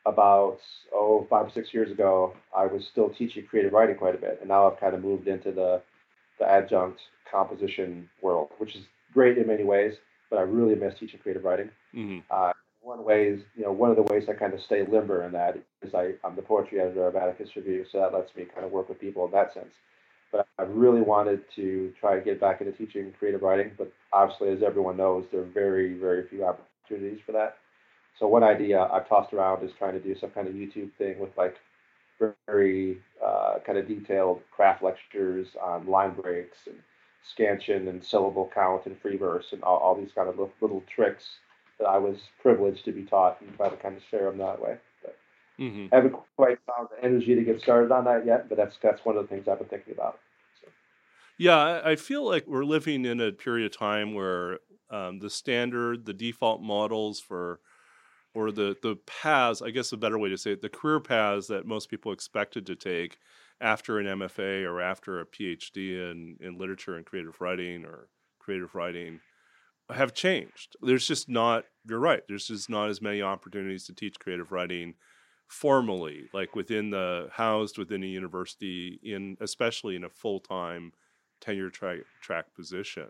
About 0.06 0.60
oh 0.94 1.26
five 1.30 1.46
or 1.46 1.52
six 1.52 1.74
years 1.74 1.90
ago, 1.90 2.34
I 2.54 2.66
was 2.66 2.86
still 2.92 3.08
teaching 3.08 3.46
creative 3.46 3.72
writing 3.72 3.96
quite 3.96 4.16
a 4.16 4.18
bit, 4.18 4.40
and 4.42 4.50
now 4.50 4.70
I've 4.70 4.78
kind 4.78 4.94
of 4.94 5.02
moved 5.02 5.30
into 5.30 5.54
the 5.54 5.82
the 6.44 6.52
adjunct 6.52 7.00
composition 7.30 8.10
world, 8.22 8.50
which 8.58 8.76
is 8.76 8.84
great 9.14 9.38
in 9.38 9.48
many 9.48 9.64
ways. 9.64 9.94
But 10.30 10.40
I 10.40 10.42
really 10.44 10.76
miss 10.76 10.94
teaching 11.00 11.20
creative 11.22 11.44
writing. 11.44 11.70
Mm-hmm. 11.96 12.20
Uh, 12.30 12.52
one 12.82 13.06
ways, 13.06 13.40
you 13.56 13.64
know, 13.64 13.72
one 13.72 13.90
of 13.90 13.96
the 13.96 14.04
ways 14.04 14.24
I 14.30 14.34
kind 14.34 14.54
of 14.54 14.60
stay 14.62 14.86
limber 14.86 15.24
in 15.24 15.32
that 15.32 15.56
is 15.82 15.94
I, 15.94 16.14
I'm 16.24 16.36
the 16.36 16.42
poetry 16.42 16.82
editor 16.82 17.08
of 17.08 17.16
Atticus 17.16 17.56
Review, 17.56 17.86
so 17.92 18.00
that 18.00 18.14
lets 18.14 18.36
me 18.36 18.46
kind 18.54 18.66
of 18.66 18.72
work 18.72 18.90
with 18.90 19.00
people 19.00 19.26
in 19.26 19.32
that 19.32 19.54
sense. 19.54 19.74
But 20.32 20.48
I 20.58 20.64
really 20.64 21.02
wanted 21.02 21.44
to 21.56 21.94
try 22.00 22.16
to 22.16 22.22
get 22.22 22.42
back 22.42 22.60
into 22.60 22.74
teaching 22.74 23.14
creative 23.18 23.42
writing, 23.42 23.72
but 23.78 23.94
obviously, 24.12 24.50
as 24.50 24.64
everyone 24.64 24.98
knows, 24.98 25.26
there 25.32 25.42
are 25.42 25.46
very, 25.46 25.94
very 25.94 26.28
few 26.28 26.44
opportunities 26.44 27.20
for 27.26 27.32
that. 27.34 27.58
So 28.20 28.28
one 28.28 28.44
idea 28.44 28.82
I've 28.82 29.08
tossed 29.08 29.34
around 29.34 29.64
is 29.64 29.72
trying 29.78 29.94
to 29.94 30.00
do 30.00 30.16
some 30.20 30.32
kind 30.32 30.48
of 30.48 30.54
YouTube 30.54 30.90
thing 30.98 31.20
with 31.20 31.32
like 31.38 31.56
very 32.46 32.98
uh, 33.24 33.56
kind 33.66 33.78
of 33.78 33.88
detailed 33.88 34.42
craft 34.52 34.84
lectures 34.84 35.48
on 35.62 35.88
line 35.88 36.14
breaks 36.14 36.58
and 36.68 36.76
scansion 37.24 37.88
and 37.88 38.04
syllable 38.04 38.50
count 38.54 38.86
and 38.86 39.00
free 39.00 39.18
verse 39.18 39.48
and 39.52 39.64
all, 39.64 39.78
all 39.78 39.96
these 39.96 40.12
kind 40.14 40.28
of 40.28 40.38
little, 40.38 40.54
little, 40.62 40.84
tricks 40.94 41.38
that 41.80 41.86
I 41.86 41.98
was 41.98 42.18
privileged 42.42 42.86
to 42.86 42.92
be 42.92 43.04
taught 43.04 43.42
and 43.42 43.56
try 43.56 43.70
to 43.70 43.78
kind 43.78 43.96
of 43.96 44.04
share 44.12 44.26
them 44.30 44.38
that 44.40 44.62
way. 44.62 44.78
But 45.02 45.18
mm-hmm. 45.60 45.88
I 45.92 45.96
haven't 45.96 46.16
quite 46.36 46.60
found 46.68 46.90
the 46.92 47.04
energy 47.04 47.36
to 47.36 47.44
get 47.44 47.62
started 47.62 47.92
on 47.92 48.06
that 48.06 48.26
yet, 48.26 48.50
but 48.50 48.58
that's 48.58 48.78
that's 48.82 49.06
one 49.06 49.18
of 49.18 49.24
the 49.24 49.34
things 49.34 49.48
I've 49.48 49.60
been 49.60 49.68
thinking 49.68 49.94
about. 49.94 50.20
So. 50.62 50.68
Yeah, 51.38 51.82
I 51.84 51.96
feel 51.96 52.26
like 52.26 52.46
we're 52.46 52.66
living 52.66 53.06
in 53.06 53.22
a 53.22 53.32
period 53.32 53.66
of 53.66 53.78
time 53.78 54.14
where 54.14 54.60
um, 54.90 55.20
the 55.20 55.30
standard, 55.30 56.06
the 56.06 56.14
default 56.14 56.62
models 56.62 57.20
for 57.20 57.60
or 58.34 58.52
the 58.52 58.76
the 58.82 58.96
paths, 59.06 59.62
I 59.62 59.70
guess 59.70 59.92
a 59.92 59.98
better 59.98 60.18
way 60.18 60.30
to 60.30 60.38
say 60.38 60.54
it, 60.54 60.62
the 60.62 60.70
career 60.70 61.00
paths 61.00 61.48
that 61.48 61.66
most 61.66 61.90
people 61.90 62.12
expected 62.12 62.66
to 62.68 62.76
take 62.76 63.18
after 63.62 64.00
an 64.00 64.06
MFA 64.06 64.66
or 64.66 64.82
after 64.82 65.20
a 65.20 65.26
PhD 65.26 66.12
in, 66.12 66.38
in 66.42 66.58
literature 66.58 66.96
and 66.96 67.06
creative 67.06 67.40
writing 67.40 67.86
or 67.86 68.10
creative 68.40 68.76
writing 68.76 69.20
have 69.90 70.14
changed. 70.14 70.76
There's 70.82 71.08
just 71.08 71.30
not, 71.30 71.66
you're 71.88 72.00
right, 72.00 72.22
there's 72.28 72.48
just 72.48 72.70
not 72.70 72.90
as 72.90 73.02
many 73.02 73.22
opportunities 73.22 73.86
to 73.86 73.94
teach 73.94 74.20
creative 74.20 74.52
writing 74.52 74.96
formally, 75.48 76.30
like 76.34 76.56
within 76.56 76.90
the, 76.90 77.30
housed 77.32 77.78
within 77.78 78.04
a 78.04 78.08
university, 78.08 79.00
in 79.04 79.38
especially 79.40 79.96
in 79.96 80.04
a 80.04 80.10
full 80.10 80.40
time 80.40 80.92
tenure 81.40 81.70
track, 81.70 82.00
track 82.22 82.46
position. 82.56 83.10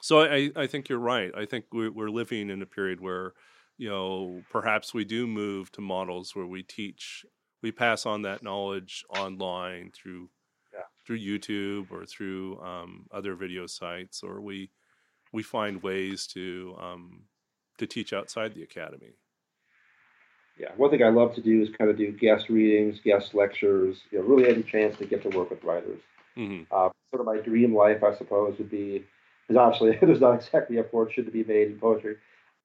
So 0.00 0.20
I, 0.20 0.50
I 0.56 0.66
think 0.66 0.88
you're 0.88 0.98
right. 0.98 1.30
I 1.34 1.46
think 1.46 1.66
we're, 1.72 1.90
we're 1.90 2.10
living 2.10 2.50
in 2.50 2.60
a 2.60 2.66
period 2.66 3.00
where 3.00 3.32
you 3.76 3.88
know, 3.88 4.42
perhaps 4.50 4.94
we 4.94 5.04
do 5.04 5.26
move 5.26 5.72
to 5.72 5.80
models 5.80 6.34
where 6.34 6.46
we 6.46 6.62
teach, 6.62 7.24
we 7.62 7.72
pass 7.72 8.06
on 8.06 8.22
that 8.22 8.42
knowledge 8.42 9.04
online 9.08 9.90
through 9.94 10.30
yeah. 10.72 10.82
through 11.06 11.18
YouTube 11.18 11.90
or 11.90 12.04
through 12.04 12.60
um, 12.60 13.06
other 13.12 13.34
video 13.34 13.66
sites, 13.66 14.22
or 14.22 14.40
we 14.40 14.70
we 15.32 15.42
find 15.42 15.82
ways 15.82 16.26
to 16.28 16.76
um, 16.80 17.24
to 17.78 17.86
teach 17.86 18.12
outside 18.12 18.54
the 18.54 18.62
academy. 18.62 19.14
Yeah, 20.58 20.68
one 20.76 20.90
thing 20.90 21.02
I 21.02 21.08
love 21.08 21.34
to 21.34 21.40
do 21.40 21.62
is 21.62 21.68
kind 21.76 21.90
of 21.90 21.98
do 21.98 22.12
guest 22.12 22.48
readings, 22.48 23.00
guest 23.04 23.34
lectures. 23.34 23.98
You 24.10 24.18
know, 24.18 24.24
really 24.24 24.48
any 24.48 24.62
chance 24.62 24.96
to 24.98 25.04
get 25.04 25.22
to 25.22 25.36
work 25.36 25.50
with 25.50 25.64
writers. 25.64 26.00
Mm-hmm. 26.36 26.64
Uh, 26.70 26.90
sort 27.10 27.20
of 27.20 27.26
my 27.26 27.38
dream 27.38 27.74
life, 27.74 28.02
I 28.04 28.14
suppose, 28.16 28.56
would 28.58 28.70
be 28.70 29.04
because 29.46 29.58
obviously 29.58 29.98
there's 30.06 30.20
not 30.20 30.34
exactly 30.34 30.78
a 30.78 30.84
fortune 30.84 31.24
to 31.24 31.30
be 31.30 31.44
made 31.44 31.68
in 31.68 31.78
poetry. 31.78 32.16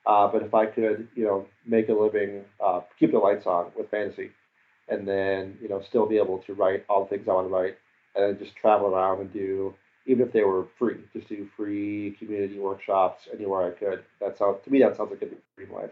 Uh, 0.05 0.27
but 0.27 0.43
if 0.43 0.53
I 0.53 0.65
could, 0.65 1.07
you 1.15 1.25
know, 1.25 1.45
make 1.65 1.89
a 1.89 1.93
living, 1.93 2.43
uh, 2.63 2.81
keep 2.99 3.11
the 3.11 3.19
lights 3.19 3.45
on 3.45 3.71
with 3.77 3.91
fantasy, 3.91 4.31
and 4.87 5.07
then 5.07 5.57
you 5.61 5.69
know 5.69 5.81
still 5.87 6.07
be 6.07 6.17
able 6.17 6.39
to 6.39 6.53
write 6.53 6.85
all 6.89 7.03
the 7.03 7.09
things 7.09 7.27
I 7.27 7.33
want 7.33 7.47
to 7.47 7.53
write, 7.53 7.75
and 8.15 8.25
then 8.25 8.43
just 8.43 8.55
travel 8.55 8.87
around 8.87 9.21
and 9.21 9.31
do, 9.31 9.73
even 10.05 10.25
if 10.25 10.33
they 10.33 10.43
were 10.43 10.67
free, 10.77 10.97
just 11.13 11.29
do 11.29 11.47
free 11.55 12.15
community 12.17 12.57
workshops 12.59 13.27
anywhere 13.33 13.67
I 13.67 13.71
could. 13.71 14.03
That 14.19 14.37
sounds 14.37 14.59
to 14.63 14.71
me 14.71 14.79
that 14.79 14.97
sounds 14.97 15.11
like 15.11 15.21
a 15.21 15.35
dream 15.55 15.73
life. 15.73 15.91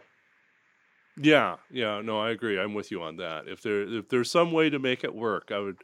Yeah, 1.20 1.56
yeah, 1.72 2.02
no, 2.02 2.20
I 2.20 2.30
agree. 2.30 2.60
I'm 2.60 2.74
with 2.74 2.92
you 2.92 3.02
on 3.02 3.18
that. 3.18 3.48
If 3.48 3.62
there 3.62 3.82
if 3.82 4.10
there's 4.10 4.32
some 4.32 4.52
way 4.52 4.70
to 4.70 4.80
make 4.80 5.04
it 5.04 5.16
work, 5.16 5.52
I 5.52 5.60
would. 5.60 5.78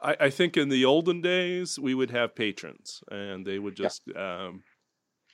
I, 0.00 0.16
I 0.18 0.30
think 0.30 0.56
in 0.56 0.68
the 0.68 0.84
olden 0.84 1.20
days 1.20 1.78
we 1.78 1.94
would 1.94 2.10
have 2.10 2.34
patrons, 2.34 3.04
and 3.10 3.46
they 3.46 3.60
would 3.60 3.76
just 3.76 4.02
yeah. 4.06 4.46
um, 4.46 4.64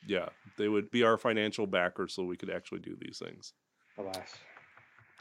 yeah, 0.06 0.28
they 0.56 0.68
would 0.68 0.90
be 0.90 1.02
our 1.02 1.16
financial 1.16 1.66
backer 1.66 2.08
so 2.08 2.24
we 2.24 2.36
could 2.36 2.50
actually 2.50 2.80
do 2.80 2.96
these 3.00 3.18
things. 3.18 3.52
Alas. 3.96 4.34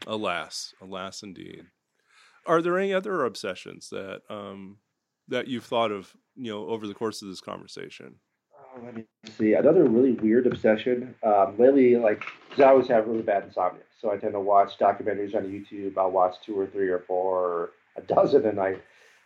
Alas, 0.06 0.74
alas 0.82 1.24
indeed. 1.24 1.66
Are 2.46 2.62
there 2.62 2.78
any 2.78 2.94
other 2.94 3.26
obsessions 3.26 3.90
that 3.90 4.22
um, 4.30 4.78
that 5.28 5.48
you've 5.48 5.66
thought 5.66 5.92
of, 5.92 6.16
you 6.36 6.52
know, 6.52 6.68
over 6.68 6.88
the 6.88 6.94
course 6.94 7.22
of 7.22 7.28
this 7.28 7.42
conversation? 7.42 8.16
Uh, 8.54 8.86
let 8.86 8.96
me 8.96 9.06
see. 9.38 9.54
Another 9.54 9.84
really 9.86 10.14
weird 10.14 10.48
obsession. 10.48 11.16
Um, 11.24 11.56
lately, 11.58 11.98
like, 11.98 12.24
because 12.48 12.64
I 12.64 12.70
always 12.70 12.88
have 12.88 13.08
really 13.08 13.24
bad 13.24 13.44
insomnia, 13.44 13.82
so 14.00 14.12
I 14.12 14.18
tend 14.18 14.34
to 14.34 14.40
watch 14.40 14.78
documentaries 14.78 15.36
on 15.36 15.44
YouTube. 15.44 15.98
I'll 15.98 16.12
watch 16.12 16.36
two 16.46 16.58
or 16.58 16.68
three 16.68 16.88
or 16.88 17.00
four 17.00 17.36
or 17.36 17.70
a 17.98 18.02
dozen 18.02 18.46
a 18.46 18.54
night. 18.54 18.82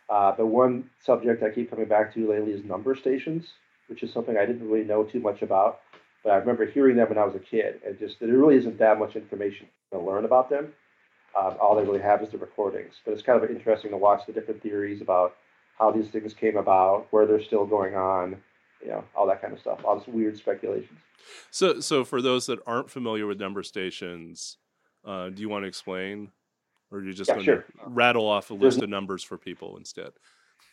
Uh, 0.08 0.32
but 0.36 0.46
one 0.46 0.90
subject 1.04 1.42
I 1.42 1.50
keep 1.50 1.70
coming 1.70 1.86
back 1.86 2.12
to 2.14 2.28
lately 2.28 2.52
is 2.52 2.64
number 2.64 2.96
stations 2.96 3.52
which 3.88 4.02
is 4.02 4.12
something 4.12 4.36
I 4.36 4.46
didn't 4.46 4.68
really 4.68 4.84
know 4.84 5.04
too 5.04 5.20
much 5.20 5.42
about. 5.42 5.80
But 6.24 6.30
I 6.30 6.36
remember 6.36 6.66
hearing 6.66 6.96
them 6.96 7.08
when 7.08 7.18
I 7.18 7.24
was 7.24 7.34
a 7.34 7.40
kid, 7.40 7.80
and 7.86 7.98
just 7.98 8.20
there 8.20 8.28
really 8.28 8.56
isn't 8.56 8.78
that 8.78 8.98
much 8.98 9.16
information 9.16 9.66
to 9.92 9.98
learn 9.98 10.24
about 10.24 10.48
them. 10.50 10.72
Um, 11.38 11.56
all 11.60 11.74
they 11.74 11.82
really 11.82 12.02
have 12.02 12.22
is 12.22 12.30
the 12.30 12.38
recordings. 12.38 12.94
But 13.04 13.12
it's 13.12 13.22
kind 13.22 13.42
of 13.42 13.50
interesting 13.50 13.90
to 13.90 13.96
watch 13.96 14.20
the 14.26 14.32
different 14.32 14.62
theories 14.62 15.00
about 15.00 15.34
how 15.78 15.90
these 15.90 16.08
things 16.10 16.34
came 16.34 16.56
about, 16.56 17.06
where 17.10 17.26
they're 17.26 17.42
still 17.42 17.66
going 17.66 17.94
on, 17.94 18.36
you 18.82 18.88
know, 18.88 19.04
all 19.16 19.26
that 19.26 19.40
kind 19.40 19.52
of 19.52 19.60
stuff, 19.60 19.80
all 19.84 19.98
this 19.98 20.06
weird 20.06 20.36
speculations. 20.36 20.98
So, 21.50 21.80
so 21.80 22.04
for 22.04 22.20
those 22.20 22.46
that 22.46 22.60
aren't 22.66 22.90
familiar 22.90 23.26
with 23.26 23.40
number 23.40 23.62
stations, 23.62 24.58
uh, 25.04 25.30
do 25.30 25.40
you 25.40 25.48
want 25.48 25.64
to 25.64 25.68
explain, 25.68 26.30
or 26.90 26.98
are 26.98 27.04
you 27.04 27.12
just 27.12 27.30
yeah, 27.30 27.40
sure. 27.40 27.64
rattle 27.86 28.28
off 28.28 28.50
a 28.50 28.54
list 28.54 28.82
of 28.82 28.88
numbers 28.88 29.22
for 29.22 29.38
people 29.38 29.76
instead? 29.76 30.12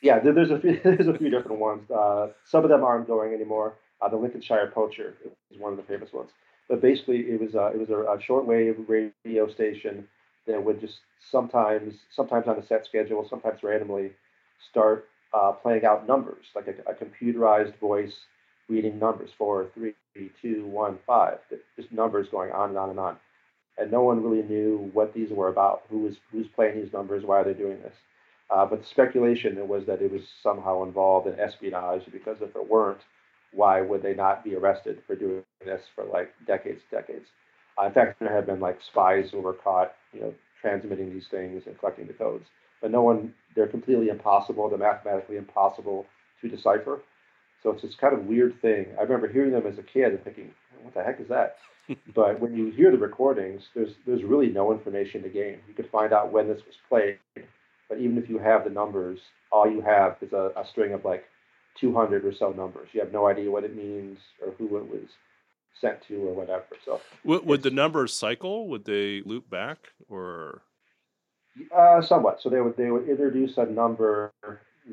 Yeah, 0.01 0.19
there's 0.19 0.51
a 0.51 0.59
few 0.59 0.79
there's 0.83 1.07
a 1.07 1.17
few 1.17 1.29
different 1.29 1.59
ones. 1.59 1.89
Uh, 1.91 2.29
some 2.45 2.63
of 2.63 2.69
them 2.69 2.83
aren't 2.83 3.07
going 3.07 3.33
anymore. 3.33 3.75
Uh, 4.01 4.09
the 4.09 4.15
Lincolnshire 4.15 4.71
Poacher 4.73 5.15
is 5.51 5.59
one 5.59 5.71
of 5.73 5.77
the 5.77 5.83
famous 5.83 6.13
ones. 6.13 6.29
But 6.69 6.81
basically, 6.81 7.19
it 7.31 7.39
was 7.39 7.55
uh, 7.55 7.71
it 7.73 7.79
was 7.79 7.89
a, 7.89 7.97
a 7.97 8.17
shortwave 8.17 8.87
radio 8.87 9.51
station 9.51 10.07
that 10.47 10.63
would 10.63 10.79
just 10.79 10.99
sometimes 11.31 11.95
sometimes 12.11 12.47
on 12.47 12.57
a 12.57 12.65
set 12.65 12.85
schedule, 12.85 13.27
sometimes 13.29 13.63
randomly, 13.63 14.11
start 14.69 15.07
uh, 15.33 15.51
playing 15.51 15.85
out 15.85 16.07
numbers 16.07 16.45
like 16.55 16.67
a, 16.67 16.91
a, 16.91 16.93
computerized 16.95 17.77
voice 17.79 18.15
reading 18.67 18.97
numbers 18.97 19.29
four, 19.37 19.67
three, 19.75 19.93
two, 20.41 20.65
one, 20.65 20.97
five. 21.05 21.39
Just 21.75 21.91
numbers 21.91 22.27
going 22.29 22.51
on 22.51 22.69
and 22.69 22.77
on 22.77 22.89
and 22.89 22.99
on, 22.99 23.17
and 23.77 23.91
no 23.91 24.01
one 24.03 24.23
really 24.23 24.43
knew 24.47 24.89
what 24.93 25.13
these 25.13 25.29
were 25.31 25.49
about. 25.49 25.83
Who 25.89 25.99
was 25.99 26.15
who's 26.31 26.47
playing 26.47 26.81
these 26.81 26.93
numbers? 26.93 27.25
Why 27.25 27.41
are 27.41 27.43
they 27.43 27.53
doing 27.53 27.81
this? 27.81 27.95
Uh, 28.51 28.65
but 28.65 28.81
the 28.81 28.87
speculation 28.87 29.67
was 29.67 29.85
that 29.85 30.01
it 30.01 30.11
was 30.11 30.23
somehow 30.41 30.83
involved 30.83 31.27
in 31.27 31.39
espionage 31.39 32.03
because 32.11 32.37
if 32.41 32.55
it 32.55 32.69
weren't, 32.69 32.99
why 33.51 33.81
would 33.81 34.01
they 34.01 34.13
not 34.13 34.43
be 34.43 34.55
arrested 34.55 35.01
for 35.05 35.15
doing 35.15 35.43
this 35.65 35.81
for 35.95 36.03
like 36.05 36.33
decades, 36.47 36.81
decades? 36.91 37.27
Uh, 37.79 37.85
in 37.85 37.93
fact, 37.93 38.19
there 38.19 38.33
have 38.33 38.45
been 38.45 38.59
like 38.59 38.79
spies 38.81 39.29
who 39.31 39.39
were 39.39 39.53
caught, 39.53 39.93
you 40.13 40.21
know, 40.21 40.33
transmitting 40.61 41.13
these 41.13 41.27
things 41.29 41.63
and 41.65 41.77
collecting 41.79 42.07
the 42.07 42.13
codes. 42.13 42.45
But 42.81 42.91
no 42.91 43.01
one, 43.01 43.33
they're 43.55 43.67
completely 43.67 44.09
impossible. 44.09 44.69
They're 44.69 44.77
mathematically 44.77 45.37
impossible 45.37 46.05
to 46.41 46.49
decipher. 46.49 47.01
So 47.61 47.71
it's 47.71 47.81
this 47.81 47.95
kind 47.95 48.13
of 48.13 48.25
weird 48.25 48.59
thing. 48.61 48.87
I 48.97 49.03
remember 49.03 49.27
hearing 49.27 49.51
them 49.51 49.67
as 49.67 49.77
a 49.77 49.83
kid 49.83 50.11
and 50.11 50.23
thinking, 50.23 50.51
what 50.81 50.93
the 50.93 51.03
heck 51.03 51.19
is 51.19 51.27
that? 51.27 51.57
but 52.15 52.39
when 52.39 52.55
you 52.55 52.71
hear 52.71 52.91
the 52.91 52.97
recordings, 52.97 53.63
there's 53.75 53.95
there's 54.05 54.23
really 54.23 54.49
no 54.49 54.71
information 54.71 55.23
to 55.23 55.29
gain. 55.29 55.57
You 55.67 55.73
could 55.73 55.89
find 55.89 56.13
out 56.13 56.31
when 56.31 56.47
this 56.47 56.61
was 56.65 56.75
played, 56.87 57.17
but 57.89 57.99
even 57.99 58.17
if 58.17 58.29
you 58.29 58.37
have 58.37 58.63
the 58.63 58.69
numbers, 58.69 59.19
all 59.51 59.69
you 59.69 59.81
have 59.81 60.17
is 60.21 60.31
a, 60.31 60.51
a 60.55 60.65
string 60.65 60.93
of 60.93 61.03
like 61.03 61.25
200 61.79 62.23
or 62.23 62.33
so 62.33 62.51
numbers. 62.51 62.89
You 62.93 63.01
have 63.01 63.11
no 63.11 63.27
idea 63.27 63.49
what 63.49 63.63
it 63.63 63.75
means 63.75 64.19
or 64.45 64.53
who 64.57 64.77
it 64.77 64.87
was 64.87 65.07
sent 65.81 66.01
to 66.07 66.15
or 66.27 66.33
whatever. 66.33 66.65
So 66.85 67.01
would, 67.23 67.45
would 67.45 67.63
the 67.63 67.71
numbers 67.71 68.13
cycle? 68.13 68.67
Would 68.67 68.85
they 68.85 69.21
loop 69.25 69.49
back 69.49 69.89
or? 70.07 70.61
Uh, 71.75 72.01
somewhat. 72.01 72.41
So 72.41 72.49
they 72.49 72.61
would 72.61 72.77
they 72.77 72.91
would 72.91 73.09
introduce 73.09 73.57
a 73.57 73.65
number 73.65 74.31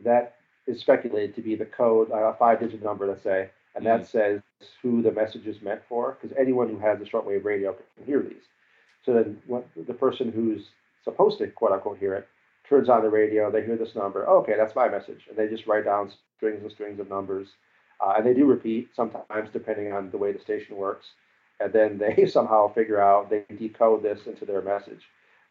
that 0.05 0.37
is 0.67 0.81
speculated 0.81 1.35
to 1.37 1.43
be 1.43 1.55
the 1.55 1.65
code, 1.65 2.11
a 2.11 2.35
five-digit 2.39 2.83
number, 2.83 3.07
let's 3.07 3.23
say, 3.23 3.51
and 3.75 3.85
mm-hmm. 3.85 4.03
that 4.03 4.09
says 4.09 4.41
who 4.83 5.01
the 5.03 5.13
message 5.13 5.47
is 5.47 5.63
meant 5.63 5.81
for, 5.89 6.17
because 6.21 6.37
anyone 6.37 6.69
who 6.69 6.79
has 6.79 7.01
a 7.01 7.05
shortwave 7.05 7.45
radio 7.45 7.73
can 7.73 8.05
hear 8.05 8.21
these. 8.21 8.43
So 9.05 9.15
then, 9.15 9.39
what, 9.47 9.69
the 9.77 9.95
person 9.95 10.33
who's 10.33 10.67
supposed 11.05 11.39
to 11.39 11.47
quote 11.49 11.71
unquote 11.71 11.99
hear 11.99 12.15
it 12.15 12.27
turns 12.69 12.89
on 12.89 13.03
the 13.03 13.11
radio, 13.11 13.51
they 13.51 13.65
hear 13.65 13.77
this 13.77 13.95
number. 13.95 14.29
Oh, 14.29 14.39
okay, 14.39 14.55
that's 14.57 14.75
my 14.75 14.89
message, 14.89 15.27
and 15.29 15.37
they 15.37 15.49
just 15.49 15.67
write 15.67 15.85
down 15.85 16.13
strings 16.37 16.63
and 16.63 16.71
strings 16.71 17.01
of 17.01 17.09
numbers, 17.09 17.49
uh, 18.05 18.15
and 18.17 18.27
they 18.27 18.35
do 18.35 18.45
repeat 18.45 18.89
sometimes 18.95 19.51
depending 19.53 19.93
on 19.93 20.11
the 20.11 20.19
way 20.19 20.33
the 20.33 20.41
station 20.41 20.77
works, 20.77 21.07
and 21.61 21.73
then 21.73 21.99
they 21.99 22.27
somehow 22.31 22.73
figure 22.73 23.01
out 23.01 23.31
they 23.31 23.45
decode 23.57 24.03
this 24.03 24.27
into 24.27 24.45
their 24.45 24.63
message. 24.63 25.03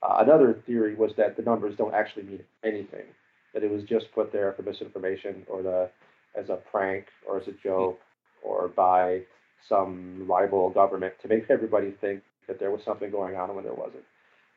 Uh, 0.03 0.17
another 0.19 0.61
theory 0.65 0.95
was 0.95 1.11
that 1.15 1.35
the 1.35 1.43
numbers 1.43 1.75
don't 1.77 1.93
actually 1.93 2.23
mean 2.23 2.43
anything; 2.63 3.05
that 3.53 3.63
it 3.63 3.71
was 3.71 3.83
just 3.83 4.11
put 4.13 4.31
there 4.31 4.53
for 4.53 4.63
misinformation 4.63 5.43
or 5.49 5.61
the 5.61 5.89
as 6.37 6.49
a 6.49 6.57
prank 6.71 7.05
or 7.27 7.39
as 7.39 7.47
a 7.47 7.53
joke 7.63 7.99
or 8.43 8.67
by 8.67 9.21
some 9.67 10.25
rival 10.27 10.69
government 10.69 11.13
to 11.21 11.27
make 11.27 11.49
everybody 11.49 11.91
think 12.01 12.21
that 12.47 12.59
there 12.59 12.71
was 12.71 12.81
something 12.83 13.09
going 13.09 13.35
on 13.35 13.55
when 13.55 13.63
there 13.63 13.73
wasn't. 13.73 14.03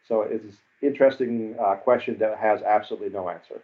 So 0.09 0.23
it's 0.23 0.45
an 0.45 0.57
interesting 0.83 1.55
uh, 1.61 1.77
question 1.77 2.19
that 2.19 2.39
has 2.39 2.63
absolutely 2.63 3.11
no 3.11 3.29
answer. 3.29 3.61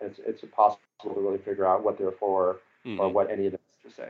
It's, 0.00 0.18
it's 0.26 0.42
impossible 0.42 0.80
to 1.04 1.10
really 1.10 1.38
figure 1.38 1.64
out 1.64 1.84
what 1.84 1.96
they're 1.96 2.10
for 2.10 2.58
mm-hmm. 2.84 3.00
or 3.00 3.08
what 3.08 3.30
any 3.30 3.46
of 3.46 3.52
them 3.52 3.60
to 3.86 3.94
say. 3.94 4.08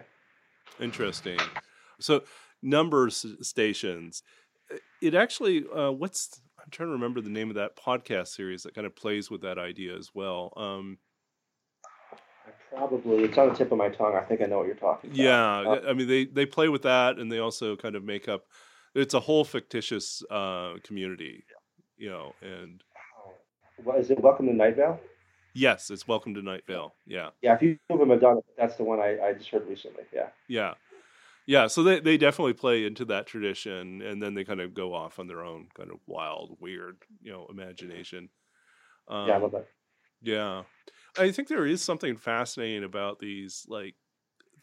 Interesting. 0.80 1.38
So 2.00 2.24
numbers 2.62 3.26
stations. 3.42 4.22
It 5.02 5.14
actually, 5.14 5.64
uh, 5.68 5.90
what's 5.90 6.40
I'm 6.58 6.70
trying 6.70 6.88
to 6.88 6.92
remember 6.92 7.20
the 7.20 7.30
name 7.30 7.50
of 7.50 7.56
that 7.56 7.76
podcast 7.76 8.28
series 8.28 8.62
that 8.62 8.74
kind 8.74 8.86
of 8.86 8.96
plays 8.96 9.30
with 9.30 9.42
that 9.42 9.58
idea 9.58 9.96
as 9.96 10.10
well. 10.14 10.52
Um, 10.56 10.98
Probably, 12.74 13.24
it's 13.24 13.38
on 13.38 13.50
the 13.50 13.54
tip 13.54 13.70
of 13.70 13.78
my 13.78 13.88
tongue. 13.88 14.16
I 14.16 14.22
think 14.22 14.40
I 14.40 14.46
know 14.46 14.58
what 14.58 14.66
you're 14.66 14.74
talking 14.74 15.10
about. 15.10 15.18
Yeah, 15.18 15.60
uh, 15.60 15.80
I 15.86 15.92
mean 15.92 16.08
they 16.08 16.24
they 16.24 16.46
play 16.46 16.68
with 16.68 16.82
that, 16.82 17.18
and 17.18 17.30
they 17.30 17.38
also 17.38 17.76
kind 17.76 17.94
of 17.94 18.02
make 18.02 18.28
up. 18.28 18.46
It's 18.94 19.14
a 19.14 19.20
whole 19.20 19.44
fictitious 19.44 20.22
uh, 20.30 20.74
community, 20.82 21.44
you 21.96 22.10
know, 22.10 22.34
and. 22.42 22.82
What 23.82 23.98
is 23.98 24.10
it? 24.10 24.20
Welcome 24.20 24.46
to 24.46 24.52
Night 24.52 24.76
Vale. 24.76 25.00
Yes, 25.52 25.90
it's 25.90 26.08
Welcome 26.08 26.34
to 26.34 26.42
Night 26.42 26.64
Vale. 26.66 26.94
Yeah. 27.06 27.30
Yeah, 27.42 27.54
a 27.54 27.58
few 27.58 27.78
of 27.90 27.98
them 27.98 28.10
have 28.10 28.20
done. 28.20 28.40
That's 28.58 28.76
the 28.76 28.84
one 28.84 28.98
I, 28.98 29.18
I 29.20 29.32
just 29.34 29.50
heard 29.50 29.68
recently. 29.68 30.04
Yeah. 30.12 30.28
Yeah. 30.48 30.74
Yeah, 31.46 31.66
so 31.66 31.82
they, 31.82 32.00
they 32.00 32.16
definitely 32.16 32.54
play 32.54 32.86
into 32.86 33.04
that 33.06 33.26
tradition 33.26 34.00
and 34.00 34.22
then 34.22 34.34
they 34.34 34.44
kind 34.44 34.60
of 34.60 34.72
go 34.74 34.94
off 34.94 35.18
on 35.18 35.26
their 35.26 35.44
own 35.44 35.68
kind 35.76 35.90
of 35.90 35.98
wild, 36.06 36.56
weird, 36.58 36.96
you 37.20 37.32
know, 37.32 37.46
imagination. 37.50 38.30
Um, 39.08 39.28
yeah, 39.28 39.34
I 39.34 39.38
love 39.38 39.52
that. 39.52 39.66
Yeah. 40.22 40.62
I 41.18 41.30
think 41.30 41.48
there 41.48 41.66
is 41.66 41.82
something 41.82 42.16
fascinating 42.16 42.82
about 42.82 43.18
these 43.18 43.66
like 43.68 43.94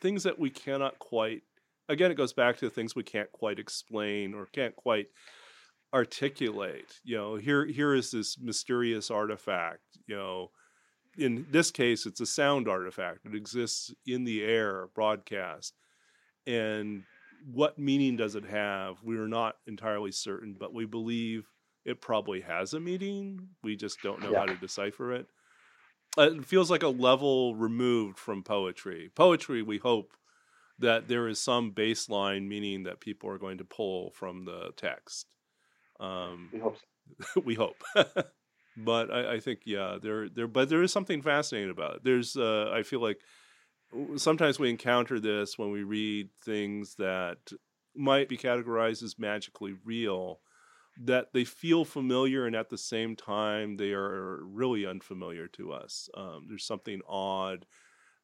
things 0.02 0.24
that 0.24 0.40
we 0.40 0.50
cannot 0.50 0.98
quite 1.00 1.44
again 1.88 2.12
it 2.12 2.16
goes 2.16 2.34
back 2.34 2.58
to 2.58 2.66
the 2.66 2.72
things 2.72 2.96
we 2.96 3.04
can't 3.04 3.32
quite 3.32 3.60
explain 3.60 4.34
or 4.34 4.48
can't 4.48 4.76
quite 4.76 5.08
articulate. 5.94 7.00
You 7.04 7.18
know, 7.18 7.36
here 7.36 7.66
here 7.66 7.94
is 7.94 8.12
this 8.12 8.38
mysterious 8.39 9.12
artifact, 9.12 9.82
you 10.08 10.16
know, 10.16 10.52
in 11.18 11.46
this 11.52 11.72
case 11.72 12.06
it's 12.06 12.22
a 12.22 12.26
sound 12.26 12.68
artifact. 12.68 13.26
It 13.26 13.36
exists 13.36 13.94
in 14.06 14.24
the 14.24 14.44
air 14.44 14.88
broadcast. 14.94 15.74
And 16.48 17.04
what 17.52 17.78
meaning 17.78 18.18
does 18.18 18.36
it 18.36 18.46
have? 18.46 18.98
We're 19.04 19.28
not 19.28 19.58
entirely 19.68 20.12
certain, 20.12 20.56
but 20.60 20.74
we 20.74 20.86
believe 20.86 21.48
it 21.86 22.02
probably 22.02 22.42
has 22.42 22.74
a 22.74 22.80
meaning. 22.80 23.50
We 23.64 23.76
just 23.76 24.02
don't 24.02 24.22
know 24.22 24.32
yeah. 24.32 24.39
how 24.39 24.46
to 24.46 24.56
decipher 24.56 25.14
it. 25.14 25.28
Uh, 26.18 26.32
it 26.32 26.46
feels 26.46 26.70
like 26.70 26.84
a 26.84 26.89
level 26.89 27.56
removed 27.56 28.20
from 28.20 28.44
poetry. 28.44 29.10
Poetry, 29.16 29.62
we 29.62 29.78
hope 29.78 30.12
that 30.78 31.08
there 31.08 31.28
is 31.28 31.39
some 31.39 31.72
baseline 31.72 32.48
meaning 32.48 32.84
that 32.84 33.00
people 33.00 33.30
are 33.30 33.38
going 33.38 33.58
to 33.60 33.64
pull 33.64 34.12
from 34.12 34.46
the 34.46 34.72
text. 34.76 35.28
Um, 36.02 36.49
we 36.52 36.60
hope. 36.60 36.78
So. 37.34 37.41
we 37.45 37.56
hope. 37.56 37.84
but 38.78 39.12
I, 39.12 39.34
I, 39.34 39.39
think 39.39 39.62
yeah, 39.66 39.97
there 40.02 40.28
there 40.28 40.47
but 40.47 40.70
there 40.70 40.82
is 40.82 40.91
something 40.91 41.22
fascinating 41.22 41.70
about 41.70 41.97
it. 41.97 42.04
There's 42.04 42.36
uh, 42.36 42.72
I 42.74 42.84
feel 42.84 43.02
like 43.02 43.20
sometimes 44.16 44.60
we 44.60 44.70
encounter 44.70 45.20
this 45.20 45.58
when 45.58 45.72
we 45.72 45.84
read 45.84 46.30
things 46.43 46.95
that 46.95 47.38
might 47.95 48.30
be 48.30 48.38
categorized 48.38 49.04
as 49.04 49.20
magically 49.20 49.76
real 49.84 50.39
that 50.99 51.28
they 51.34 51.43
feel 51.43 51.86
familiar 51.86 52.45
and 52.45 52.56
at 52.56 52.70
the 52.70 52.78
same 52.78 53.16
time 53.16 53.78
they 53.78 53.91
are 53.91 54.39
really 54.43 54.86
unfamiliar 54.86 55.47
to 55.47 55.72
us. 55.72 56.10
Um, 56.16 56.45
there's 56.47 56.66
something 56.66 57.02
odd, 57.08 57.66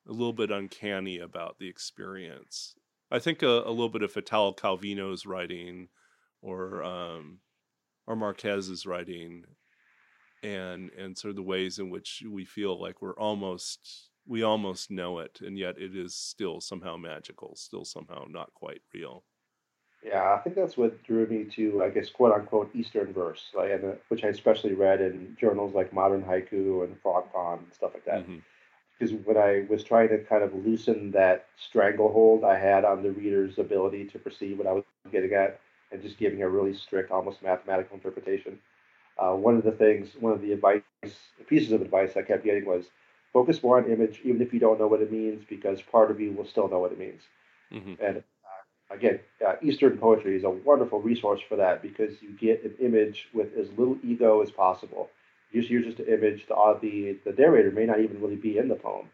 a 0.07 0.11
little 0.11 0.33
bit 0.33 0.51
uncanny 0.51 1.19
about 1.19 1.59
the 1.59 1.67
experience. 1.67 2.75
I 3.09 3.19
think 3.19 3.41
a, 3.41 3.47
a 3.47 3.69
little 3.71 3.89
bit 3.89 4.03
of 4.03 4.15
Italo 4.15 4.53
Calvino's 4.53 5.25
writing 5.25 5.87
or 6.41 6.83
um, 6.83 7.39
or 8.07 8.15
Marquez's 8.15 8.85
writing 8.85 9.43
and 10.43 10.89
and 10.97 11.17
sort 11.17 11.31
of 11.31 11.35
the 11.35 11.41
ways 11.41 11.79
in 11.79 11.89
which 11.89 12.23
we 12.29 12.45
feel 12.45 12.79
like 12.79 13.01
we're 13.01 13.17
almost 13.17 14.09
we 14.25 14.43
almost 14.43 14.91
know 14.91 15.19
it 15.19 15.39
and 15.41 15.57
yet 15.57 15.77
it 15.77 15.95
is 15.95 16.15
still 16.15 16.61
somehow 16.61 16.95
magical 16.95 17.55
still 17.55 17.85
somehow 17.85 18.25
not 18.29 18.53
quite 18.53 18.81
real 18.93 19.23
yeah, 20.03 20.33
I 20.33 20.37
think 20.39 20.55
that's 20.55 20.77
what 20.77 21.03
drew 21.03 21.25
me 21.25 21.45
to, 21.55 21.83
I 21.83 21.89
guess, 21.89 22.09
quote 22.09 22.31
unquote, 22.31 22.69
Eastern 22.75 23.11
verse, 23.13 23.43
like, 23.55 23.71
and, 23.71 23.83
uh, 23.83 23.95
which 24.09 24.23
I 24.23 24.27
especially 24.27 24.73
read 24.73 25.01
in 25.01 25.35
journals 25.39 25.73
like 25.73 25.91
Modern 25.91 26.23
Haiku 26.23 26.83
and 26.83 27.01
Frogpond 27.01 27.59
and 27.59 27.73
stuff 27.73 27.91
like 27.93 28.05
that. 28.05 28.21
Mm-hmm. 28.21 28.37
Because 28.97 29.15
when 29.25 29.37
I 29.37 29.65
was 29.69 29.83
trying 29.83 30.09
to 30.09 30.19
kind 30.19 30.43
of 30.43 30.53
loosen 30.53 31.11
that 31.11 31.47
stranglehold 31.57 32.43
I 32.43 32.57
had 32.57 32.85
on 32.85 33.03
the 33.03 33.11
reader's 33.11 33.59
ability 33.59 34.05
to 34.05 34.19
perceive 34.19 34.57
what 34.57 34.67
I 34.67 34.73
was 34.73 34.83
getting 35.11 35.33
at, 35.33 35.59
and 35.91 36.01
just 36.01 36.17
giving 36.17 36.41
a 36.41 36.49
really 36.49 36.73
strict, 36.73 37.11
almost 37.11 37.41
mathematical 37.41 37.95
interpretation, 37.95 38.59
uh, 39.17 39.33
one 39.33 39.55
of 39.55 39.63
the 39.63 39.71
things, 39.71 40.09
one 40.19 40.33
of 40.33 40.41
the 40.41 40.51
advice, 40.51 40.81
pieces 41.47 41.71
of 41.71 41.81
advice 41.81 42.11
I 42.15 42.21
kept 42.21 42.43
getting 42.43 42.65
was 42.65 42.85
focus 43.33 43.61
more 43.63 43.77
on 43.77 43.91
image, 43.91 44.21
even 44.23 44.41
if 44.41 44.53
you 44.53 44.59
don't 44.59 44.79
know 44.79 44.87
what 44.87 45.01
it 45.01 45.11
means, 45.11 45.43
because 45.47 45.81
part 45.81 46.11
of 46.11 46.19
you 46.19 46.31
will 46.31 46.45
still 46.45 46.67
know 46.67 46.79
what 46.79 46.91
it 46.91 46.99
means. 46.99 47.21
Mm-hmm. 47.71 47.93
And 48.03 48.23
again, 48.89 49.19
uh, 49.45 49.55
Eastern 49.61 49.97
poetry 49.97 50.35
is 50.35 50.43
a 50.43 50.49
wonderful 50.49 51.01
resource 51.01 51.41
for 51.47 51.55
that 51.57 51.81
because 51.81 52.21
you 52.21 52.31
get 52.31 52.63
an 52.63 52.75
image 52.79 53.27
with 53.33 53.55
as 53.57 53.69
little 53.77 53.97
ego 54.03 54.41
as 54.41 54.51
possible. 54.51 55.09
You 55.51 55.61
just 55.61 55.71
use 55.71 55.85
just 55.85 55.99
an 55.99 56.13
image. 56.13 56.47
The, 56.47 56.55
uh, 56.55 56.77
the 56.79 57.17
the 57.25 57.33
narrator 57.33 57.71
may 57.71 57.85
not 57.85 58.01
even 58.01 58.21
really 58.21 58.35
be 58.35 58.57
in 58.57 58.67
the 58.67 58.75
poem, 58.75 59.07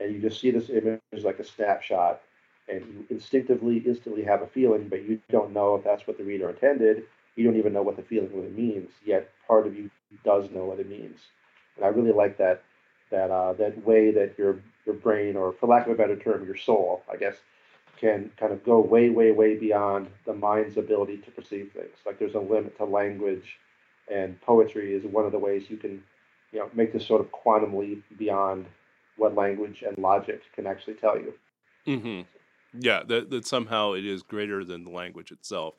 and 0.00 0.14
you 0.14 0.20
just 0.20 0.40
see 0.40 0.50
this 0.50 0.70
image 0.70 1.00
like 1.24 1.38
a 1.38 1.44
snapshot, 1.44 2.20
and 2.68 2.80
you 2.80 3.06
instinctively, 3.10 3.78
instantly 3.78 4.24
have 4.24 4.42
a 4.42 4.46
feeling, 4.46 4.88
but 4.88 5.02
you 5.02 5.20
don't 5.30 5.52
know 5.52 5.74
if 5.74 5.84
that's 5.84 6.06
what 6.06 6.18
the 6.18 6.24
reader 6.24 6.50
intended. 6.50 7.04
You 7.36 7.44
don't 7.44 7.58
even 7.58 7.72
know 7.72 7.82
what 7.82 7.96
the 7.96 8.02
feeling 8.02 8.30
really 8.34 8.50
means. 8.50 8.90
Yet 9.04 9.30
part 9.46 9.66
of 9.66 9.76
you 9.76 9.90
does 10.24 10.50
know 10.50 10.64
what 10.64 10.80
it 10.80 10.88
means, 10.88 11.18
and 11.76 11.84
I 11.84 11.88
really 11.88 12.12
like 12.12 12.38
that 12.38 12.62
that 13.10 13.30
uh, 13.30 13.52
that 13.54 13.84
way 13.84 14.10
that 14.12 14.38
your 14.38 14.60
your 14.86 14.94
brain, 14.94 15.36
or 15.36 15.52
for 15.52 15.66
lack 15.66 15.86
of 15.86 15.92
a 15.92 15.96
better 15.96 16.16
term, 16.16 16.44
your 16.44 16.56
soul, 16.56 17.02
I 17.10 17.16
guess, 17.16 17.36
can 18.00 18.30
kind 18.38 18.52
of 18.52 18.64
go 18.64 18.80
way, 18.80 19.10
way, 19.10 19.32
way 19.32 19.56
beyond 19.56 20.08
the 20.26 20.34
mind's 20.34 20.76
ability 20.76 21.18
to 21.18 21.30
perceive 21.30 21.70
things. 21.72 21.96
Like 22.04 22.18
there's 22.18 22.34
a 22.34 22.40
limit 22.40 22.76
to 22.78 22.84
language, 22.84 23.58
and 24.10 24.40
poetry 24.42 24.94
is 24.94 25.04
one 25.04 25.24
of 25.24 25.32
the 25.32 25.38
ways 25.38 25.64
you 25.68 25.76
can, 25.76 26.02
you 26.52 26.58
know, 26.58 26.70
make 26.74 26.92
this 26.92 27.06
sort 27.06 27.20
of 27.20 27.32
quantum 27.32 27.76
leap 27.76 28.04
beyond 28.18 28.66
what 29.16 29.34
language 29.34 29.82
and 29.86 29.96
logic 29.98 30.42
can 30.54 30.66
actually 30.66 30.94
tell 30.94 31.16
you. 31.16 31.32
Mm-hmm. 31.86 32.22
Yeah, 32.76 33.02
that 33.06 33.30
that 33.30 33.46
somehow 33.46 33.92
it 33.92 34.04
is 34.04 34.22
greater 34.22 34.64
than 34.64 34.84
the 34.84 34.90
language 34.90 35.30
itself. 35.30 35.74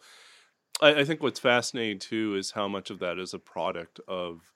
I, 0.81 1.01
I 1.01 1.05
think 1.05 1.23
what's 1.23 1.39
fascinating 1.39 1.99
too 1.99 2.35
is 2.35 2.51
how 2.51 2.67
much 2.67 2.89
of 2.89 2.99
that 2.99 3.19
is 3.19 3.33
a 3.33 3.39
product 3.39 3.99
of 4.07 4.53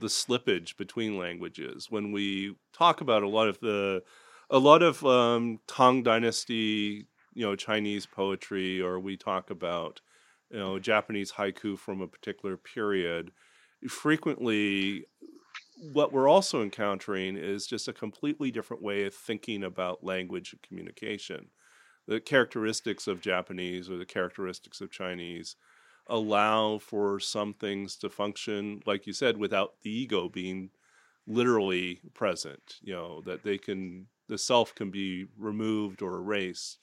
the 0.00 0.08
slippage 0.08 0.76
between 0.76 1.18
languages. 1.18 1.90
When 1.90 2.12
we 2.12 2.56
talk 2.72 3.00
about 3.00 3.22
a 3.22 3.28
lot 3.28 3.48
of 3.48 3.60
the 3.60 4.02
a 4.50 4.58
lot 4.58 4.82
of 4.82 5.04
um, 5.06 5.60
Tang 5.68 6.02
Dynasty, 6.02 7.06
you 7.34 7.46
know, 7.46 7.56
Chinese 7.56 8.06
poetry, 8.06 8.80
or 8.80 9.00
we 9.00 9.16
talk 9.16 9.50
about, 9.50 10.00
you 10.50 10.58
know, 10.58 10.78
Japanese 10.78 11.32
haiku 11.32 11.78
from 11.78 12.00
a 12.02 12.08
particular 12.08 12.56
period. 12.56 13.32
Frequently, 13.88 15.06
what 15.76 16.12
we're 16.12 16.28
also 16.28 16.62
encountering 16.62 17.36
is 17.36 17.66
just 17.66 17.88
a 17.88 17.92
completely 17.92 18.50
different 18.50 18.82
way 18.82 19.04
of 19.04 19.14
thinking 19.14 19.64
about 19.64 20.04
language 20.04 20.52
and 20.52 20.62
communication. 20.62 21.48
The 22.06 22.20
characteristics 22.20 23.06
of 23.06 23.20
Japanese 23.20 23.88
or 23.88 23.96
the 23.96 24.04
characteristics 24.04 24.80
of 24.80 24.90
Chinese 24.90 25.56
allow 26.08 26.78
for 26.78 27.20
some 27.20 27.54
things 27.54 27.96
to 27.96 28.10
function, 28.10 28.82
like 28.86 29.06
you 29.06 29.12
said, 29.12 29.36
without 29.36 29.74
the 29.82 29.90
ego 29.90 30.28
being 30.28 30.70
literally 31.26 32.00
present. 32.14 32.76
You 32.82 32.94
know 32.94 33.22
that 33.26 33.44
they 33.44 33.58
can 33.58 34.06
the 34.28 34.38
self 34.38 34.74
can 34.74 34.90
be 34.90 35.26
removed 35.38 36.02
or 36.02 36.16
erased 36.16 36.78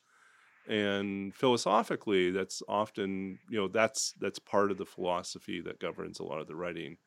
and 0.70 1.34
philosophically 1.34 2.30
that's 2.30 2.62
often 2.70 3.40
you 3.50 3.60
know 3.60 3.68
that's 3.68 4.14
that's 4.20 4.40
part 4.40 4.72
of 4.72 4.78
the 4.78 4.86
philosophy 4.86 5.60
that 5.60 5.80
governs 5.80 6.20
a 6.20 6.24
lot 6.24 6.40
of 6.40 6.48
the 6.48 6.56
writing 6.56 6.98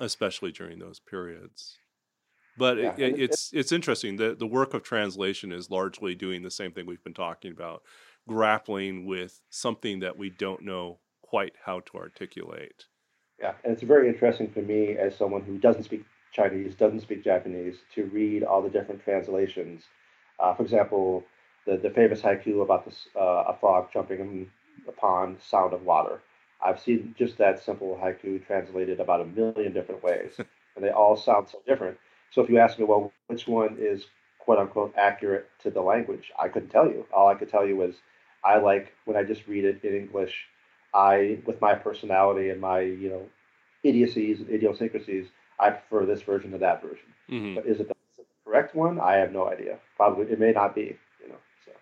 especially 0.00 0.52
during 0.52 0.78
those 0.78 1.00
periods 1.00 1.78
but 2.56 2.78
yeah. 2.78 2.94
it, 2.96 3.18
it's 3.18 3.50
it's 3.52 3.72
interesting 3.72 4.16
that 4.16 4.38
the 4.38 4.46
work 4.46 4.74
of 4.74 4.82
translation 4.82 5.52
is 5.52 5.70
largely 5.70 6.14
doing 6.14 6.42
the 6.42 6.50
same 6.50 6.72
thing 6.72 6.86
we've 6.86 7.04
been 7.04 7.14
talking 7.14 7.52
about 7.52 7.82
grappling 8.28 9.06
with 9.06 9.40
something 9.50 10.00
that 10.00 10.16
we 10.16 10.30
don't 10.30 10.62
know 10.62 10.98
quite 11.22 11.54
how 11.64 11.80
to 11.80 11.96
articulate 11.96 12.86
yeah 13.40 13.52
and 13.64 13.72
it's 13.72 13.82
very 13.82 14.08
interesting 14.08 14.50
for 14.50 14.62
me 14.62 14.96
as 14.96 15.16
someone 15.16 15.42
who 15.42 15.58
doesn't 15.58 15.84
speak 15.84 16.04
chinese 16.32 16.74
doesn't 16.74 17.00
speak 17.00 17.22
japanese 17.22 17.76
to 17.94 18.04
read 18.06 18.42
all 18.42 18.62
the 18.62 18.70
different 18.70 19.02
translations 19.02 19.84
uh, 20.40 20.54
for 20.54 20.62
example 20.62 21.24
the, 21.66 21.76
the 21.76 21.90
famous 21.90 22.20
haiku 22.20 22.62
about 22.62 22.84
this, 22.84 23.08
uh, 23.16 23.44
a 23.48 23.56
frog 23.58 23.88
jumping 23.92 24.50
upon 24.88 25.36
sound 25.40 25.72
of 25.72 25.82
water. 25.82 26.20
I've 26.64 26.80
seen 26.80 27.14
just 27.18 27.38
that 27.38 27.62
simple 27.62 27.98
haiku 28.02 28.44
translated 28.46 29.00
about 29.00 29.20
a 29.20 29.24
million 29.24 29.72
different 29.72 30.02
ways, 30.02 30.32
and 30.38 30.84
they 30.84 30.90
all 30.90 31.16
sound 31.16 31.48
so 31.48 31.60
different. 31.66 31.98
So 32.34 32.42
if 32.42 32.50
you 32.50 32.58
ask 32.58 32.78
me, 32.78 32.84
well, 32.84 33.12
which 33.28 33.46
one 33.46 33.76
is 33.78 34.06
quote 34.40 34.58
unquote 34.58 34.92
accurate 34.96 35.48
to 35.62 35.70
the 35.70 35.80
language, 35.80 36.32
I 36.38 36.48
couldn't 36.48 36.70
tell 36.70 36.86
you. 36.86 37.06
All 37.12 37.28
I 37.28 37.34
could 37.34 37.48
tell 37.48 37.64
you 37.64 37.80
is 37.82 37.94
I 38.44 38.58
like 38.58 38.92
when 39.04 39.16
I 39.16 39.22
just 39.22 39.46
read 39.46 39.64
it 39.64 39.84
in 39.84 39.94
English. 39.94 40.34
I, 40.92 41.38
with 41.46 41.60
my 41.60 41.74
personality 41.74 42.50
and 42.50 42.60
my 42.60 42.80
you 42.80 43.08
know 43.08 43.22
idiocies 43.84 44.40
and 44.40 44.50
idiosyncrasies, 44.50 45.28
I 45.60 45.70
prefer 45.70 46.06
this 46.06 46.22
version 46.22 46.50
to 46.50 46.58
that 46.58 46.82
version. 46.82 47.06
Mm-hmm. 47.30 47.54
But 47.54 47.66
is 47.66 47.80
it 47.80 47.88
the 47.88 47.94
correct 48.44 48.74
one? 48.74 48.98
I 49.00 49.14
have 49.14 49.32
no 49.32 49.48
idea. 49.48 49.78
Probably 49.96 50.26
it 50.26 50.40
may 50.40 50.52
not 50.52 50.74
be 50.74 50.98
You 51.22 51.28
know, 51.28 51.38
so 51.64 51.72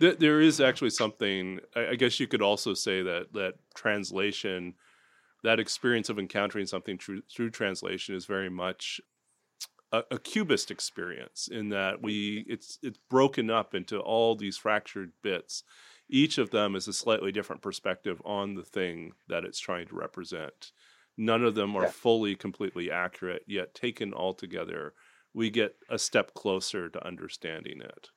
there, 0.00 0.14
there 0.14 0.40
is 0.40 0.60
actually 0.60 0.90
something. 0.90 1.60
I 1.76 1.94
guess 1.94 2.18
you 2.18 2.26
could 2.26 2.42
also 2.42 2.74
say 2.74 3.02
that 3.02 3.32
that 3.34 3.54
translation, 3.76 4.74
that 5.44 5.60
experience 5.60 6.08
of 6.08 6.18
encountering 6.18 6.66
something 6.66 6.98
through, 6.98 7.22
through 7.32 7.50
translation, 7.50 8.16
is 8.16 8.26
very 8.26 8.50
much 8.50 9.00
a, 9.92 10.02
a, 10.12 10.18
cubist 10.18 10.70
experience. 10.70 11.48
In 11.50 11.68
that 11.68 12.02
we, 12.02 12.44
it's 12.48 12.78
it's 12.82 12.98
broken 13.10 13.50
up 13.50 13.74
into 13.74 13.98
all 14.00 14.34
these 14.34 14.56
fractured 14.56 15.12
bits. 15.22 15.62
Each 16.08 16.38
of 16.38 16.50
them 16.50 16.74
is 16.74 16.88
a 16.88 16.92
slightly 16.92 17.32
different 17.32 17.62
perspective 17.62 18.20
on 18.24 18.54
the 18.54 18.64
thing 18.64 19.12
that 19.28 19.44
it's 19.44 19.60
trying 19.60 19.86
to 19.88 19.94
represent. 19.94 20.72
None 21.16 21.44
of 21.44 21.54
them 21.54 21.76
are 21.76 21.84
yeah. 21.84 21.90
fully, 21.90 22.34
completely 22.34 22.90
accurate. 22.90 23.42
Yet 23.46 23.74
taken 23.74 24.12
all 24.12 24.34
together, 24.34 24.94
we 25.34 25.50
get 25.50 25.76
a 25.90 25.98
step 25.98 26.34
closer 26.34 26.88
to 26.88 27.06
understanding 27.06 27.80
it. 27.80 28.08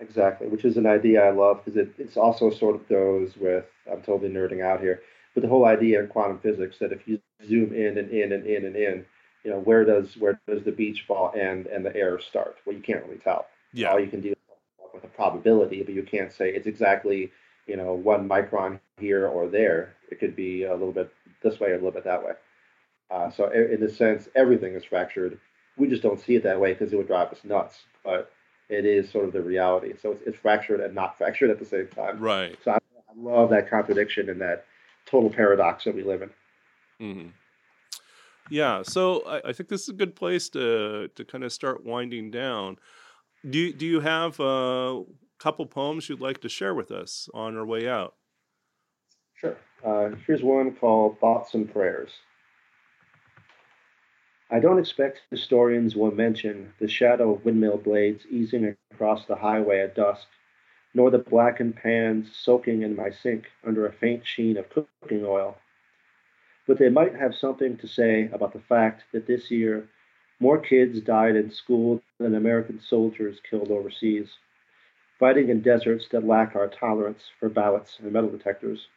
Exactly, 0.00 0.48
which 0.48 0.64
is 0.64 0.76
an 0.76 0.86
idea 0.86 1.24
I 1.24 1.30
love 1.30 1.64
because 1.64 1.78
it 1.78 1.94
it's 1.98 2.16
also 2.16 2.50
sort 2.50 2.74
of 2.74 2.88
goes 2.88 3.36
with 3.36 3.64
I'm 3.90 4.02
totally 4.02 4.30
nerding 4.30 4.62
out 4.62 4.80
here, 4.80 5.02
but 5.34 5.42
the 5.42 5.48
whole 5.48 5.64
idea 5.64 6.00
in 6.00 6.08
quantum 6.08 6.40
physics 6.40 6.78
that 6.80 6.92
if 6.92 7.06
you 7.06 7.20
zoom 7.46 7.72
in 7.72 7.98
and 7.98 8.10
in 8.10 8.32
and 8.32 8.46
in 8.46 8.64
and 8.64 8.76
in, 8.76 9.06
you 9.44 9.50
know, 9.50 9.60
where 9.60 9.84
does 9.84 10.16
where 10.16 10.40
does 10.48 10.64
the 10.64 10.72
beach 10.72 11.06
ball 11.06 11.32
end 11.38 11.66
and 11.66 11.84
the 11.84 11.94
air 11.94 12.18
start? 12.18 12.56
Well, 12.64 12.74
you 12.74 12.82
can't 12.82 13.04
really 13.04 13.18
tell. 13.18 13.46
Yeah. 13.72 13.92
All 13.92 14.00
you 14.00 14.08
can 14.08 14.20
do 14.20 14.30
is 14.30 14.36
with 14.92 15.04
a 15.04 15.08
probability, 15.08 15.82
but 15.82 15.94
you 15.94 16.02
can't 16.02 16.32
say 16.32 16.50
it's 16.50 16.66
exactly 16.66 17.30
you 17.66 17.76
know 17.76 17.94
one 17.94 18.28
micron 18.28 18.80
here 18.98 19.26
or 19.26 19.48
there. 19.48 19.94
It 20.10 20.18
could 20.18 20.34
be 20.34 20.64
a 20.64 20.72
little 20.72 20.92
bit 20.92 21.12
this 21.42 21.60
way 21.60 21.68
or 21.70 21.74
a 21.74 21.76
little 21.76 21.90
bit 21.92 22.04
that 22.04 22.24
way. 22.24 22.32
Uh, 23.10 23.30
so 23.30 23.50
in 23.50 23.82
a 23.82 23.88
sense, 23.88 24.28
everything 24.34 24.74
is 24.74 24.84
fractured. 24.84 25.38
We 25.76 25.88
just 25.88 26.02
don't 26.02 26.20
see 26.20 26.36
it 26.36 26.42
that 26.44 26.60
way 26.60 26.72
because 26.72 26.92
it 26.92 26.96
would 26.96 27.06
drive 27.06 27.30
us 27.30 27.44
nuts. 27.44 27.82
But 28.02 28.30
it 28.68 28.86
is 28.86 29.10
sort 29.10 29.26
of 29.26 29.32
the 29.32 29.42
reality. 29.42 29.92
So 30.00 30.12
it's, 30.12 30.22
it's 30.26 30.38
fractured 30.38 30.80
and 30.80 30.94
not 30.94 31.18
fractured 31.18 31.50
at 31.50 31.58
the 31.58 31.64
same 31.64 31.88
time. 31.88 32.18
Right. 32.18 32.56
So 32.64 32.72
I, 32.72 32.76
I 32.76 33.12
love 33.16 33.50
that 33.50 33.68
contradiction 33.68 34.30
and 34.30 34.40
that 34.40 34.64
total 35.06 35.30
paradox 35.30 35.84
that 35.84 35.94
we 35.94 36.02
live 36.02 36.22
in. 36.22 36.30
Mm-hmm. 37.00 37.28
Yeah. 38.50 38.82
So 38.82 39.22
I, 39.26 39.48
I, 39.48 39.52
think 39.52 39.68
this 39.68 39.82
is 39.82 39.88
a 39.88 39.94
good 39.94 40.14
place 40.14 40.48
to 40.50 41.08
to 41.14 41.24
kind 41.24 41.44
of 41.44 41.52
start 41.52 41.84
winding 41.84 42.30
down. 42.30 42.76
Do 43.48 43.58
you, 43.58 43.72
do 43.72 43.86
you 43.86 44.00
have 44.00 44.38
a 44.40 45.02
couple 45.38 45.66
poems 45.66 46.08
you'd 46.08 46.20
like 46.20 46.40
to 46.40 46.48
share 46.48 46.74
with 46.74 46.90
us 46.90 47.28
on 47.34 47.56
our 47.56 47.66
way 47.66 47.88
out? 47.88 48.14
Sure. 49.34 49.56
Uh, 49.84 50.10
here's 50.26 50.42
one 50.42 50.74
called 50.74 51.18
Thoughts 51.20 51.52
and 51.54 51.70
Prayers. 51.70 52.10
I 54.50 54.60
don't 54.60 54.78
expect 54.78 55.22
historians 55.30 55.96
will 55.96 56.12
mention 56.12 56.72
the 56.78 56.88
shadow 56.88 57.34
of 57.34 57.44
windmill 57.44 57.78
blades 57.78 58.24
easing 58.30 58.76
across 58.92 59.26
the 59.26 59.36
highway 59.36 59.80
at 59.80 59.94
dusk, 59.94 60.26
nor 60.94 61.10
the 61.10 61.18
blackened 61.18 61.76
pans 61.76 62.28
soaking 62.36 62.82
in 62.82 62.94
my 62.94 63.10
sink 63.10 63.46
under 63.66 63.86
a 63.86 63.92
faint 63.92 64.26
sheen 64.26 64.56
of 64.56 64.68
cooking 64.70 65.24
oil. 65.24 65.56
But 66.66 66.78
they 66.78 66.88
might 66.88 67.14
have 67.14 67.34
something 67.34 67.76
to 67.78 67.86
say 67.86 68.28
about 68.32 68.52
the 68.52 68.60
fact 68.60 69.04
that 69.12 69.26
this 69.26 69.50
year 69.50 69.88
more 70.40 70.58
kids 70.58 71.00
died 71.00 71.36
in 71.36 71.50
school 71.50 72.02
than 72.18 72.34
American 72.34 72.80
soldiers 72.80 73.40
killed 73.48 73.70
overseas, 73.70 74.38
fighting 75.18 75.48
in 75.48 75.60
deserts 75.60 76.08
that 76.10 76.26
lack 76.26 76.56
our 76.56 76.68
tolerance 76.68 77.30
for 77.38 77.48
ballots 77.48 77.98
and 78.00 78.12
metal 78.12 78.30
detectors. 78.30 78.88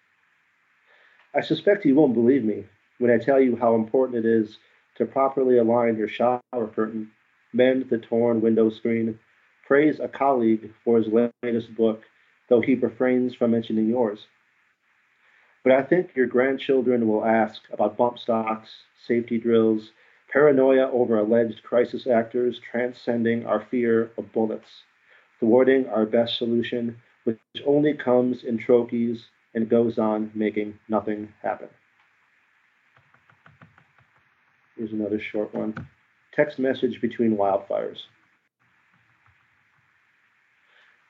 I 1.36 1.42
suspect 1.42 1.86
you 1.86 1.96
won't 1.96 2.14
believe 2.14 2.44
me 2.44 2.66
when 2.98 3.12
I 3.12 3.18
tell 3.18 3.40
you 3.40 3.56
how 3.56 3.76
important 3.76 4.26
it 4.26 4.26
is 4.26 4.58
to 4.96 5.06
properly 5.06 5.58
align 5.58 5.98
your 5.98 6.08
shower 6.08 6.42
curtain, 6.52 7.12
mend 7.54 7.90
the 7.90 8.00
torn 8.00 8.42
window 8.42 8.70
screen, 8.70 9.20
praise 9.66 10.00
a 10.00 10.08
colleague 10.08 10.74
for 10.84 10.98
his 10.98 11.08
latest 11.44 11.76
book, 11.76 12.04
though 12.50 12.62
he 12.62 12.76
refrains 12.76 13.36
from 13.36 13.52
mentioning 13.52 13.88
yours. 13.88 14.26
But 15.68 15.76
I 15.76 15.84
think 15.84 16.16
your 16.16 16.28
grandchildren 16.28 17.10
will 17.10 17.26
ask 17.26 17.64
about 17.74 17.98
bump 17.98 18.20
stocks, 18.20 18.70
safety 19.06 19.38
drills, 19.38 19.92
paranoia 20.32 20.90
over 20.90 21.20
alleged 21.20 21.62
crisis 21.62 22.08
actors 22.08 22.58
transcending 22.72 23.46
our 23.46 23.60
fear 23.60 24.10
of 24.18 24.32
bullets, 24.32 24.70
thwarting 25.42 25.86
our 25.90 26.06
best 26.06 26.38
solution, 26.38 26.96
which 27.26 27.38
only 27.66 27.94
comes 27.94 28.46
in 28.46 28.58
trophies 28.58 29.26
and 29.54 29.68
goes 29.68 29.98
on 29.98 30.32
making 30.34 30.80
nothing 30.88 31.34
happen. 31.42 31.68
Here's 34.78 34.94
another 34.94 35.20
short 35.20 35.54
one. 35.54 35.76
Text 36.34 36.60
message 36.60 37.02
between 37.02 37.36
wildfires. 37.36 38.04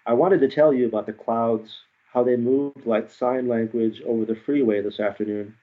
I 0.08 0.14
wanted 0.14 0.40
to 0.40 0.50
tell 0.50 0.74
you 0.74 0.88
about 0.88 1.06
the 1.06 1.14
clouds, 1.14 1.82
how 2.14 2.24
they 2.24 2.36
moved 2.36 2.86
like 2.86 3.10
sign 3.10 3.48
language 3.48 4.02
over 4.06 4.26
the 4.26 4.36
freeway 4.36 4.82
this 4.82 5.00
afternoon, 5.00 5.56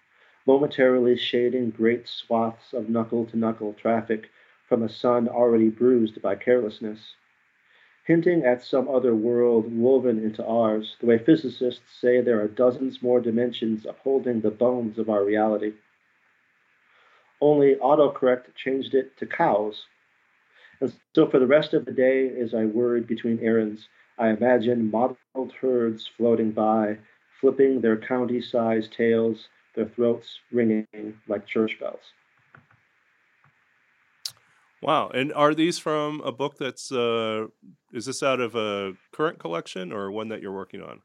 momentarily 0.46 1.16
shading 1.16 1.70
great 1.70 2.06
swaths 2.06 2.72
of 2.72 2.88
knuckle 2.88 3.24
to 3.26 3.36
knuckle 3.36 3.72
traffic 3.72 4.30
from 4.68 4.82
a 4.82 4.88
sun 4.88 5.28
already 5.28 5.68
bruised 5.68 6.20
by 6.22 6.34
carelessness, 6.34 7.14
hinting 8.04 8.44
at 8.44 8.62
some 8.62 8.88
other 8.88 9.14
world 9.14 9.74
woven 9.74 10.22
into 10.22 10.44
ours, 10.44 10.96
the 11.00 11.06
way 11.06 11.18
physicists 11.18 11.98
say 12.00 12.20
there 12.20 12.40
are 12.40 12.48
dozens 12.48 13.02
more 13.02 13.20
dimensions 13.20 13.86
upholding 13.86 14.40
the 14.40 14.50
bones 14.50 14.98
of 14.98 15.08
our 15.08 15.24
reality 15.24 15.72
only 17.44 17.74
autocorrect 17.76 18.54
changed 18.54 18.94
it 18.94 19.16
to 19.18 19.26
cows. 19.26 19.84
And 20.80 20.92
so 21.14 21.28
for 21.28 21.38
the 21.38 21.46
rest 21.46 21.74
of 21.74 21.84
the 21.84 21.92
day, 21.92 22.28
as 22.40 22.54
I 22.54 22.64
worried 22.64 23.06
between 23.06 23.38
errands, 23.40 23.88
I 24.18 24.28
imagine 24.30 24.90
mottled 24.90 25.52
herds 25.60 26.08
floating 26.16 26.52
by, 26.52 26.98
flipping 27.40 27.80
their 27.80 27.96
county 27.96 28.40
sized 28.40 28.92
tails, 28.92 29.48
their 29.74 29.88
throats 29.88 30.38
ringing 30.52 30.86
like 31.28 31.46
church 31.46 31.78
bells. 31.80 32.00
Wow. 34.82 35.08
And 35.08 35.32
are 35.32 35.54
these 35.54 35.78
from 35.78 36.20
a 36.20 36.30
book 36.30 36.58
that's, 36.58 36.92
uh, 36.92 37.46
is 37.92 38.04
this 38.04 38.22
out 38.22 38.40
of 38.40 38.54
a 38.54 38.92
current 39.12 39.38
collection 39.38 39.92
or 39.92 40.10
one 40.10 40.28
that 40.28 40.42
you're 40.42 40.52
working 40.52 40.82
on? 40.82 41.00